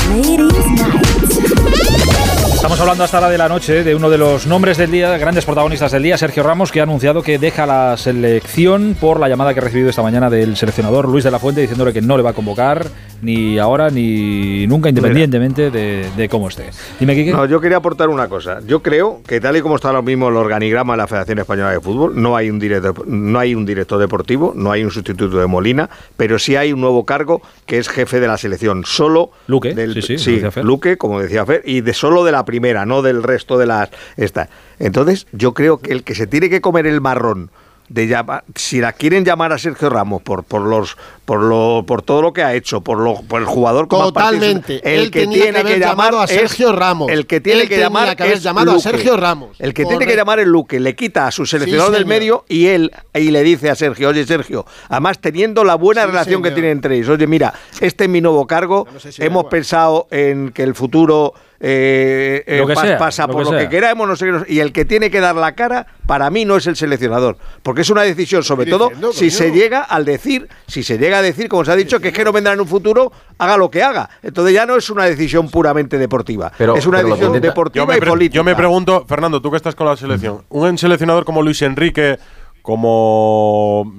[2.66, 5.46] Estamos hablando hasta ahora de la noche de uno de los nombres del día, grandes
[5.46, 9.54] protagonistas del día, Sergio Ramos, que ha anunciado que deja la selección por la llamada
[9.54, 12.24] que ha recibido esta mañana del seleccionador Luis de la Fuente diciéndole que no le
[12.24, 12.88] va a convocar
[13.22, 16.72] ni ahora ni nunca, independientemente de, de cómo esté.
[17.00, 17.32] Dime.
[17.32, 18.60] No, yo quería aportar una cosa.
[18.66, 21.72] Yo creo que tal y como está ahora mismo el organigrama de la Federación Española
[21.72, 25.38] de Fútbol, no hay un director, no hay un director deportivo, no hay un sustituto
[25.38, 25.88] de Molina,
[26.18, 30.02] pero sí hay un nuevo cargo que es jefe de la selección, solo Luque, del
[30.02, 30.42] sí.
[30.64, 32.55] Luque, como decía Fer, y de solo de la primera,
[32.86, 34.50] no del resto de las esta.
[34.80, 37.50] Entonces, yo creo que el que se tiene que comer el marrón
[37.90, 42.02] de llamar, si la quieren llamar a Sergio Ramos por por los por lo por
[42.04, 44.76] todo lo que ha hecho, por lo por el jugador partidos, Totalmente.
[44.84, 47.12] el Él que tenía tiene que haber que llamar a es- Sergio Ramos.
[47.12, 48.84] El que tiene Él que llamar que haber es llamado a Luque.
[48.84, 49.56] Sergio Ramos.
[49.60, 52.20] El que tiene que llamar es Luque, le quita a su seleccionador Sí, del señor.
[52.20, 56.08] medio y él y le dice a Sergio, oye Sergio, además teniendo la buena Sí,
[56.08, 58.88] relación que tienen entre ellos, oye mira, este es mi nuevo cargo,
[59.18, 61.34] hemos pensado en que el futuro
[61.68, 63.68] eh, eh, Lo que pas- sea, pasa lo por que lo sea.
[63.68, 66.44] que queramos, no sé qué, y el que tiene que dar la cara, para mí
[66.46, 69.38] no es el seleccionador, porque es una decisión, sobre todo, diciendo, si coño?
[69.38, 72.14] se llega al decir, si se llega a decir, como se ha dicho, que es
[72.14, 74.10] que no vendrá en un futuro, haga lo que haga.
[74.22, 77.98] Entonces ya no es una decisión puramente deportiva, Pero- es una pero decisión intenta- deportiva
[77.98, 78.36] y política.
[78.36, 82.18] yo me pregunto, Fernando, tú que estás con la selección, un seleccionador como Luis Enrique,
[82.62, 83.92] como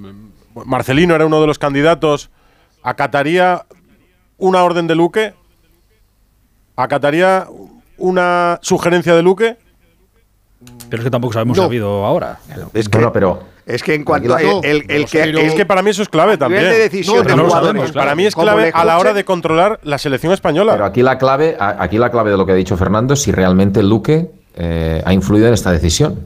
[0.65, 2.29] Marcelino era uno de los candidatos,
[2.83, 3.65] ¿acataría
[4.37, 5.33] una orden de Luque?
[6.75, 7.47] ¿Acataría
[7.97, 9.57] una sugerencia de Luque?
[10.89, 12.39] Pero es que tampoco sabemos si ha habido ahora.
[12.73, 15.81] Es que, Bueno, pero es que en cuanto a el, el que es que para
[15.81, 16.63] mí eso es clave también.
[16.63, 18.05] de decisión No, de pero no sabemos, claro.
[18.05, 20.73] Para mí es clave a la hora de controlar la selección española.
[20.73, 23.31] Pero aquí la clave, aquí la clave de lo que ha dicho Fernando es si
[23.31, 26.17] realmente Luque eh, ha influido en esta decisión.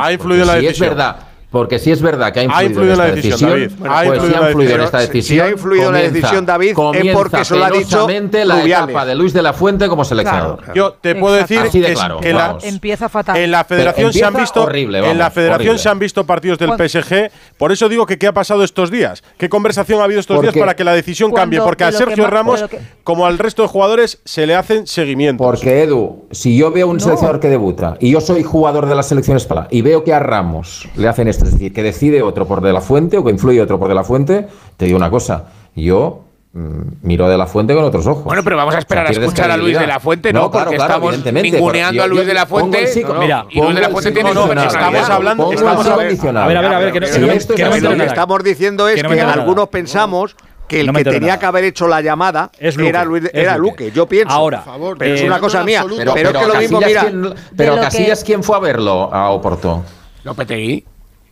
[0.00, 0.88] ha influido en la si es decisión.
[0.90, 1.16] verdad,
[1.50, 3.70] porque si es verdad que ha influido, influido en la decisión, David.
[3.78, 5.22] pues si ha influido en esta decisión.
[5.22, 8.88] si ha influido en la decisión, David, es porque se lo ha dicho la Rubiales.
[8.90, 10.74] etapa de Luis de la Fuente como seleccionador.
[10.74, 11.62] Yo te puedo Exacto.
[11.64, 12.58] decir de que, claro, que la-.
[12.62, 13.36] Empieza fatal.
[13.36, 15.78] en la federación se han visto horrible, en la federación horrible.
[15.78, 18.90] se han visto partidos del Cuando- PSG, por eso digo que qué ha pasado estos
[18.90, 21.90] días, qué conversación ha habido estos días para que la decisión Cuando- cambie, porque a
[21.90, 25.44] que Sergio Ramos que- como al resto de jugadores se le hacen seguimientos.
[25.46, 29.02] Porque Edu, si yo veo un seleccionador que debuta y yo soy jugador de la
[29.02, 32.60] selección española y veo que a Ramos le hacen es decir, que decide otro por
[32.62, 34.46] de la fuente o que influye otro por de la fuente,
[34.76, 35.44] te digo una cosa,
[35.74, 36.22] yo
[36.52, 38.24] mm, miro de la fuente con otros ojos.
[38.24, 40.50] Bueno, pero vamos a esperar O sea, a escuchar a Luis de la Fuente, ¿no?
[40.50, 42.86] claro, Porque claro, estamos ninguneando pero a Luis de la Fuente.
[42.86, 43.20] psico- No, no.
[43.20, 45.96] Mira, y Luis de la Fuente tiene su no, no, estamos hablando- estamos psico hablando-
[45.96, 46.42] condicional.
[46.44, 47.96] A ver, a ver, a ver, que no- Pero que no esto no es lo
[47.96, 50.34] que estamos diciendo es Que no algunos pensamos
[50.68, 51.38] que el No que tenía nada.
[51.38, 53.84] que haber hecho la llamada Es Luque, era, Luis, es era Luque.
[53.84, 53.90] Luque.
[53.96, 54.34] Yo pienso.
[54.34, 55.82] Ahora, Por favor, pero es eh, una cosa mía.
[55.82, 56.02] absoluto.
[56.02, 57.30] Pero, Pero, es que lo mismo, Casillas, mira.
[57.30, 59.84] ¿quién- pero Casillas, ¿quién fue a verlo a Oporto?
[60.24, 60.84] Lopetegui.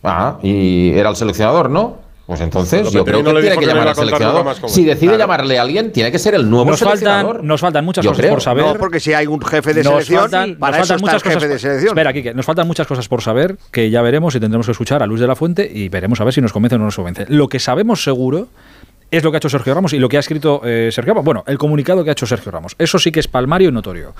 [0.05, 2.03] Ah, y era el seleccionador, ¿no?
[2.25, 4.55] Pues entonces yo creo que le tiene que llamar al seleccionador.
[4.67, 5.19] Si decide Claro.
[5.19, 7.27] llamarle a alguien, tiene que ser el nuevo Nos seleccionador.
[7.33, 8.31] faltan, nos faltan muchas Yo cosas creo.
[8.33, 8.65] por saber.
[8.65, 10.95] No, porque si hay un jefe de Nos selección, faltan, para nos eso faltan está
[10.95, 11.49] el muchas jefe cosas.
[11.49, 11.89] de selección.
[11.89, 15.03] Espera, Kike, nos faltan muchas cosas por saber que ya veremos y tendremos que escuchar
[15.03, 16.95] a Luis de la Fuente y veremos a ver si nos convence o no nos
[16.95, 17.25] convence.
[17.29, 18.47] Lo que sabemos seguro
[19.11, 21.25] es lo que ha hecho Sergio Ramos y lo que ha escrito eh, Sergio Ramos.
[21.25, 22.75] Bueno, el comunicado que ha hecho Sergio Ramos.
[22.79, 24.15] Eso sí que es palmario y notorio.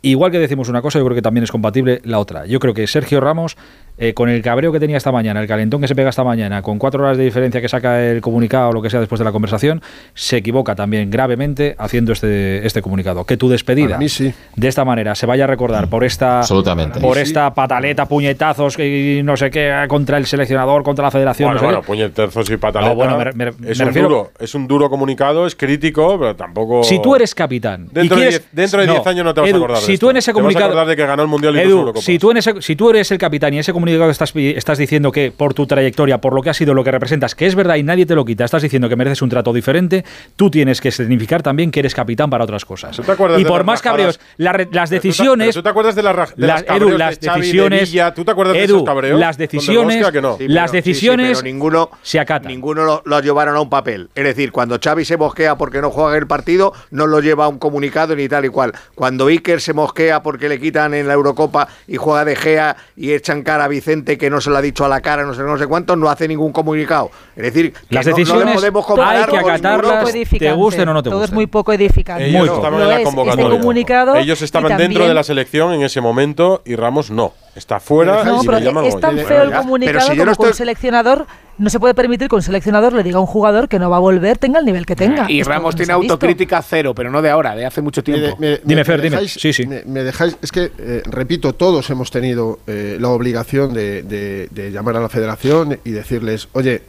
[0.00, 2.46] Igual que decimos una cosa, yo creo que también es compatible la otra.
[2.46, 3.56] Yo creo que Sergio Ramos,
[3.98, 6.62] eh, con el cabreo que tenía esta mañana, el calentón que se pega esta mañana,
[6.62, 9.24] con cuatro horas de diferencia que saca el comunicado o lo que sea después de
[9.24, 9.82] la conversación,
[10.14, 13.24] se equivoca también gravemente haciendo este, este comunicado.
[13.24, 17.00] Que tu despedida de esta manera se vaya a recordar por esta, Absolutamente.
[17.00, 21.48] por Sí, esta pataleta, puñetazos y no sé qué contra el seleccionador, contra la federación.
[21.48, 21.86] Bueno, no sé bueno, qué.
[21.86, 22.96] puñetazos y pataletas.
[22.96, 26.16] No, bueno, me- me- es, me un refiero- duro, es un duro comunicado, es crítico,
[26.20, 26.84] pero tampoco.
[26.84, 27.88] Si tú eres capitán.
[27.90, 29.98] y Dentro de quieres- diez- dentro de 10 años no te vas a acordar Si
[29.98, 30.86] tú en ese Te vas a comunicado.
[30.86, 33.18] de que ganó el Mundial y Edu, si tú, en ese, si tú eres el
[33.18, 34.32] capitán y ese comunicado estás,
[34.78, 37.54] diciendo que por tu trayectoria, por lo que has sido, lo que representas, que es
[37.54, 40.04] verdad y nadie te lo quita, estás diciendo que mereces un trato diferente,
[40.36, 42.96] tú tienes que significar también que eres capitán para otras cosas.
[42.96, 45.54] te acuerdas Y por más cabreos, la las Pero tú te- decisiones.
[45.54, 47.46] ¿Tú te acuerdas de, las raj- de las- las cabreos Edu, las de Xavi, de
[47.46, 47.90] decisiones.
[47.90, 48.14] Villa?
[48.14, 49.20] ¿Tú te acuerdas de esos cabreos?
[49.20, 49.96] Las decisiones.
[49.96, 50.36] Bosque, ¿a que no?
[50.38, 51.38] Sí, las pero- sí, sí, decisiones.
[51.38, 52.50] pero ninguno se acatan.
[52.50, 54.08] Ninguno lo, lo llevaron a un papel.
[54.14, 57.48] Es decir, cuando Xavi se mosquea porque no juega el partido, no lo lleva a
[57.48, 58.72] un comunicado ni tal y cual.
[58.94, 63.12] Cuando Iker se mosquea porque le quitan en la Eurocopa y juega de Gea y
[63.12, 65.42] echan cara a Vicente que no se lo ha dicho a la cara, no sé,
[65.42, 67.10] no sé cuánto, no hace ningún comunicado.
[67.36, 69.52] Es decir, que Las no- no le decisiones podemos hay comparar que con ninguno.
[69.78, 72.26] acatarlas, te gusten o no te Todo es muy poco edificante.
[72.28, 73.44] Ellos Muy estaban Lo en la es, convocatoria.
[73.46, 77.32] este comunicado Ellos estaban dentro de la selección en ese momento y Ramos no.
[77.58, 80.22] Está fuera No, y pero le llaman es tan feo el comunicado Pero si yo
[80.22, 81.26] como no que un seleccionador
[81.58, 83.96] no se puede permitir que un seleccionador le diga a un jugador que no va
[83.96, 85.28] a volver, tenga el nivel que tenga.
[85.28, 88.36] Y Esto Ramos no tiene autocrítica cero, pero no de ahora, de hace mucho tiempo.
[88.38, 89.16] Me- me- Dime, me Fer, dime.
[89.16, 89.66] dejáis- Sí, sí.
[89.66, 94.46] Me, me dejáis, es que, eh, repito, todos hemos tenido eh, la obligación de, de-
[94.52, 96.82] de llamar a la federación y decirles, oye,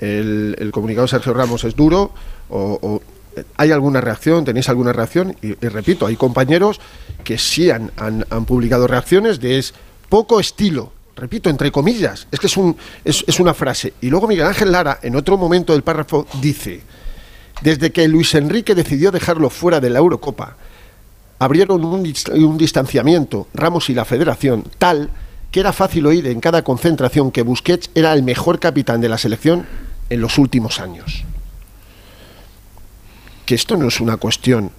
[0.00, 2.10] el, el comunicado de Sergio Ramos es duro,
[2.50, 3.02] o, o,
[3.56, 4.44] ¿hay alguna reacción?
[4.44, 5.36] ¿Tenéis alguna reacción?
[5.40, 6.80] Y, y repito, hay compañeros
[7.22, 9.72] que sí han, han- han publicado reacciones de es
[10.08, 10.92] poco estilo.
[11.16, 13.94] Repito, entre comillas, es que es, un, es, una frase.
[14.02, 16.82] Y luego Miguel Ángel Lara, en otro momento del párrafo, dice,
[17.62, 20.56] desde que Luis Enrique decidió dejarlo fuera de la Eurocopa,
[21.38, 25.10] abrieron un, un distanciamiento, Ramos y la federación, tal
[25.50, 29.16] que era fácil oír en cada concentración que Busquets era el mejor capitán de la
[29.16, 29.66] selección
[30.10, 31.24] en los últimos años.
[33.46, 34.70] Que esto no es una cuestión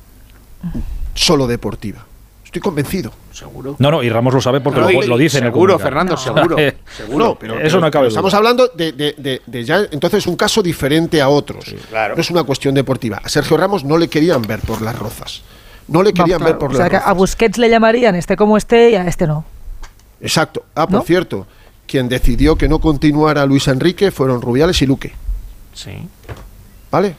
[1.16, 2.07] solo deportiva.
[2.48, 3.11] Estoy convencido.
[3.32, 3.76] Seguro.
[3.78, 5.78] No, no, y Ramos lo sabe porque No, lo, lo dice en el seguro.
[5.78, 6.56] Fernando, seguro,
[6.98, 7.38] seguro.
[7.40, 8.07] pero, eso pero- no duda.
[8.07, 11.65] Estamos hablando de, de- de- de ya, entonces, un caso diferente a otros.
[11.90, 12.15] claro.
[12.15, 13.22] No es una cuestión deportiva.
[13.24, 15.44] A Sergio Ramos no le querían ver por las rozas.
[15.90, 17.10] No le querían ver por O sea, las que rozas.
[17.10, 19.45] a Busquets le llamarían este como esté y a este no.
[20.22, 20.64] Exacto.
[20.74, 21.02] Ah, por ¿No?
[21.03, 21.48] cierto,
[21.86, 25.14] quien decidió que no continuara Luis Enrique fueron Rubiales y Luque.
[25.74, 25.91] Sí.
[26.91, 27.15] ¿Vale?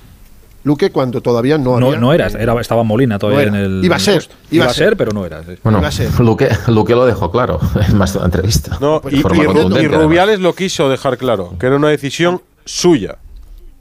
[0.64, 2.00] Luque cuando todavía no No, había...
[2.00, 3.84] no era, era, estaba Molina todavía No en el.
[3.84, 4.96] Iba a ser, iba Iba a ser, ser.
[4.96, 5.42] pero no era.
[5.44, 5.52] sí.
[5.62, 6.20] Bueno, Iba a ser.
[6.20, 8.76] Luque, Luque lo dejó claro en más de una entrevista.
[8.80, 10.02] No, Pues y, y y además.
[10.02, 13.18] Rubiales lo quiso dejar claro, que era una decisión suya.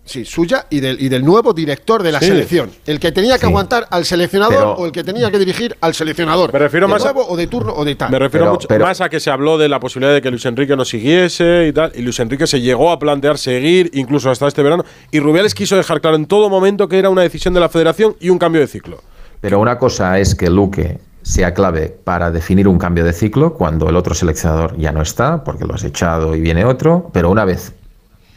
[0.07, 2.27] Sí, suya y del, y del nuevo director de la Sí.
[2.27, 2.71] selección.
[2.85, 3.45] El que tenía que Sí.
[3.47, 6.51] aguantar al seleccionador Pero- o el que tenía que dirigir al seleccionador.
[6.53, 8.09] Me refiero de más a- o de turno o de tal.
[8.09, 10.31] Me refiero Pero- mucho pero- más a que se habló de la posibilidad de que
[10.31, 11.91] Luis Enrique no siguiese y tal.
[11.93, 14.85] Y Luis Enrique se llegó a plantear seguir, incluso hasta este verano.
[15.11, 18.15] Y Rubiales quiso dejar claro en todo momento que era una decisión de la federación
[18.21, 19.01] y un cambio de ciclo.
[19.41, 23.89] Pero una cosa es que Luque sea clave para definir un cambio de ciclo cuando
[23.89, 27.43] el otro seleccionador ya no está, porque lo has echado y viene otro, pero una
[27.43, 27.73] vez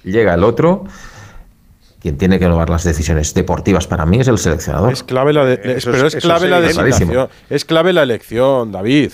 [0.02, 0.84] llega el otro,
[2.00, 4.92] quien tiene que tomar las decisiones deportivas para mí es el seleccionador.
[4.92, 7.28] Es clave la, de- es- Eso pero es- es eso clave es la designación.
[7.50, 9.12] Es clave la elección, David.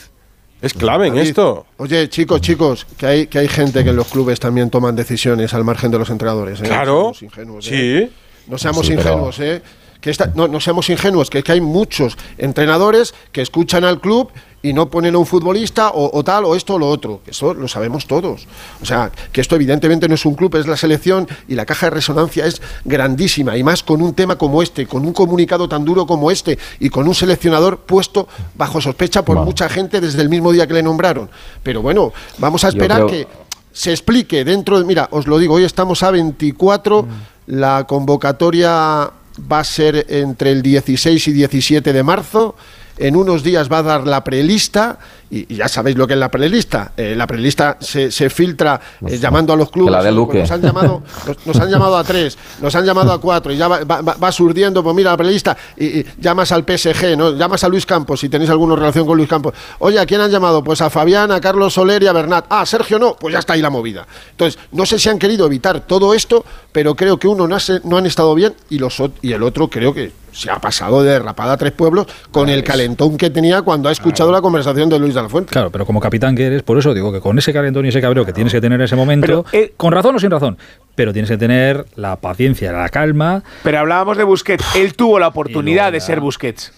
[0.62, 1.66] Es clave en David, esto.
[1.76, 5.52] Oye, chicos, chicos, que hay, que hay gente que en los clubes también toman decisiones
[5.52, 6.60] al margen de los entrenadores.
[6.60, 6.64] ¿eh?
[6.64, 7.12] Claro.
[7.12, 8.08] No seamos ingenuos, ¿eh?
[8.10, 8.16] Sí.
[8.48, 9.62] No seamos Sí, pero- ingenuos, ¿eh?
[10.00, 14.00] Que esta- no, no seamos ingenuos, que, es que hay muchos entrenadores que escuchan al
[14.00, 14.30] club
[14.68, 17.20] y no ponen a un futbolista o, o tal o esto o lo otro.
[17.26, 18.46] Eso lo sabemos todos.
[18.82, 21.86] O sea, que esto evidentemente no es un club, es la selección y la caja
[21.86, 23.56] de resonancia es grandísima.
[23.56, 26.88] Y más con un tema como este, con un comunicado tan duro como este y
[26.90, 29.46] con un seleccionador puesto bajo sospecha por Bueno.
[29.46, 31.30] mucha gente desde el mismo día que le nombraron.
[31.62, 33.28] Pero bueno, vamos a esperar creo- que
[33.72, 34.84] se explique dentro de.
[34.86, 37.06] Mira, os lo digo, hoy estamos a 24,
[37.48, 39.10] la convocatoria
[39.52, 42.54] va a ser entre el 16 y 17 de marzo.
[42.98, 44.98] En unos días va a dar la prelista,
[45.30, 46.92] y, y ya sabéis lo que es la prelista.
[46.96, 49.92] Eh, la prelista se, se filtra eh, llamando a los clubes.
[49.92, 50.38] la de Pues Luque.
[50.40, 53.56] Nos han, llamado, nos, nos han llamado a tres, nos han llamado a cuatro, y
[53.56, 57.32] ya va, va- va- surdiendo, pues mira la prelista, y, y llamas al PSG, ¿no?
[57.36, 59.54] llamas a Luis Campos, si tenéis alguna relación con Luis Campos.
[59.78, 60.62] Oye, ¿a quién han llamado?
[60.62, 62.44] Pues a Fabián, a Carlos Soler y a Bernat.
[62.48, 64.06] Ah, Sergio no, pues ya está ahí la movida.
[64.30, 67.60] Entonces, no sé si han querido evitar todo esto, pero creo que uno no, ha-
[67.84, 71.12] no han estado bien y, los, y el otro creo que se ha pasado de
[71.12, 74.98] derrapada a tres pueblos con el calentón que tenía cuando ha escuchado la conversación de
[74.98, 75.52] Luis de la Fuente.
[75.52, 78.00] Claro, pero como capitán que eres, por eso digo que con ese calentón y ese
[78.00, 80.58] cabreo que tienes que tener en ese momento, eh, con razón o sin razón,
[80.94, 83.42] pero tienes que tener la paciencia, la calma.
[83.62, 84.76] Pero hablábamos de Busquets.
[84.76, 86.72] Él tuvo la oportunidad de ser Busquets.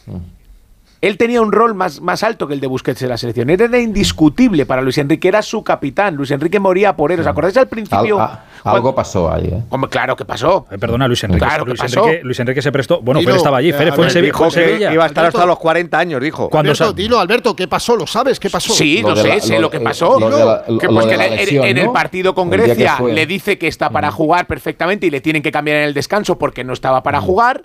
[1.01, 3.49] Él tenía un rol más, más alto que el de Busquets en la selección.
[3.51, 6.17] Era indiscutible para Luis Enrique, era su capitán.
[6.17, 7.21] Luis Enrique moría por él.
[7.21, 8.21] ¿Os acordáis al principio?
[8.21, 9.63] Al- a- algo pasó ahí, ¿eh?
[9.71, 10.67] Hombre, claro que pasó.
[10.73, 11.45] Eh, perdona, Luis Enrique.
[11.47, 12.05] Claro que Luis, pasó.
[12.05, 13.01] Enrique Luis Enrique se prestó.
[13.01, 13.69] Bueno, Fer estaba allí.
[13.71, 14.93] eh, Fer fue en que Sevilla.
[14.93, 15.47] Iba a estar hasta Alberto.
[15.47, 16.51] los 40 años, dijo.
[16.51, 17.95] Cuando Alberto, dilo, Alberto, ¿qué pasó?
[17.95, 18.41] ¿Lo sabes?
[18.41, 18.73] ¿Qué pasó?
[18.73, 20.19] Sí, Lo sé, la- sé lo- lo que eh, pasó.
[20.19, 21.93] lo la- que pues que la en- lesión, en el ¿no?
[21.93, 25.43] partido con El que Grecia le dice que está para jugar perfectamente y le tienen
[25.43, 27.65] que cambiar en el descanso porque no estaba para jugar.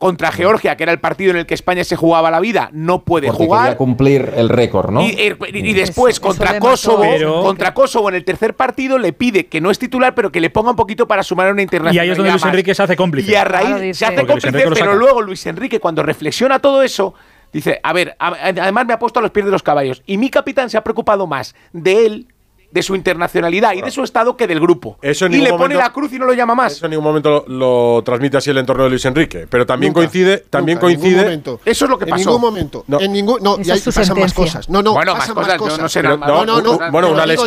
[0.00, 3.02] Contra Georgia, que era el partido en el que España se jugaba la vida, no
[3.04, 3.62] puede Porque jugar.
[3.64, 5.02] quería cumplir el récord, ¿no?
[5.02, 6.60] Y, y- y después Eso- contra eso.
[6.60, 10.32] Kosovo, Pero- contra Kosovo en el tercer partido le pide que no es titular, pero
[10.32, 12.02] que le ponga un poquito para sumar a una Y internacional.
[12.02, 13.30] ahí es donde Luis Enrique se hace cómplice.
[13.30, 17.12] Y a raíz Claro, se hace cómplice, pero luego Luis Enrique cuando reflexiona todo eso
[17.52, 20.16] dice, a ver, a- además me ha puesto a los pies de los caballos y
[20.16, 22.26] mi capitán se ha preocupado más de él,
[22.70, 24.96] de su internacionalidad y de su estado que del grupo.
[25.02, 26.72] Eso en y le pone momento- la cruz y no lo llama más.
[26.74, 29.46] Eso en ningún momento lo, lo transmite así el entorno de Luis Enrique.
[29.50, 31.22] Pero también Nunca, coincide, también nunca, en ningún coincide.
[31.24, 31.60] momento.
[31.64, 32.24] Eso es lo que en pasó.
[32.24, 32.84] ningún momento.
[32.86, 33.00] No.
[33.00, 34.68] En ningún, no, y ahí pasan más cosas.
[34.68, 37.40] No, no, Bueno, pasan más cosas, no no, no, bueno, una, les-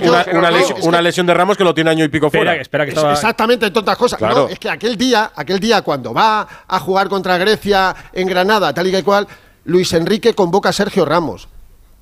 [1.04, 2.62] lesión de Ramos que lo tiene año y pico Espera, fuera.
[2.62, 2.98] espera, que Es-.
[3.04, 4.18] Exactamente, en tantas cosas.
[4.20, 4.36] Claro.
[4.36, 8.74] No, es que aquel día, aquel día cuando va a jugar contra Grecia en Granada,
[8.74, 9.28] tal y que cual,
[9.66, 11.48] Luis Enrique convoca a Sergio Ramos.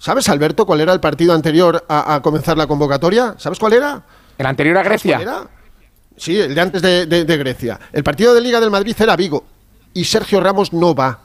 [0.01, 3.35] ¿Sabes, Alberto, cuál era el partido anterior a, a comenzar la convocatoria?
[3.37, 4.01] ¿Sabes cuál era?
[4.35, 5.17] El anterior a Grecia.
[5.17, 5.47] ¿Cuál era?
[6.17, 7.79] Sí, el de antes de, de- de Grecia.
[7.93, 9.43] El partido de Liga del Madrid era Vigo.
[9.93, 11.19] Y Sergio Ramos no va.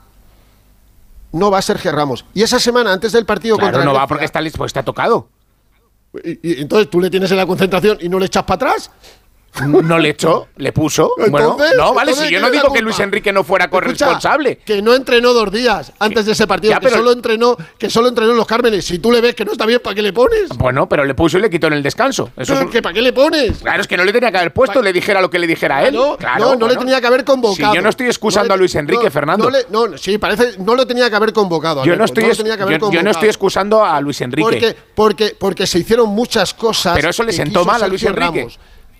[1.31, 2.23] No va Sergio Ramos.
[2.35, 5.27] Y esa semana antes del partido Claro, contra no va porque está, pues está tocado.
[6.23, 8.91] y, y entonces tú le tienes en la concentración y no le echas para atrás.
[9.65, 11.11] No le echó, le puso.
[11.29, 12.79] bueno, no, vale, si yo ¿quién no digo que?
[12.81, 14.57] Luis Enrique no fuera Escucha, corresponsable.
[14.57, 17.89] que no entrenó dos días antes de ese partido, Ya, que pero- solo entrenó, que
[17.89, 18.85] solo entrenó en los Cármenes.
[18.85, 20.49] Si tú le ves que no está bien, ¿para qué le pones?
[20.57, 22.29] Bueno, pero le puso y le quitó en el descanso.
[22.37, 23.57] Eso es un- que ¿Para qué le pones?
[23.57, 25.77] Claro, es que no le tenía que haber puesto, le dijera lo que le dijera
[25.77, 25.95] a él.
[25.95, 27.71] No, Claro, no, no le tenía que haber convocado.
[27.71, 29.45] Si yo no estoy excusando le- a Luis Enrique, no, Fernando.
[29.45, 31.83] No, le- no, sí, parece, no lo tenía que haber convocado.
[31.83, 33.09] yo, no estoy, tenía que yo, haber yo no convocado.
[33.11, 34.43] estoy excusando a Luis Enrique.
[34.43, 36.93] Porque, porque, porque se hicieron muchas cosas.
[36.95, 38.47] Pero eso le sentó mal a Luis Enrique.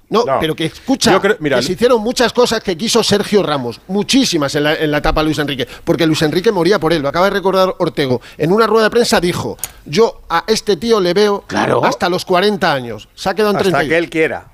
[0.09, 0.39] No, No.
[0.39, 3.81] pero que escucha, Yo creo- mira, que se hicieron muchas cosas que quiso Sergio Ramos,
[3.89, 7.09] muchísimas en la, en la etapa Luis Enrique, porque Luis Enrique moría por él, lo
[7.09, 8.21] acaba de recordar Ortego.
[8.37, 11.83] En una rueda de prensa dijo, yo a este tío le veo Claro.
[11.83, 14.47] hasta los 40 años, se ha quedado en Hasta 30 que él quiera.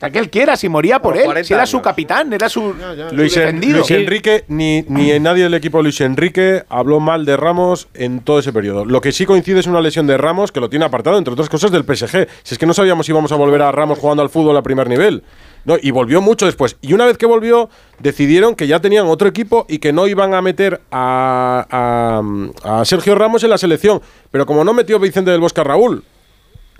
[0.00, 1.24] Hasta que él quiera, si moría por Por él.
[1.26, 2.72] 40 Si era su capitán, era su,
[3.12, 3.76] Luis, su En- defendido.
[3.80, 7.86] Luis Enrique, ni, ni en nadie del equipo de Luis Enrique habló mal de Ramos
[7.92, 8.86] en todo ese periodo.
[8.86, 11.50] Lo que sí coincide es una lesión de Ramos que lo tiene apartado, entre otras
[11.50, 12.28] cosas, del PSG.
[12.42, 14.62] Si es que no sabíamos si íbamos a volver a Ramos jugando al fútbol a
[14.62, 15.22] primer nivel.
[15.66, 16.78] No, y volvió mucho después.
[16.80, 17.68] Y una vez que volvió,
[17.98, 22.22] decidieron que ya tenían otro equipo y que no iban a meter a,
[22.64, 24.00] a- a Sergio Ramos en la selección.
[24.30, 26.04] Pero como no metió Vicente del Bosque a Raúl,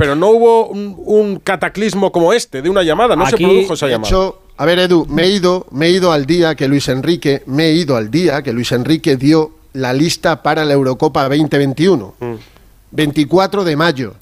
[0.00, 3.84] pero no hubo un, un cataclismo como este, de una llamada, no se produjo esa
[3.84, 4.08] De llamada.
[4.08, 7.42] hecho, a ver, Edu, me he ido, me he ido al día que Luis Enrique,
[7.44, 12.14] me he ido al día que Luis Enrique dio la lista para la Eurocopa 2021.
[12.92, 14.14] 24 de mayo.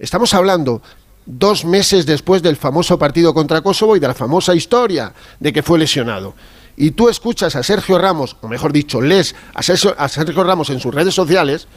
[0.00, 0.82] Estamos hablando
[1.24, 5.62] dos meses después del famoso partido contra Kosovo y de la famosa historia de que
[5.62, 6.34] fue lesionado.
[6.76, 10.68] Y tú escuchas a Sergio Ramos, o mejor dicho, lees a Sergio, a Sergio Ramos
[10.70, 11.68] en sus redes sociales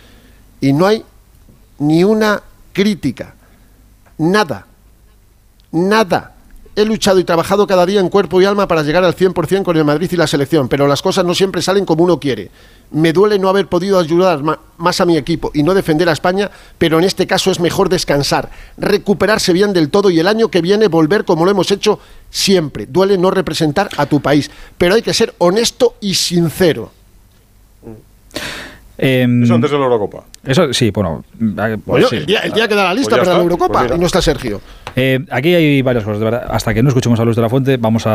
[0.60, 1.06] y no hay
[1.78, 2.42] ni una
[2.74, 3.36] crítica.
[4.18, 4.66] Nada.
[5.72, 6.36] Nada.
[6.76, 9.76] He luchado y trabajado cada día en cuerpo y alma para llegar al 100% con
[9.76, 12.52] el Madrid y la selección, pero las cosas no siempre salen como uno quiere.
[12.92, 14.42] Me duele no haber podido ayudar
[14.78, 17.90] más a mi equipo y no defender a España, pero en este caso es mejor
[17.90, 22.00] descansar, recuperarse bien del todo y el año que viene volver como lo hemos hecho
[22.30, 22.86] siempre.
[22.86, 26.92] Duele no representar a tu país, pero hay que ser honesto y sincero.
[29.02, 30.26] Em, Eso antes de la Eurocopa.
[30.44, 31.24] Eso sí, bueno.
[31.42, 32.18] eh, pues sí.
[32.18, 34.06] el, día, el día que da la lista Pues para la Eurocopa pues y no
[34.06, 34.60] está Sergio.
[34.96, 36.46] Eh, aquí hay varias cosas, de verdad.
[36.50, 38.12] Hasta que no escuchemos a Luis de la Fuente, vamos a,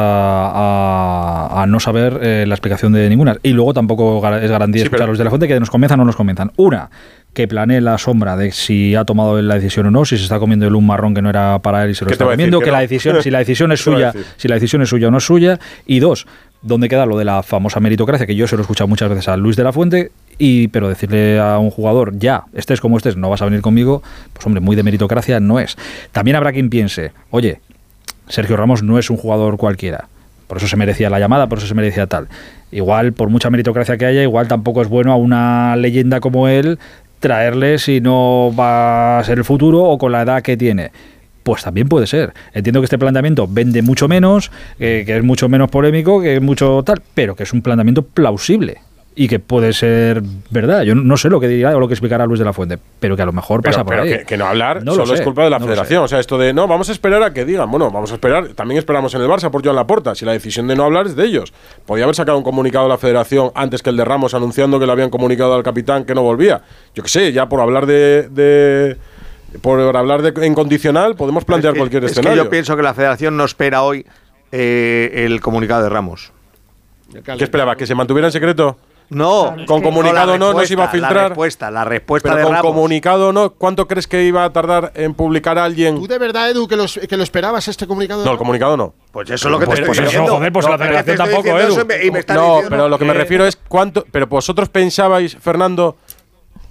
[0.55, 3.37] a- a no saber eh, la explicación de ninguna.
[3.43, 5.71] Y luego tampoco es garantía Sí, escuchar pero- a Luis de la Fuente que nos
[5.71, 6.53] convenzan o no nos convenzan.
[6.57, 6.91] Una,
[7.33, 10.25] que planee la sombra de si ha tomado él la decisión o no, si se
[10.25, 12.23] está comiendo el un marrón que no era para él y se lo ¿Qué te
[12.25, 14.25] está comiendo, Que que la decisión, si la decisión es ¿Qué te va a suya,
[14.37, 15.59] si la decisión es suya o no es suya.
[15.87, 16.27] Y dos,
[16.63, 18.27] ¿dónde queda lo de la famosa meritocracia?
[18.27, 20.89] Que yo se lo he escuchado muchas veces a Luis de la Fuente, y, pero
[20.89, 24.03] decirle a un jugador, ya, estés como estés, no vas a venir conmigo,
[24.33, 25.77] pues hombre, muy de meritocracia no es.
[26.13, 27.61] También habrá quien piense, oye,
[28.29, 30.09] Sergio Ramos no es un jugador cualquiera.
[30.47, 32.29] Por eso se merecía la llamada, por eso se merecía tal.
[32.71, 36.79] Igual, por mucha meritocracia que haya, igual tampoco es bueno a una leyenda como él
[37.21, 40.91] traerle si no va a ser el futuro o con la edad que tiene.
[41.43, 42.35] Pues también puede ser.
[42.53, 46.43] Entiendo que este planteamiento vende mucho menos, eh, que es mucho menos polémico, que es
[46.43, 48.79] mucho tal, pero que es un planteamiento plausible.
[49.17, 50.83] Y que puede ser verdad.
[50.83, 53.15] Yo no sé lo que dirá o lo que explicará Luis de la Fuente, pero
[53.15, 54.09] que a lo mejor Pero, pasa por pero ahí.
[54.19, 56.03] que, que no hablar No lo solo es culpa de la no federación.
[56.03, 57.71] O sea, esto de no, vamos a esperar a que digan.
[57.71, 58.49] Bueno, vamos a esperar.
[58.55, 60.15] También esperamos en el Barça por Joan Laporta.
[60.17, 61.53] Si la decisión de no hablar es de ellos.
[61.87, 64.87] Podía haber sacado un comunicado de la federación antes que el de Ramos anunciando que
[64.87, 66.63] le habían comunicado al capitán que no volvía.
[66.95, 68.29] Yo qué sé, ya por hablar de.
[68.31, 68.97] de-
[69.63, 72.43] por hablar de incondicional, podemos plantear Es que- cualquier es escenario.
[72.43, 74.05] que yo pienso que la federación no espera hoy
[74.51, 76.33] eh, el comunicado de Ramos.
[77.25, 77.77] ¿Qué esperaba?
[77.77, 78.77] ¿Que se mantuviera en secreto?
[79.11, 81.15] No, con comunicado no, no se iba a filtrar.
[81.15, 82.73] La respuesta, la respuesta Pero de con Ramos.
[82.73, 85.97] comunicado no, ¿cuánto crees que iba a tardar en publicar a alguien?
[85.97, 88.25] ¿Tú de verdad, Edu, que, los- que lo esperabas este comunicado?
[88.25, 88.95] No, el comunicado no.
[89.13, 90.37] Pues eso es lo que Pues- te pues estoy eso, diciendo.
[90.37, 91.73] joder, pues la No, pero federación tampoco, Edu.
[91.73, 94.05] eso me No, diciendo pero lo que me refiero es cuánto.
[94.11, 95.97] Pero vosotros pensabais, Fernando,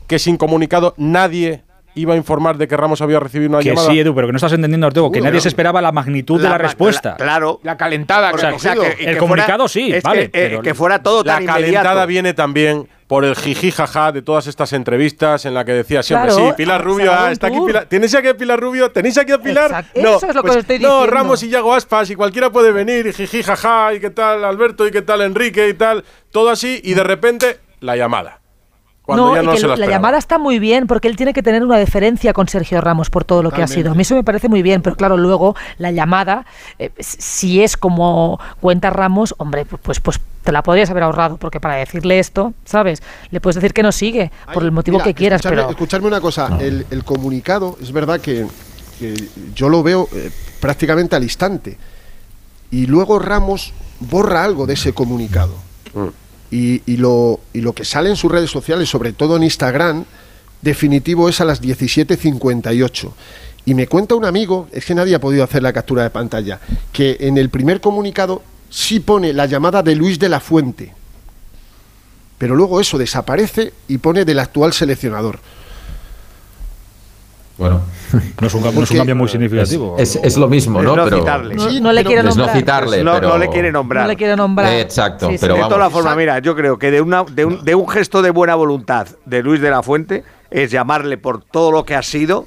[0.08, 1.64] que sin comunicado nadie
[1.96, 3.90] iba a informar de que Ramos había recibido una Que llamada.
[3.90, 5.42] sí, Edu, pero que no estás entendiendo, Artego, que Uy, nadie no.
[5.42, 7.12] se esperaba la magnitud de La la respuesta.
[7.12, 7.60] la- claro.
[7.64, 8.96] La calentada O sea, que o sea, ha cogido.
[8.98, 10.22] que- el comunicado sí, es que, vale.
[10.24, 12.08] eh, pero- que fuera todo La tan calentada inmediato.
[12.08, 16.30] viene también por el jiji jaja de todas estas entrevistas en la que decía siempre,
[16.30, 17.58] Claro, sí, Pilar Rubio, ah, está aquí.
[17.64, 17.86] Pilar.
[17.86, 18.90] ¿Tenéis aquí a Pilar Rubio?
[18.92, 19.66] ¿Tenéis aquí a Pilar?
[19.66, 21.16] Exacto, No, eso es lo que pues, os estoy No, diciendo.
[21.16, 24.88] Ramos y Yago Aspas y cualquiera puede venir y jiji jaja y qué tal Alberto
[24.88, 28.40] y qué tal Enrique y tal, todo así y de repente la llamada.
[29.06, 31.34] Cuando no, ya y no que se la llamada está muy bien porque él tiene
[31.34, 33.92] que tener una deferencia con Sergio Ramos por todo lo que ha sido.
[33.92, 36.46] A mí eso me parece muy bien, pero claro, luego la llamada,
[36.80, 41.36] eh, si es como cuenta Ramos, hombre, pu- pues, pues te la podrías haber ahorrado,
[41.36, 43.04] porque para decirle esto, ¿sabes?
[43.32, 45.70] Le puedes decir que no sigue, por el motivo Mira, que quieras, escuchadme, pero...
[45.72, 48.48] escuchadme una cosa, el, el comunicado, es verdad que,
[49.00, 49.16] que
[49.54, 50.32] yo lo veo eh,
[50.62, 51.78] prácticamente al instante.
[52.72, 55.56] Y luego Ramos borra algo de ese comunicado.
[56.54, 60.06] Y, y lo, y lo que sale en sus redes sociales, sobre todo en Instagram,
[60.62, 63.12] definitivo es a las 17.58.
[63.66, 66.60] Y me cuenta un amigo, es que nadie ha podido hacer la captura de pantalla,
[66.92, 70.94] que en el primer comunicado sí pone la llamada de Luis de la Fuente.
[72.38, 75.40] Pero luego eso desaparece y pone del actual seleccionador.
[77.58, 77.82] Bueno.
[78.42, 79.96] No es un, cambio- no es un cambio muy significativo.
[79.98, 80.96] Es, es lo mismo, Es ¿no?
[80.96, 81.56] no pero citarle.
[81.56, 82.56] No, no le quiere no nombrar.
[82.56, 84.04] citarle, no, pero no le quiere nombrar.
[84.04, 84.72] No le quiere nombrar.
[84.72, 85.38] Eh, exacto, Sí, sí.
[85.42, 88.22] pero de todas formas, mira, yo creo que de, una, de, un, de un gesto
[88.22, 92.04] de buena voluntad de Luis de la Fuente es llamarle por todo lo que ha
[92.04, 92.46] sido.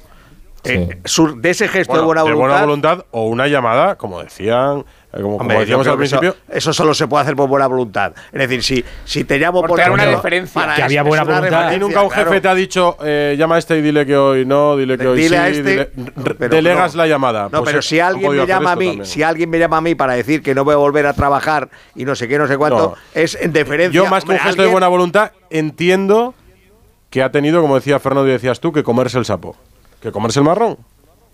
[0.63, 0.99] eh,
[1.37, 3.05] de ese gesto Bueno, de buena voluntad.
[3.11, 6.35] o una llamada, como decían, como, como Hombre, decíamos al eso- principio.
[6.49, 8.13] Eso, solo se puede hacer por buena voluntad.
[8.31, 10.53] Es decir, si, si te llamo Por por, tener una referencia.
[10.61, 11.43] para Que había buena voluntad.
[11.49, 12.29] Referencia, nunca un claro.
[12.29, 15.07] jefe te ha dicho, eh, llama a este y dile que hoy no, dile que
[15.07, 17.01] hoy Dile sí, a este, dile- delegas no.
[17.03, 17.43] la llamada.
[17.43, 19.05] No, Pues, pero eh, si alguien me llama a mí, también.
[19.05, 21.69] si alguien me llama a mí para decir que no voy a volver a trabajar
[21.95, 22.95] y no sé qué, no sé cuánto, No.
[23.13, 23.95] es en deferencia.
[24.03, 26.33] Yo, más que un gesto de buena voluntad, entiendo
[27.09, 29.55] que ha tenido, como decía Fernando y decías tú, que comerse el sapo.
[30.01, 30.77] Que comerse el marrón.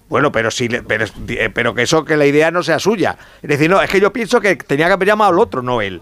[0.09, 3.17] Bueno, pero sí, le- pero, eh, pero que eso, que la idea no sea suya.
[3.41, 5.81] Es decir, no, es que yo pienso que tenía que haber llamado al otro, no
[5.81, 6.01] él.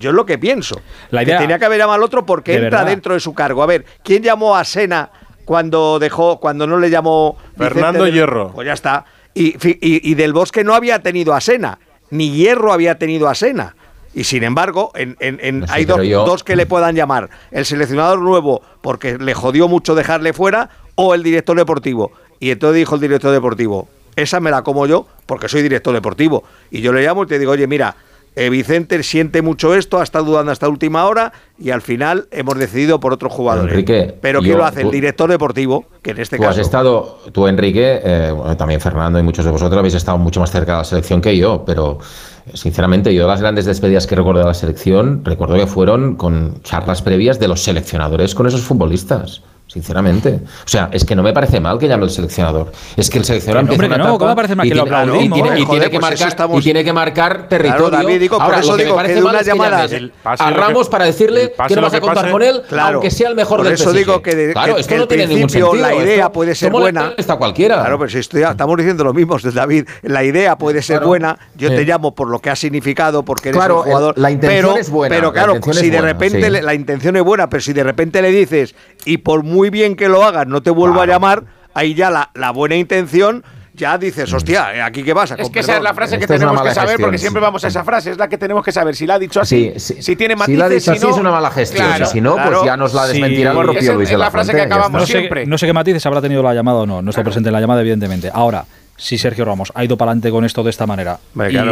[0.00, 0.80] Yo es lo que pienso.
[1.10, 2.86] La que idea- tenía que haber llamado al otro porque entra verdad.
[2.86, 3.62] dentro de su cargo.
[3.62, 5.10] A ver, ¿quién llamó a Sena
[5.44, 8.52] cuando dejó, cuando no le llamó Fernando del- Hierro.
[8.52, 9.04] Pues ya está.
[9.34, 11.78] Y, fi- y- y del Bosque no había tenido a Sena,
[12.10, 13.76] ni Hierro había tenido a Sena.
[14.14, 16.96] Y sin embargo, en, en- en- No sé, hay dos, yo- dos que le puedan
[16.96, 17.30] llamar.
[17.52, 22.10] El seleccionador nuevo, porque le jodió mucho dejarle fuera, o el director deportivo.
[22.40, 26.44] Y entonces dijo el director deportivo, esa me la como yo porque soy director deportivo.
[26.70, 27.96] Y yo le llamo y te digo, oye, mira,
[28.36, 32.56] eh, Vicente siente mucho esto, ha estado dudando hasta última hora y al final hemos
[32.56, 33.72] decidido por otros jugadores.
[33.72, 34.82] Enrique, Pero ¿quién yo- lo hace?
[34.82, 36.60] El director deportivo, que en este Tú has caso...
[36.60, 40.52] estado, tú Enrique, eh, bueno, también Fernando y muchos de vosotros habéis estado mucho más
[40.52, 41.98] cerca de la selección que yo, pero
[42.46, 46.62] eh, sinceramente yo las grandes despedidas que recuerdo de la selección, recuerdo que fueron con
[46.62, 49.42] charlas previas de los seleccionadores con esos futbolistas.
[49.68, 50.40] Sinceramente.
[50.64, 52.72] O sea, es que no me parece mal que llame el seleccionador.
[52.96, 54.70] Es que el seleccionador hombre, empieza que una no, etapa ¿cómo me parece mal y
[54.70, 55.38] que lo tiene- aplaudimos?
[55.38, 57.90] y tiene, y tiene que pues eso marcar, estamos- y tiene que marcar territorio.
[57.90, 60.56] David, digo, por Ahora, eso lo que digo me parece mal que pase a lo
[60.56, 62.32] Ramos para decirle que no lo vas a contar pase.
[62.32, 62.94] con él, Claro.
[62.94, 63.96] aunque sea el mejor Por del eso PSG.
[63.98, 65.74] digo que, de- claro, que- esto que no el tiene ningún sentido.
[65.74, 67.12] la idea esto- puede ser buena.
[67.18, 67.80] Está cualquiera.
[67.80, 69.86] Claro, pero si estoy- estamos diciendo lo mismo, David.
[70.02, 71.08] La idea puede ser Claro.
[71.08, 71.38] buena.
[71.56, 74.18] Yo te llamo por lo que ha significado, porque eres Claro, un jugador.
[74.18, 77.60] la intención es buena, Pero la claro, si de repente la intención es buena, pero
[77.60, 78.74] si de repente le dices
[79.04, 81.42] y por muy bien que lo hagas no te vuelvo a llamar,
[81.74, 83.44] ahí ya la, la buena intención
[83.74, 84.00] ya Mm.
[84.00, 85.36] dices, hostia, ¿eh, aquí qué pasa.
[85.38, 87.22] Es que esa es la frase que tenemos que saber, gestión, porque sí.
[87.22, 88.96] siempre vamos a esa frase, es la que tenemos que saber.
[88.96, 90.02] Si la ha dicho así, Sí, sí.
[90.02, 91.86] si tiene Si matices, la ha dicho si así no, es una mala gestión.
[91.86, 92.50] Claro, si no, claro.
[92.50, 94.62] pues ya nos la Sí, desmentirá el propio Luis es de la la frase Fuente,
[94.64, 95.12] que ya acabamos No está.
[95.12, 95.46] sé, siempre.
[95.46, 97.60] no sé qué matices habrá tenido la llamada o no, no está presente en la
[97.60, 98.30] llamada, evidentemente.
[98.34, 98.64] Ahora,
[98.96, 101.20] si Sergio Ramos ha ido para adelante con esto de esta manera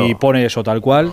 [0.06, 1.12] y pone eso tal cual,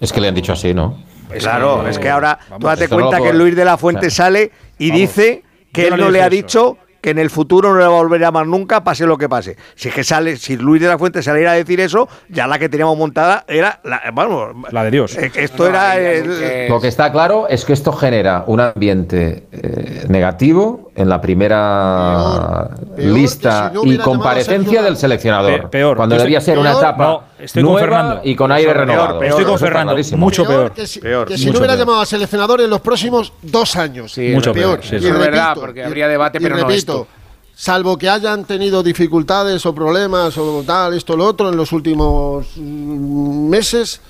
[0.00, 1.02] Es que le han dicho así, ¿no?
[1.40, 5.00] Claro, es que ahora tú date cuenta que Luis de la Fuente sale y vamos.
[5.00, 5.42] dice
[5.72, 8.22] que él no le ha dicho que en el futuro no le va a volver
[8.22, 9.56] a llamar nunca, pase lo que pase.
[9.74, 12.58] Si es que sale, si Luis de la Fuente saliera a decir eso, ya la
[12.58, 15.16] que teníamos montada era la, vamos, la de Dios.
[15.16, 20.04] eh, Esto era el, Lo que está claro es que esto genera un ambiente eh,
[20.08, 25.62] negativo en la primera lista no y comparecencia del seleccionador.
[25.62, 25.96] Pe- peor.
[25.96, 28.20] Cuando debía ser una etapa no, estoy con Fernando.
[28.24, 29.18] y con aire Peor, renovado.
[29.20, 29.96] peor, estoy con Fernando.
[30.16, 30.72] Mucho peor.
[30.72, 31.86] Que si, Peor, que si mucho no hubiera peor.
[31.86, 34.12] llamado a seleccionador en los próximos dos años.
[34.12, 34.80] Sí, Mucho peor.
[34.82, 35.06] sí, Y.
[35.06, 36.62] Es verdad, porque y- habría debate, y pero no
[36.92, 37.08] repito.
[37.54, 42.46] Salvo que hayan tenido dificultades o problemas o tal, esto, lo otro, en los últimos
[42.56, 44.00] mm, meses,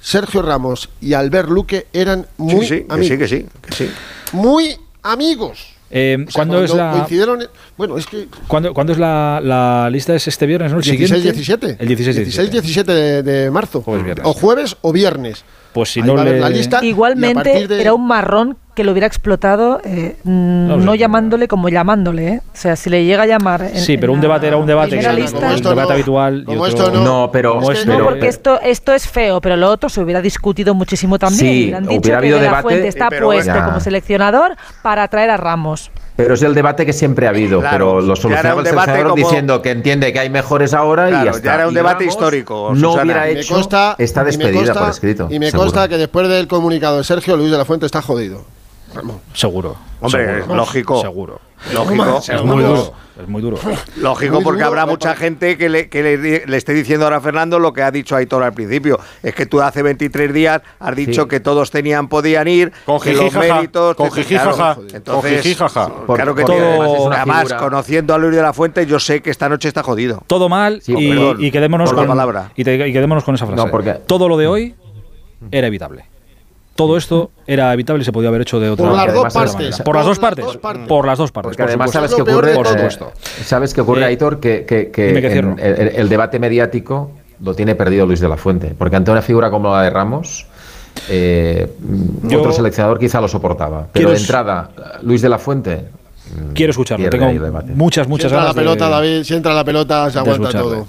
[0.00, 3.08] Sergio Ramos y Albert Luque eran muy sí, sí, que amigos.
[3.08, 3.90] sí, que sí, que sí.
[4.32, 5.68] Muy amigos.
[5.90, 8.98] Eh, O sea, ¿Cuándo es cuando la, coincidieron en- bueno, es que ¿cuándo, cuándo es
[8.98, 10.12] la, la lista?
[10.14, 10.78] ¿Es este viernes, no?
[10.78, 11.32] El 16, siguiente.
[11.32, 11.76] 17.
[11.78, 12.50] El 16, 17.
[12.50, 13.82] 17 de, de marzo.
[13.82, 14.26] Jueves, viernes.
[14.26, 15.44] O jueves o viernes.
[15.72, 16.40] Pues si Ahí no va a haber le...
[16.40, 16.84] la lista.
[16.84, 20.98] Igualmente de- era un marrón que lo hubiera explotado eh, No no, sé.
[20.98, 22.28] llamándole como llamándole.
[22.28, 22.40] ¿eh?
[22.44, 23.62] O sea, si le llega a llamar.
[23.62, 24.98] en- Sí, pero en un la debate era un debate.
[24.98, 26.40] que- lista- un esto debate no- habitual.
[26.42, 29.06] y como otro- esto no- No, pero, No es pero- No, porque esto, esto es
[29.08, 31.38] feo, pero lo otro se hubiera discutido muchísimo también.
[31.40, 33.66] Sí, Hubieran dicho hubiera que habido De La debate, Fuente está pero puesto bueno.
[33.66, 35.90] como seleccionador para traer a Ramos.
[36.16, 38.64] Pero es el debate que siempre ha habido, Claro, pero ya lo solucionaba un el
[38.66, 41.54] debate seleccionador como- diciendo que entiende que hay mejores ahora y Claro, ya ya está.
[41.56, 43.02] era un Y debate Ramos histórico, No Susana.
[43.02, 45.26] hubiera me hecho consta, está y me despedida consta- por escrito.
[45.30, 45.64] Y me seguro.
[45.64, 48.44] consta que después del comunicado de Sergio, Luis de la Fuente está jodido.
[49.32, 49.76] Seguro.
[50.00, 51.00] Hombre, seguro, lógico.
[51.00, 51.40] Seguro.
[51.72, 52.18] Lógico.
[52.28, 52.92] Es muy duro.
[53.20, 53.56] Es muy duro.
[53.96, 57.18] Lógico, Muy porque duro, habrá mucha gente que, le, que le, le esté diciendo ahora
[57.18, 58.98] a Fernando lo que ha dicho Aitor al principio.
[59.22, 61.28] Es que tú hace 23 días has dicho Sí.
[61.28, 63.94] que todos tenían, podían ir, Con que los méritos.
[63.94, 65.56] con que- jiji, claro, jaja, Entonces,
[66.06, 67.12] con claro que todo.
[67.12, 70.22] además conociendo a Luis de la Fuente, yo sé que esta noche está jodido.
[70.26, 72.50] Todo mal Sí, y, perdón, y quedémonos por la con palabra.
[72.56, 73.64] Y, te- y quedémonos con esa frase.
[73.64, 74.74] No, porque- Todo lo de hoy
[75.52, 76.04] era evitable.
[76.76, 79.54] Todo esto era evitable y se podía haber hecho de otra Por las otra partes.
[79.54, 79.76] manera.
[79.76, 80.44] Por Por las las dos partes.
[80.44, 80.88] dos partes.
[80.88, 81.46] Por las dos partes.
[81.48, 82.16] Porque por además supuesto.
[82.16, 83.12] sabes peor ocurre, Por supuesto.
[83.44, 87.74] sabes que ocurre, Eh, Aitor, que, que- que en- el, el debate mediático lo tiene
[87.76, 90.46] perdido Luis de la Fuente, porque ante una figura como la de Ramos,
[91.08, 91.70] eh,
[92.24, 94.70] Yo- otro seleccionador quizá lo soportaba, pero de entrada
[95.02, 95.84] Luis de la Fuente
[96.54, 97.08] Quiero escucharlo.
[97.10, 97.72] Tengo debate.
[97.74, 100.50] muchas, Si muchas entra la ganas de- pelota, David, si entra la pelota, se aguanta
[100.50, 100.86] todo.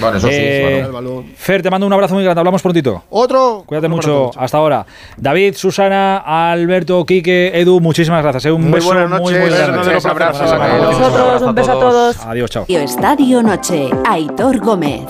[0.00, 1.24] Bueno, eso sí, Eh, El balón.
[1.36, 2.40] Fer, te mando un abrazo muy grande.
[2.40, 3.02] Hablamos prontito.
[3.10, 3.64] Otro.
[3.66, 4.08] Cuídate Otro mucho.
[4.08, 4.36] todos.
[4.36, 4.86] Hasta ahora.
[5.16, 6.18] David, Susana,
[6.52, 8.46] Alberto, Quique, Edu, muchísimas gracias.
[8.46, 8.52] eh.
[8.52, 9.30] Un Muy beso buenas muy, noches.
[9.40, 9.86] muy Buenas grande.
[9.86, 11.42] noches, abrazos.
[11.42, 12.16] Un beso a todos.
[12.26, 12.64] Adiós, chao.
[12.68, 15.02] Estadio Noche, Aitor Gómez.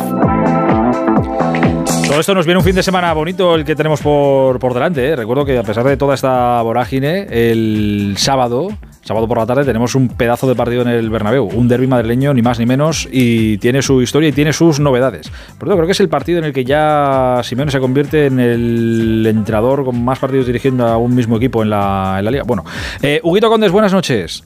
[2.09, 5.07] Todo esto nos viene un fin de semana bonito el que tenemos por, por delante.
[5.11, 5.15] ¿eh?
[5.17, 8.69] Recuerdo que a pesar de toda esta vorágine, el sábado,
[9.09, 11.47] sábado por la tarde, tenemos un pedazo de partido en el Bernabéu.
[11.47, 15.33] Un derby madrileño, ni más ni menos, y tiene su historia y tiene sus novedades.
[15.59, 18.39] Por eso creo que es el partido en el que ya Simeone se convierte en
[18.39, 22.45] el entrenador con más partidos dirigiendo a un mismo equipo en la, en la liga.
[22.45, 22.65] Bueno,
[23.03, 24.45] eh, Huguito Condes, buenas noches.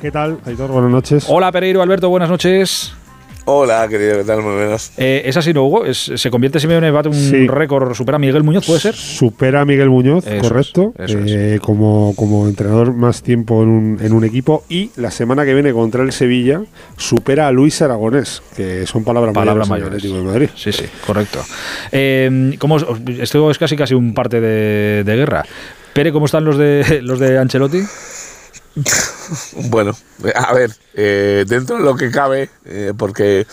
[0.00, 0.70] ¿Qué tal, Aitor?
[0.70, 1.26] Buenas noches.
[1.28, 2.94] Hola Pereiro, Alberto, buenas noches.
[3.52, 4.42] Hola, querido, ¿qué tal?
[4.42, 4.92] Muy buenos.
[4.96, 5.84] Eh, es así, ¿no, Hugo?
[5.84, 7.48] Es- se convierte Simeone, bate un Sí.
[7.48, 8.94] récord, supera a Miguel Muñoz, ¿puede ser?
[8.94, 13.98] Supera a Miguel Muñoz, Eso correcto, es, eh, como, como entrenador más tiempo en un,
[14.00, 14.62] en un equipo.
[14.68, 16.62] Y la semana que viene contra el Sevilla
[16.96, 20.04] supera a Luis Aragonés, que son palabras, Palabras mayores.
[20.04, 20.24] mayores.
[20.24, 20.48] de Madrid.
[20.54, 21.40] Sí, sí, correcto.
[21.90, 22.86] Eh, ¿cómo os-
[23.18, 25.44] esto es casi casi un parte de, de guerra.
[25.92, 27.80] Pere, ¿cómo están los de los de Ancelotti?
[29.68, 29.92] Bueno,
[30.34, 33.46] a ver, eh, dentro de lo que cabe, eh, porque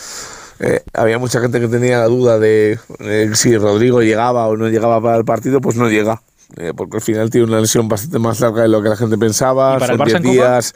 [0.60, 4.68] eh, había mucha gente que tenía la duda de eh, si Rodrigo llegaba o no
[4.68, 6.22] llegaba para el partido, pues no llega.
[6.56, 9.18] eh, porque al final tiene una lesión bastante más larga de lo que la gente
[9.18, 9.76] pensaba.
[9.76, 10.58] ¿Y para son Barça en 10 Copa?
[10.58, 10.74] días.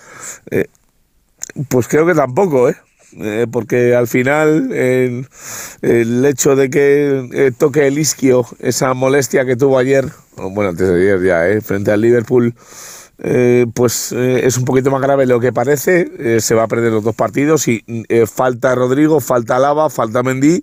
[0.50, 0.66] eh,
[1.68, 2.76] pues creo que tampoco, ¿eh?
[3.20, 5.28] Eh, porque al final el,
[5.82, 10.88] el hecho de que eh, toque el isquio, esa molestia que tuvo ayer, bueno, antes
[10.88, 12.54] de ayer ya, eh, frente al Liverpool,
[13.18, 16.10] eh, pues eh, es un poquito más grave de lo que parece.
[16.18, 20.22] eh, se va a perder los dos partidos y eh, falta Rodrigo, falta Lava, falta
[20.22, 20.60] Mendy.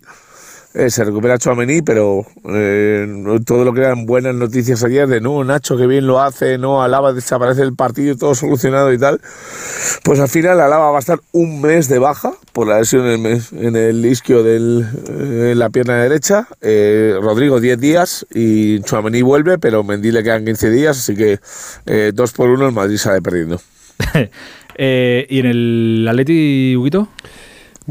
[0.74, 3.08] Eh, se recupera Chouameni, pero eh,
[3.46, 6.84] todo lo que eran buenas noticias ayer de no, Nacho que bien lo hace, no,
[6.84, 9.20] Alaba desaparece el partido, todo solucionado y tal.
[10.04, 13.12] Pues al final Alaba va a estar un mes de baja por la lesión en
[13.14, 16.48] el, mes- en el isquio de la pierna derecha.
[16.62, 21.40] Eh, Rodrigo 10 días y Chouameni vuelve, pero Mendy le quedan 15 días, así que
[21.88, 23.60] eh, dos por uno el Madrid sale perdiendo.
[24.82, 27.10] Eh, ¿Y en el Atleti, Huguito?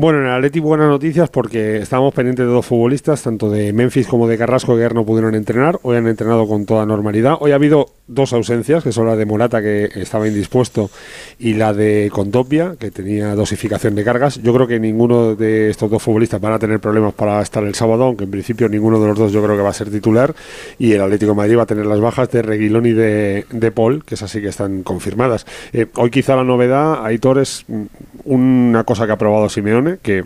[0.00, 4.06] Bueno, en el Atleti buenas noticias porque estábamos pendientes de dos futbolistas, tanto de Memphis
[4.06, 5.80] como de Carrasco, que ayer no pudieron entrenar.
[5.82, 7.34] Hoy han entrenado con toda normalidad.
[7.40, 10.88] Hoy ha habido dos ausencias, que son la de Morata, que estaba indispuesto,
[11.40, 14.40] y la de Contopia, que tenía dosificación de cargas.
[14.40, 17.74] Yo creo que ninguno de estos dos futbolistas van a tener problemas para estar el
[17.74, 20.32] sábado, aunque en principio ninguno de los dos yo creo que va a ser titular.
[20.78, 24.14] Y el Atlético Madrid va a tener las bajas de Reguilón y de, Paul, que
[24.14, 25.44] esas sí que están confirmadas.
[25.72, 27.82] Eh, hoy quizá la novedad, Aitor, es mm,
[28.26, 30.24] una cosa que ha probado Simeone que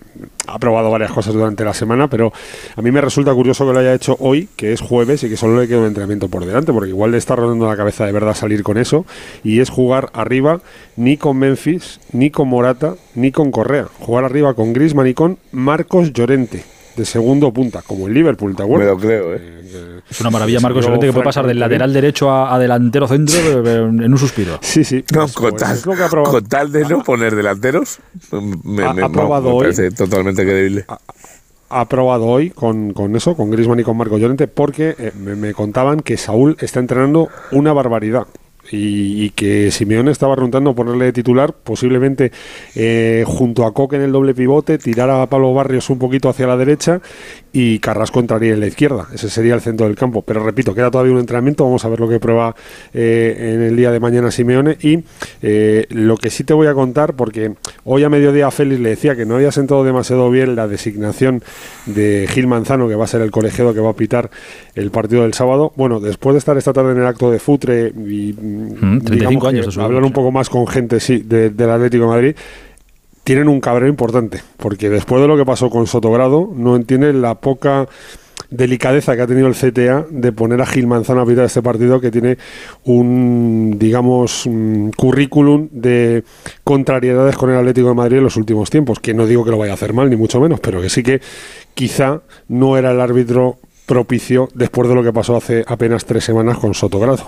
[0.48, 2.32] ha probado varias cosas durante la semana, pero
[2.74, 5.36] a mí me resulta curioso que lo haya hecho hoy, que es jueves y que
[5.36, 8.12] solo le queda un entrenamiento por delante, porque igual le está rodando la cabeza de
[8.12, 9.06] verdad salir con eso,
[9.44, 10.60] y es jugar arriba
[10.96, 13.86] ni con Memphis, ni con Morata, ni con Correa.
[14.00, 16.64] Jugar arriba con Grisman y con Marcos Llorente
[16.96, 18.88] de segundo punta, como el Liverpool, ¿te acuerdas?
[18.88, 20.02] Me lo creo, ¿eh?
[20.10, 23.38] Es una maravilla, Marcos Llorente, que puede pasar del lateral derecho a, a delantero centro
[23.66, 24.58] en un suspiro.
[24.60, 25.02] Sí, sí.
[25.14, 25.78] No, con, tal,
[26.24, 27.98] con tal de no poner delanteros,
[28.64, 29.60] me, Ha- me- ha no, probado me hoy.
[29.62, 30.84] parece totalmente creíble.
[31.70, 35.34] ha probado hoy con, con eso, con Griezmann y con Marco Llorente, porque eh, me,
[35.36, 38.26] me contaban que Saúl está entrenando una barbaridad.
[38.72, 42.32] Y, que Simeone estaba preguntando ponerle de titular, posiblemente
[42.74, 46.46] eh, junto a Coque en el doble pivote, tirar a Pablo Barrios un poquito hacia
[46.46, 47.00] la derecha
[47.52, 49.08] y Carrasco entraría en la izquierda.
[49.12, 50.22] Ese sería el centro del campo.
[50.22, 51.64] Pero repito, queda todavía un entrenamiento.
[51.64, 52.54] Vamos a ver lo que prueba
[52.94, 54.78] eh, en el día de mañana Simeone.
[54.80, 55.04] Y
[55.42, 57.52] eh, lo que sí te voy a contar, porque
[57.84, 61.42] hoy a mediodía Félix le decía que no había sentado demasiado bien la designación
[61.86, 64.30] de Gil Manzano, que va a ser el colegiado que va a pitar
[64.74, 65.72] el partido del sábado.
[65.76, 68.32] Bueno, después de estar esta tarde en el acto de Futre y
[68.62, 72.04] mm, 35 digamos que años hablar un poco más con gente sí, de- del Atlético
[72.04, 72.36] de Madrid
[73.24, 77.36] tienen un cabreo importante, porque después de lo que pasó con Sotogrado, no entienden la
[77.36, 77.86] poca
[78.50, 82.00] delicadeza que ha tenido el CTA de poner a Gil Manzano a pitar este partido
[82.00, 82.36] que tiene
[82.84, 86.24] un, digamos, un currículum de
[86.64, 89.58] contrariedades con el Atlético de Madrid en los últimos tiempos, que no digo que lo
[89.58, 91.20] vaya a hacer mal, ni mucho menos, pero que sí que
[91.74, 93.56] quizá no era el árbitro
[93.86, 97.24] propicio después de lo que pasó hace apenas tres semanas con Sotogrado.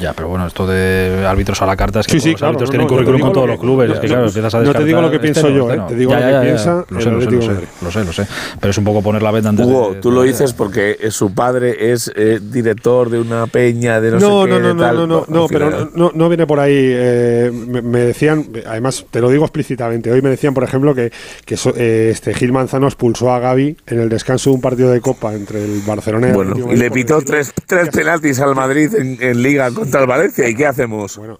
[0.00, 2.38] Ya, pero bueno, esto de árbitros a la carta es que Sí, todos sí, los
[2.38, 3.88] claro, árbitros no, tienen no, currículum con todos que- los clubes.
[3.88, 5.62] no, es que, no, claro, empiezas a no te digo lo que pienso este yo,
[5.64, 5.86] este eh, no.
[5.86, 7.52] te digo Ya, lo ya, que ya, piensa Lo sé, lo sé, lo sé,
[7.82, 8.26] lo sé, lo sé.
[8.60, 11.10] Pero es un poco poner la venda antes de- Hugo, tú lo dices porque eh,
[11.10, 14.68] su padre es eh, director de una peña de no, No, sé qué, no, no,
[14.68, 14.96] de no, tal.
[14.96, 16.72] no, no, no, pero no, no viene por ahí.
[16.76, 20.10] eh, me, me decían, además, te lo digo explícitamente.
[20.10, 21.12] Hoy me decían, por ejemplo, que,
[21.44, 24.90] que so- eh, este Gil Manzano expulsó a Gaby en el descanso de un partido
[24.90, 28.54] de Copa entre el Barcelona y el Bueno, y le pitó tres, tres penaltis al
[28.54, 30.48] Madrid en, en Liga contra el Valencia.
[30.48, 31.16] ¿Y qué hacemos?
[31.18, 31.38] Bueno,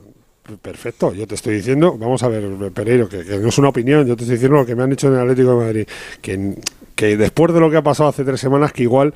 [0.60, 2.43] Perfecto, yo te estoy diciendo, vamos a ver,
[2.74, 4.90] Pereiro, que, que no es una opinión, yo te estoy diciendo lo que me han
[4.90, 5.86] dicho en el Atlético de Madrid,
[6.20, 6.56] que,
[6.97, 9.14] que después de lo que ha pasado hace tres semanas, que igual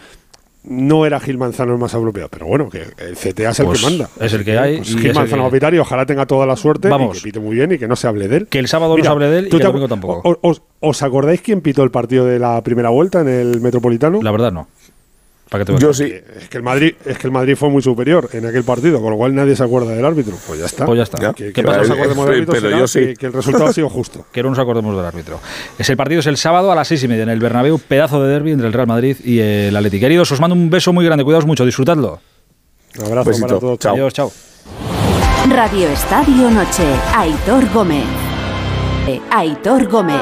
[0.63, 3.81] no era Gil Manzano el más apropiado, pero bueno, que el CTA es el Pues
[3.81, 4.09] que manda.
[4.21, 6.47] es el que hay Pues Gil Manzano que- va a pitar y ojalá tenga toda
[6.47, 7.17] la suerte Vamos.
[7.17, 8.47] y que pite muy bien y que no se hable de él.
[8.47, 10.23] Que el sábado no se hable de él y ¿tú que te el domingo tampoco.
[10.29, 14.23] o- os, ¿Os acordáis quién pitó el partido de la primera vuelta en el Metropolitano?
[14.23, 14.69] La verdad no.
[15.49, 16.13] ¿Para qué te Yo sí.
[16.37, 19.11] Es que el Madrid, es que el Madrid fue muy superior en aquel partido, con
[19.13, 20.35] lo cual nadie se acuerda del árbitro.
[20.47, 20.85] Pues ya está.
[20.85, 21.33] Pues ya está.
[21.33, 21.81] Que, ¿Qué que no pasa?
[21.83, 23.01] nos acordemos del árbitro Pero yo sí.
[23.01, 24.27] que, que el resultado ha sido justo.
[24.33, 25.39] Que no nos acordemos del árbitro.
[25.79, 28.23] Es el partido es el sábado a las seis y media en el Bernabéu, pedazo
[28.23, 30.01] de derby entre el Real Madrid y el Atlético.
[30.01, 32.21] Queridos, os mando un beso muy grande, cuidaos mucho, disfrutadlo.
[32.99, 33.47] Un abrazo Besito.
[33.47, 33.79] para todos.
[33.79, 33.95] Chao.
[33.95, 34.33] Adiós, chao.
[35.49, 36.85] Radio Estadio Noche.
[37.15, 38.26] Aitor Gómez.
[39.31, 40.17] Aitor Gómez.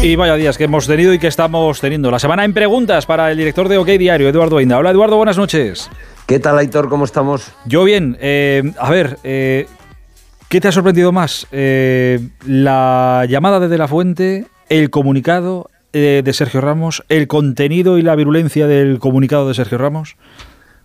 [0.00, 2.10] Y vaya días que hemos tenido y que estamos teniendo.
[2.12, 4.78] La semana en preguntas para el director de OK Diario, Eduardo Ainda.
[4.78, 5.90] Hola, Eduardo, buenas noches.
[6.26, 6.88] ¿Qué tal, Aitor?
[6.88, 7.52] ¿Cómo estamos?
[7.66, 8.16] Yo bien.
[8.20, 9.66] eh, a ver, eh,
[10.48, 11.48] ¿qué te ha sorprendido más?
[11.50, 17.98] Eh, ¿La llamada de De La Fuente, el comunicado eh, de Sergio Ramos, el contenido
[17.98, 20.16] y la virulencia del comunicado de Sergio Ramos?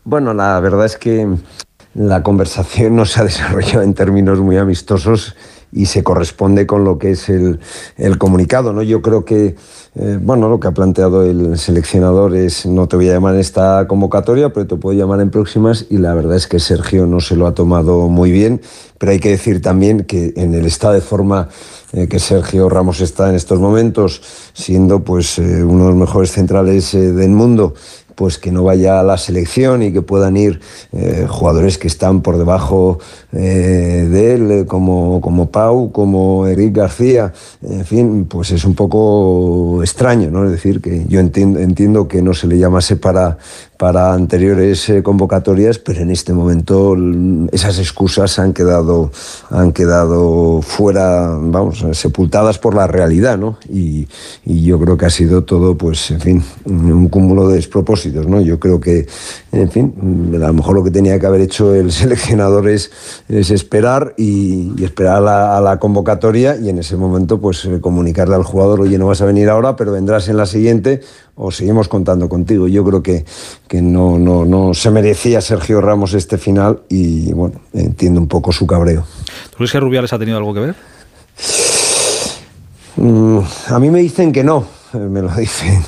[0.06, 1.28] Bueno, la verdad es que
[1.94, 5.36] la conversación no se ha desarrollado en términos muy amistosos
[5.72, 7.60] y se corresponde con lo que es el,
[8.18, 8.74] comunicado.
[8.74, 8.84] ¿no?
[8.84, 9.56] Yo creo que
[9.96, 13.42] eh, bueno, lo que ha planteado el seleccionador es no te voy a llamar en
[13.42, 17.20] esta convocatoria, pero te puedo llamar en próximas y la verdad es que Sergio no
[17.20, 18.62] se lo ha tomado muy bien,
[18.98, 21.50] pero hay que decir también que en el estado de forma
[21.92, 26.32] eh, que Sergio Ramos está en estos momentos, siendo pues eh, uno de los mejores
[26.32, 27.76] centrales del mundo,
[28.16, 30.60] pues que no vaya a la selección y que puedan ir
[30.92, 33.00] eh, jugadores que están por debajo
[33.32, 38.76] eh, de él, eh, como, como Pau, como Eric García, en fin, pues es un
[38.76, 40.46] poco extraño, ¿no?
[40.46, 43.38] Es decir, que yo entiendo, entiendo que no se le llamase para,
[43.84, 46.96] para anteriores eh, convocatorias, pero en este momento
[47.52, 49.12] esas excusas han quedado,
[49.50, 53.58] han quedado fuera, vamos, sepultadas por la realidad, ¿no?
[53.70, 54.08] Y,
[54.46, 58.40] yo creo que ha sido todo, pues, en fin, un cúmulo de despropósitos, ¿no?
[58.40, 59.06] Yo creo que,
[59.52, 59.94] en fin,
[60.36, 62.90] a lo mejor lo que tenía que haber hecho el seleccionador es,
[63.28, 67.82] es esperar y, esperar a la, a la convocatoria y en ese momento, pues, eh,
[67.82, 71.02] comunicarle al jugador, oye, no vas a venir ahora, pero vendrás en la siguiente
[71.36, 72.68] o seguimos contando contigo.
[72.68, 73.26] Yo creo que,
[73.68, 78.52] que no, no, no se merecía Sergio Ramos este final y, bueno, entiendo un poco
[78.52, 79.04] su cabreo.
[79.50, 80.76] ¿Tú crees que Rubiales ha tenido algo que ver?
[82.96, 83.40] Mm,
[83.70, 85.84] a mí me dicen que no, eh, me lo dicen,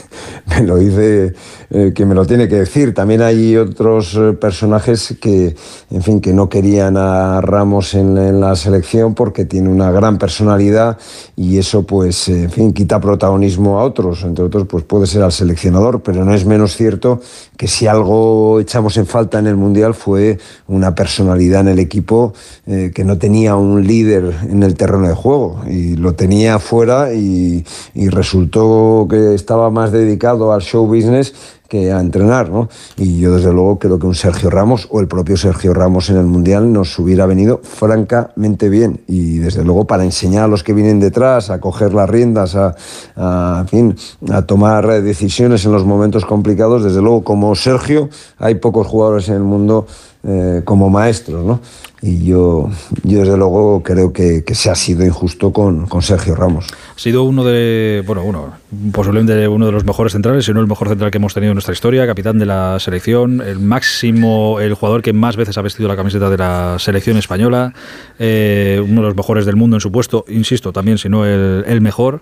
[0.48, 1.34] me lo dice
[1.70, 2.94] eh, que me lo tiene que decir.
[2.94, 5.56] También hay otros eh, personajes que,
[5.90, 10.20] en fin, que no querían a Ramos en, en la selección porque tiene una gran
[10.20, 11.00] personalidad
[11.36, 14.24] y eso, pues, eh, en fin, quita protagonismo a otros.
[14.24, 17.20] Entre otros, pues puede ser al seleccionador, pero no es menos cierto
[17.58, 20.38] que si algo echamos en falta en el mundial fue
[20.68, 22.34] una personalidad en el equipo
[22.66, 27.64] que no tenía un líder en el terreno de juego y lo tenía fuera y
[28.10, 31.34] resultó que estaba más dedicado al show business
[31.68, 32.70] que a entrenar, ¿no?
[32.98, 36.18] Y yo desde luego creo que un Sergio Ramos o el propio Sergio Ramos en
[36.18, 40.74] el Mundial nos hubiera venido francamente bien y desde luego para enseñar a los que
[40.74, 43.96] vienen detrás a coger las riendas, a, fin,
[44.32, 49.36] a tomar decisiones en los momentos complicados, desde luego como Sergio hay pocos jugadores en
[49.36, 49.88] el mundo
[50.24, 51.60] eh, como maestros, ¿no?
[52.08, 52.70] Y yo,
[53.02, 56.68] yo desde luego creo que, que se ha sido injusto con, con Sergio Ramos.
[56.96, 58.54] Ha sido uno de, bueno, uno,
[58.92, 61.56] posiblemente uno de los mejores centrales, si no el mejor central que hemos tenido en
[61.56, 65.90] nuestra historia, capitán de la selección, el máximo, el jugador que más veces ha vestido
[65.90, 67.74] la camiseta de la selección española,
[68.20, 71.64] eh, uno de los mejores del mundo en su puesto, insisto, también si no el,
[71.66, 72.22] el mejor.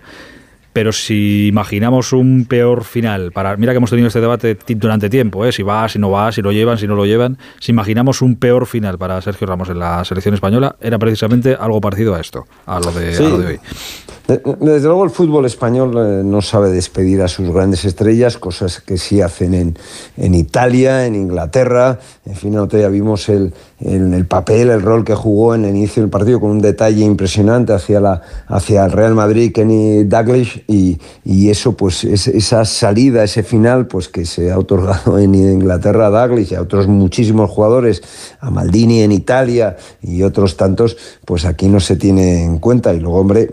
[0.74, 5.46] Pero si imaginamos un peor final, para mira que hemos tenido este debate durante tiempo,
[5.46, 5.52] ¿eh?
[5.52, 8.34] si va, si no va, si lo llevan, si no lo llevan, si imaginamos un
[8.34, 12.44] peor final para Sergio Ramos en la selección española, era precisamente algo parecido a esto,
[12.66, 13.60] a lo de, a lo de hoy.
[14.26, 18.80] De- Desde luego el fútbol español eh, no sabe despedir a sus grandes estrellas, cosas
[18.80, 19.76] que sí hacen en,
[20.16, 21.98] en Italia, en Inglaterra.
[22.24, 25.76] En fin, otro día vimos el, el, el papel, el rol que jugó en el
[25.76, 30.64] inicio del partido con un detalle impresionante hacia, la, hacia el Real Madrid, Kenny Dalglish,
[30.68, 35.34] y, y eso, pues es- esa salida, ese final, pues que se ha otorgado en
[35.34, 38.00] Inglaterra a Dalglish y a otros muchísimos jugadores,
[38.40, 40.96] a Maldini en Italia y otros tantos,
[41.26, 42.94] pues aquí no se tiene en cuenta.
[42.94, 43.50] Y luego, hombre,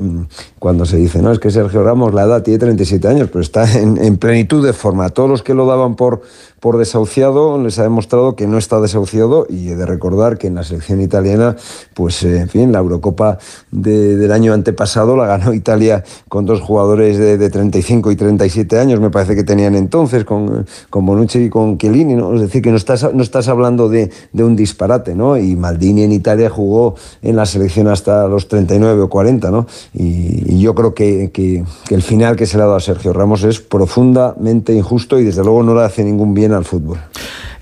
[0.62, 3.80] cuando se dice, no, es que Sergio Ramos, la edad tiene 37 años, pero está
[3.80, 5.10] en, en plenitud de forma.
[5.10, 6.22] Todos los que lo daban por,
[6.62, 10.56] por desahuciado les ha demostrado que no está desahuciado y he de recordar que en
[10.56, 11.56] la selección italiana,
[11.96, 13.40] pues eh, en fin, la Eurocopa
[13.72, 18.78] de- del año antepasado la ganó Italia con dos jugadores de, de 35 y 37
[18.80, 22.36] años, me parece que tenían entonces, con, con Bonucci y con Chiellini, ¿no?
[22.36, 25.38] Es decir, que no estás, no estás hablando de, de un disparate, ¿no?
[25.38, 26.94] Y Maldini en Italia jugó
[27.24, 29.66] en la selección hasta los 39 o 40, ¿no?
[29.96, 33.44] Y, yo creo que- que el final que se le ha dado a Sergio Ramos
[33.44, 37.00] es profundamente injusto y desde luego no le hace ningún bien al fútbol.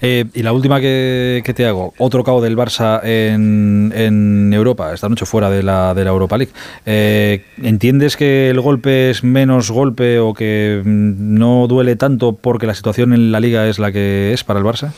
[0.02, 4.94] Eh, y la última que, que te hago, otro cabo del Barça en, en Europa,
[4.94, 6.54] esta noche fuera de la, de la Europa League.
[6.86, 12.66] Eh, ¿Entiendes que el golpe es menos golpe o que mm, no duele tanto porque
[12.66, 14.92] la situación en la liga es la que es para el Barça?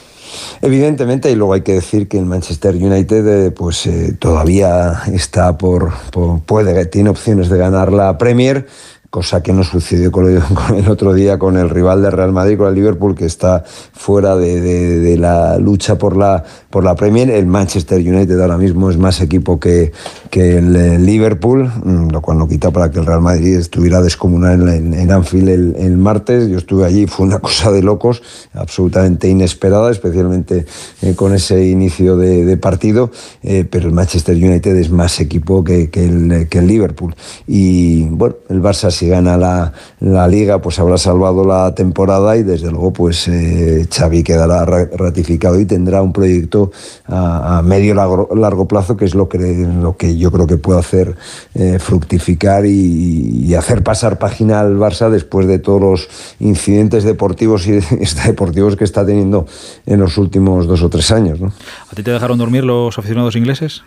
[0.62, 5.58] Evidentemente, y luego hay que decir que el Manchester United eh, pues eh, todavía está
[5.58, 8.68] por, por- puede tiene opciones de ganar la Premier
[9.12, 12.70] cosa que no sucedió con el, otro día con el rival de Real Madrid, con
[12.70, 17.30] el Liverpool, que está fuera de, la lucha por la, por la Premier.
[17.30, 19.92] El Manchester United ahora mismo es más equipo que,
[20.30, 24.68] que el Liverpool, mm, lo cual no quita para que el Real Madrid estuviera descomunal
[24.70, 26.48] en, en Anfield el, martes.
[26.48, 28.24] Yo estuve allí, fue una cosa de locos,
[28.54, 30.66] absolutamente inesperada, especialmente
[31.02, 33.12] eh, con ese inicio de, partido,
[33.44, 37.14] eh, pero el Manchester United es más equipo que, que el, que el Liverpool.
[37.46, 42.44] Y bueno, el Barça si gana la, la liga, pues habrá salvado la temporada y
[42.44, 46.72] desde luego pues eh, Xavi quedará ra- ratificado y tendrá un proyecto
[47.08, 50.80] a, medio largo, largo plazo que es lo que, lo que yo creo que puede
[50.82, 51.16] hacer
[51.56, 56.08] eh, fructificar y, hacer pasar página al Barça después de todos los
[56.40, 59.48] incidentes deportivos y extradeportivos que está teniendo
[59.88, 61.42] en los últimos dos o tres años.
[61.42, 61.52] ¿no?
[61.92, 63.82] ¿A ti te dejaron dormir los aficionados ingleses?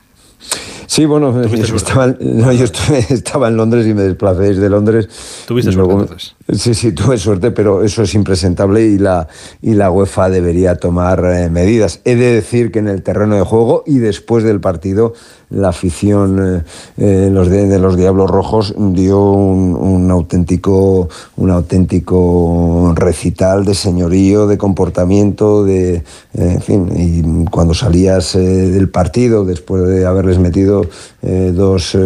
[0.87, 5.09] Sí, bueno, yo estaba, no, yo estuve- estaba en Londres y me desplacé desde Londres.
[5.47, 6.35] Tuviste suerte, entonces.
[6.53, 9.29] Sí, sí, tuve suerte, pero eso es impresentable y la,
[9.63, 12.01] y la UEFA debería tomar eh, medidas.
[12.05, 15.15] He de decir que en el terreno de juego y después del partido
[15.51, 16.63] la afición eh,
[16.99, 24.59] eh, los de, los Diablos Rojos dio un, auténtico un auténtico recital de señorío, de
[24.59, 26.03] comportamiento, de
[26.35, 30.74] en fin, y cuando salías del partido después de haberles metido
[31.23, 31.97] dos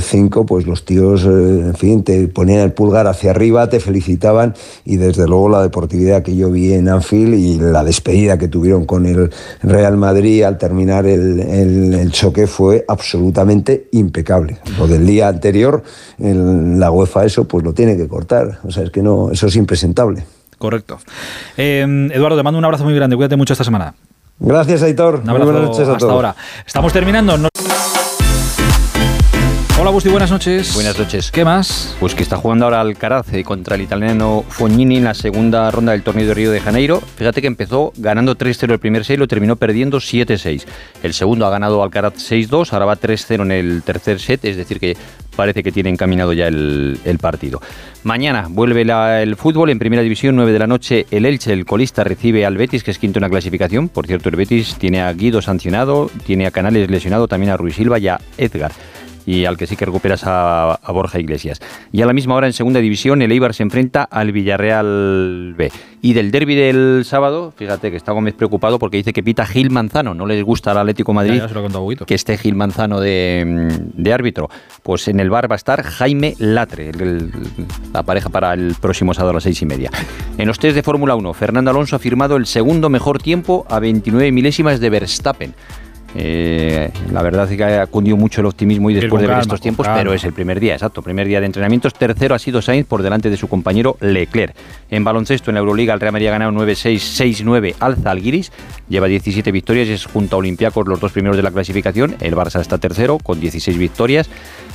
[0.00, 4.96] cinco, pues los tíos, en fin, te ponían el pulgar hacia arriba, te felicitaban y
[4.96, 9.06] desde luego la deportividad que yo vi en Anfield y la despedida que tuvieron con
[9.06, 9.30] el
[9.62, 14.58] Real Madrid al terminar el, el, choque fue absolutamente impecable.
[14.78, 15.82] Lo del día anterior,
[16.18, 18.58] en la UEFA eso pues lo tiene que cortar.
[18.64, 20.24] O sea, es que no, eso es impresentable.
[20.58, 20.98] Correcto.
[21.56, 23.16] Eh, Eduardo, te mando un abrazo muy grande.
[23.16, 23.94] Cuídate mucho esta semana.
[24.38, 25.20] Gracias, Aitor.
[25.22, 26.36] Un abrazo buenas noches a hasta ahora.
[26.66, 27.48] Estamos terminando.
[29.88, 30.74] Hola buenas noches.
[30.74, 31.30] Buenas noches.
[31.30, 31.96] ¿Qué más?
[32.00, 35.92] Pues que está jugando ahora Alcaraz eh, contra el italiano Fognini en la segunda ronda
[35.92, 37.00] del torneo de Río de Janeiro.
[37.00, 40.64] Fíjate que empezó ganando 3-0 el primer set y lo terminó perdiendo 7-6.
[41.04, 44.80] El segundo ha ganado Alcaraz 6-2, ahora va 3-0 en el tercer set, es decir
[44.80, 44.96] que
[45.36, 47.62] parece que tiene encaminado ya el, partido.
[48.02, 48.82] Mañana vuelve
[49.22, 51.06] el fútbol en primera división, 9 de la noche.
[51.12, 53.88] El Elche, el colista, recibe al Betis, que es quinto en la clasificación.
[53.88, 57.76] Por cierto, el Betis tiene a Guido sancionado, tiene a Canales lesionado, también a Ruiz
[57.76, 58.72] Silva y a Edgar
[59.26, 61.60] y al que sí que recuperas a, Borja Iglesias.
[61.92, 65.70] Y a la misma hora en segunda división el Eibar se enfrenta al Villarreal B.
[66.00, 69.70] Y del derby del sábado, fíjate que está Gómez preocupado porque dice que pita Gil
[69.70, 71.42] Manzano, no les gusta al Atlético Madrid
[72.06, 74.48] que esté Gil Manzano de, árbitro.
[74.82, 76.92] Pues en el bar va a estar Jaime Latre,
[77.92, 79.90] la pareja para el próximo sábado a las seis y media.
[80.38, 83.80] En los test de Fórmula 1, Fernando Alonso ha firmado el segundo mejor tiempo a
[83.80, 85.54] 29 milésimas de Verstappen.
[86.14, 89.60] Eh, la verdad es que ha cundido mucho el optimismo y después de ver estos
[89.60, 91.94] tiempos, pero es el primer día, exacto, primer día de entrenamientos.
[91.94, 94.54] Tercero ha sido Sainz por delante de su compañero Leclerc.
[94.90, 98.52] En baloncesto, en la Euroliga, el Real Madrid ha ganado 9-6, 6-9 al Zalgiris,
[98.88, 102.16] lleva 17 victorias y es junto a Olympiacos los dos primeros de la clasificación.
[102.20, 104.30] El Barça está tercero con 16 victorias.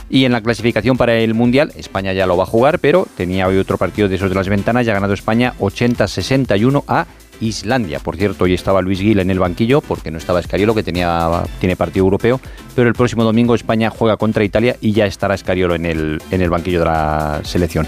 [0.09, 3.47] Y en la clasificación para el Mundial, España ya lo va a jugar, pero tenía
[3.47, 7.05] hoy otro partido de esos de las ventanas, ya ha ganado España 80-61 a
[7.41, 7.99] Islandia.
[7.99, 11.43] Por cierto, hoy estaba Luis Gil en el banquillo porque no estaba Escariolo, que tenía,
[11.59, 12.39] tiene partido europeo,
[12.75, 16.41] pero el próximo domingo España juega contra Italia y ya estará Escariolo en el, en
[16.41, 17.87] el banquillo de la selección.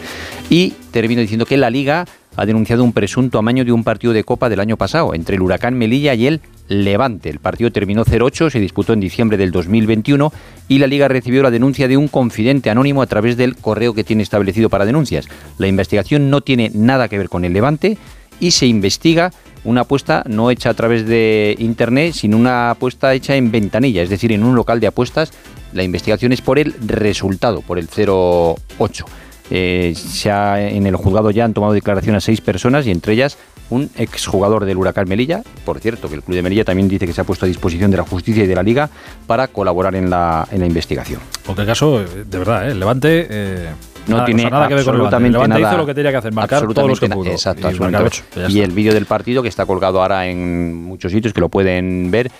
[0.49, 2.05] Y termino diciendo que la Liga
[2.35, 5.41] ha denunciado un presunto amaño de un partido de Copa del año pasado entre el
[5.41, 7.29] Huracán Melilla y el Levante.
[7.29, 10.31] El partido terminó 0-8, se disputó en diciembre del 2021
[10.67, 14.03] y la Liga recibió la denuncia de un confidente anónimo a través del correo que
[14.03, 15.27] tiene establecido para denuncias.
[15.57, 17.97] La investigación no tiene nada que ver con el Levante
[18.43, 19.31] y se investiga
[19.63, 24.09] una apuesta no hecha a través de Internet, sino una apuesta hecha en ventanilla, es
[24.09, 25.31] decir, en un local de apuestas.
[25.71, 29.05] La investigación es por el resultado, por el 08.
[29.49, 33.37] Eh, se en el juzgado ya han tomado declaración a seis personas y entre ellas
[33.69, 35.41] un exjugador del Huracán Melilla.
[35.63, 37.91] Por cierto, que el Club de Melilla también dice que se ha puesto a disposición
[37.91, 38.89] de la justicia y de la Liga
[39.25, 41.21] para colaborar en la, en la investigación.
[41.21, 42.75] En cualquier caso, eh, de verdad, ¿eh?
[42.75, 43.27] Levante...
[43.29, 43.69] Eh,
[44.07, 45.29] no tiene nada que ver con Levante.
[45.29, 47.31] Levante hizo lo que tenía que hacer, marcar todos los que pudo.
[47.31, 51.41] Exacto, y, y el vídeo del partido que está colgado ahora en muchos sitios que
[51.41, 52.31] lo pueden ver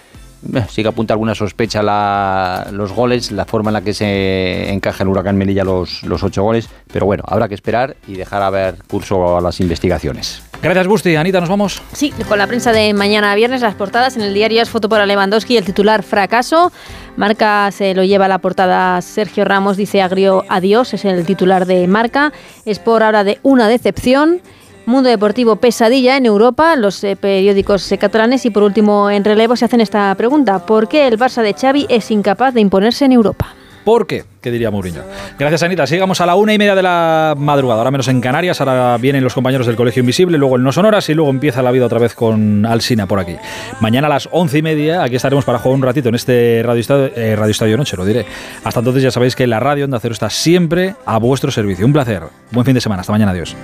[0.54, 4.72] eh, sí que apunta alguna sospecha la, los goles, la forma en la que se
[4.72, 8.42] encaja el Huracán Melilla los, los ocho goles, pero bueno, habrá que esperar y dejar
[8.42, 10.44] a ver curso a las investigaciones.
[10.64, 11.18] Gracias, Busti.
[11.18, 11.82] Anita, ¿nos vamos?
[11.92, 15.06] Sí, con la prensa de mañana viernes, las portadas en el diario es foto para
[15.06, 16.72] Lewandowski, el titular fracaso.
[17.18, 21.66] Marca se lo lleva a la portada Sergio Ramos, dice agrio adiós, es el titular
[21.66, 22.32] de Marca.
[22.64, 24.40] Es por ahora de una decepción.
[24.86, 29.58] Mundo Deportivo Pesadilla en Europa, los eh, periódicos eh, catalanes y por último en relevo
[29.58, 33.12] se hacen esta pregunta, ¿por qué el Barça de Xavi es incapaz de imponerse en
[33.12, 33.54] Europa?
[33.84, 34.24] ¿Por qué?
[34.42, 35.02] ¿Qué diría Mourinho?
[35.40, 35.88] Gracias, Anita.
[35.88, 38.60] Sigamos a la una y media de la madrugada, ahora menos en Canarias.
[38.62, 41.72] Ahora vienen los compañeros del Colegio Invisible, luego el No Sonoras y luego empieza la
[41.72, 43.36] vida otra vez con Alsina por aquí.
[43.80, 46.82] Mañana a las once y media, aquí estaremos para jugar un ratito en este Radio
[46.82, 48.26] Estadio, eh, radio Estadio Noche, lo diré.
[48.64, 51.86] Hasta entonces ya sabéis que la radio Onda Cero está siempre a vuestro servicio.
[51.86, 52.24] Un placer.
[52.52, 53.02] Buen fin de semana.
[53.02, 53.32] Hasta mañana.
[53.32, 53.56] Adiós.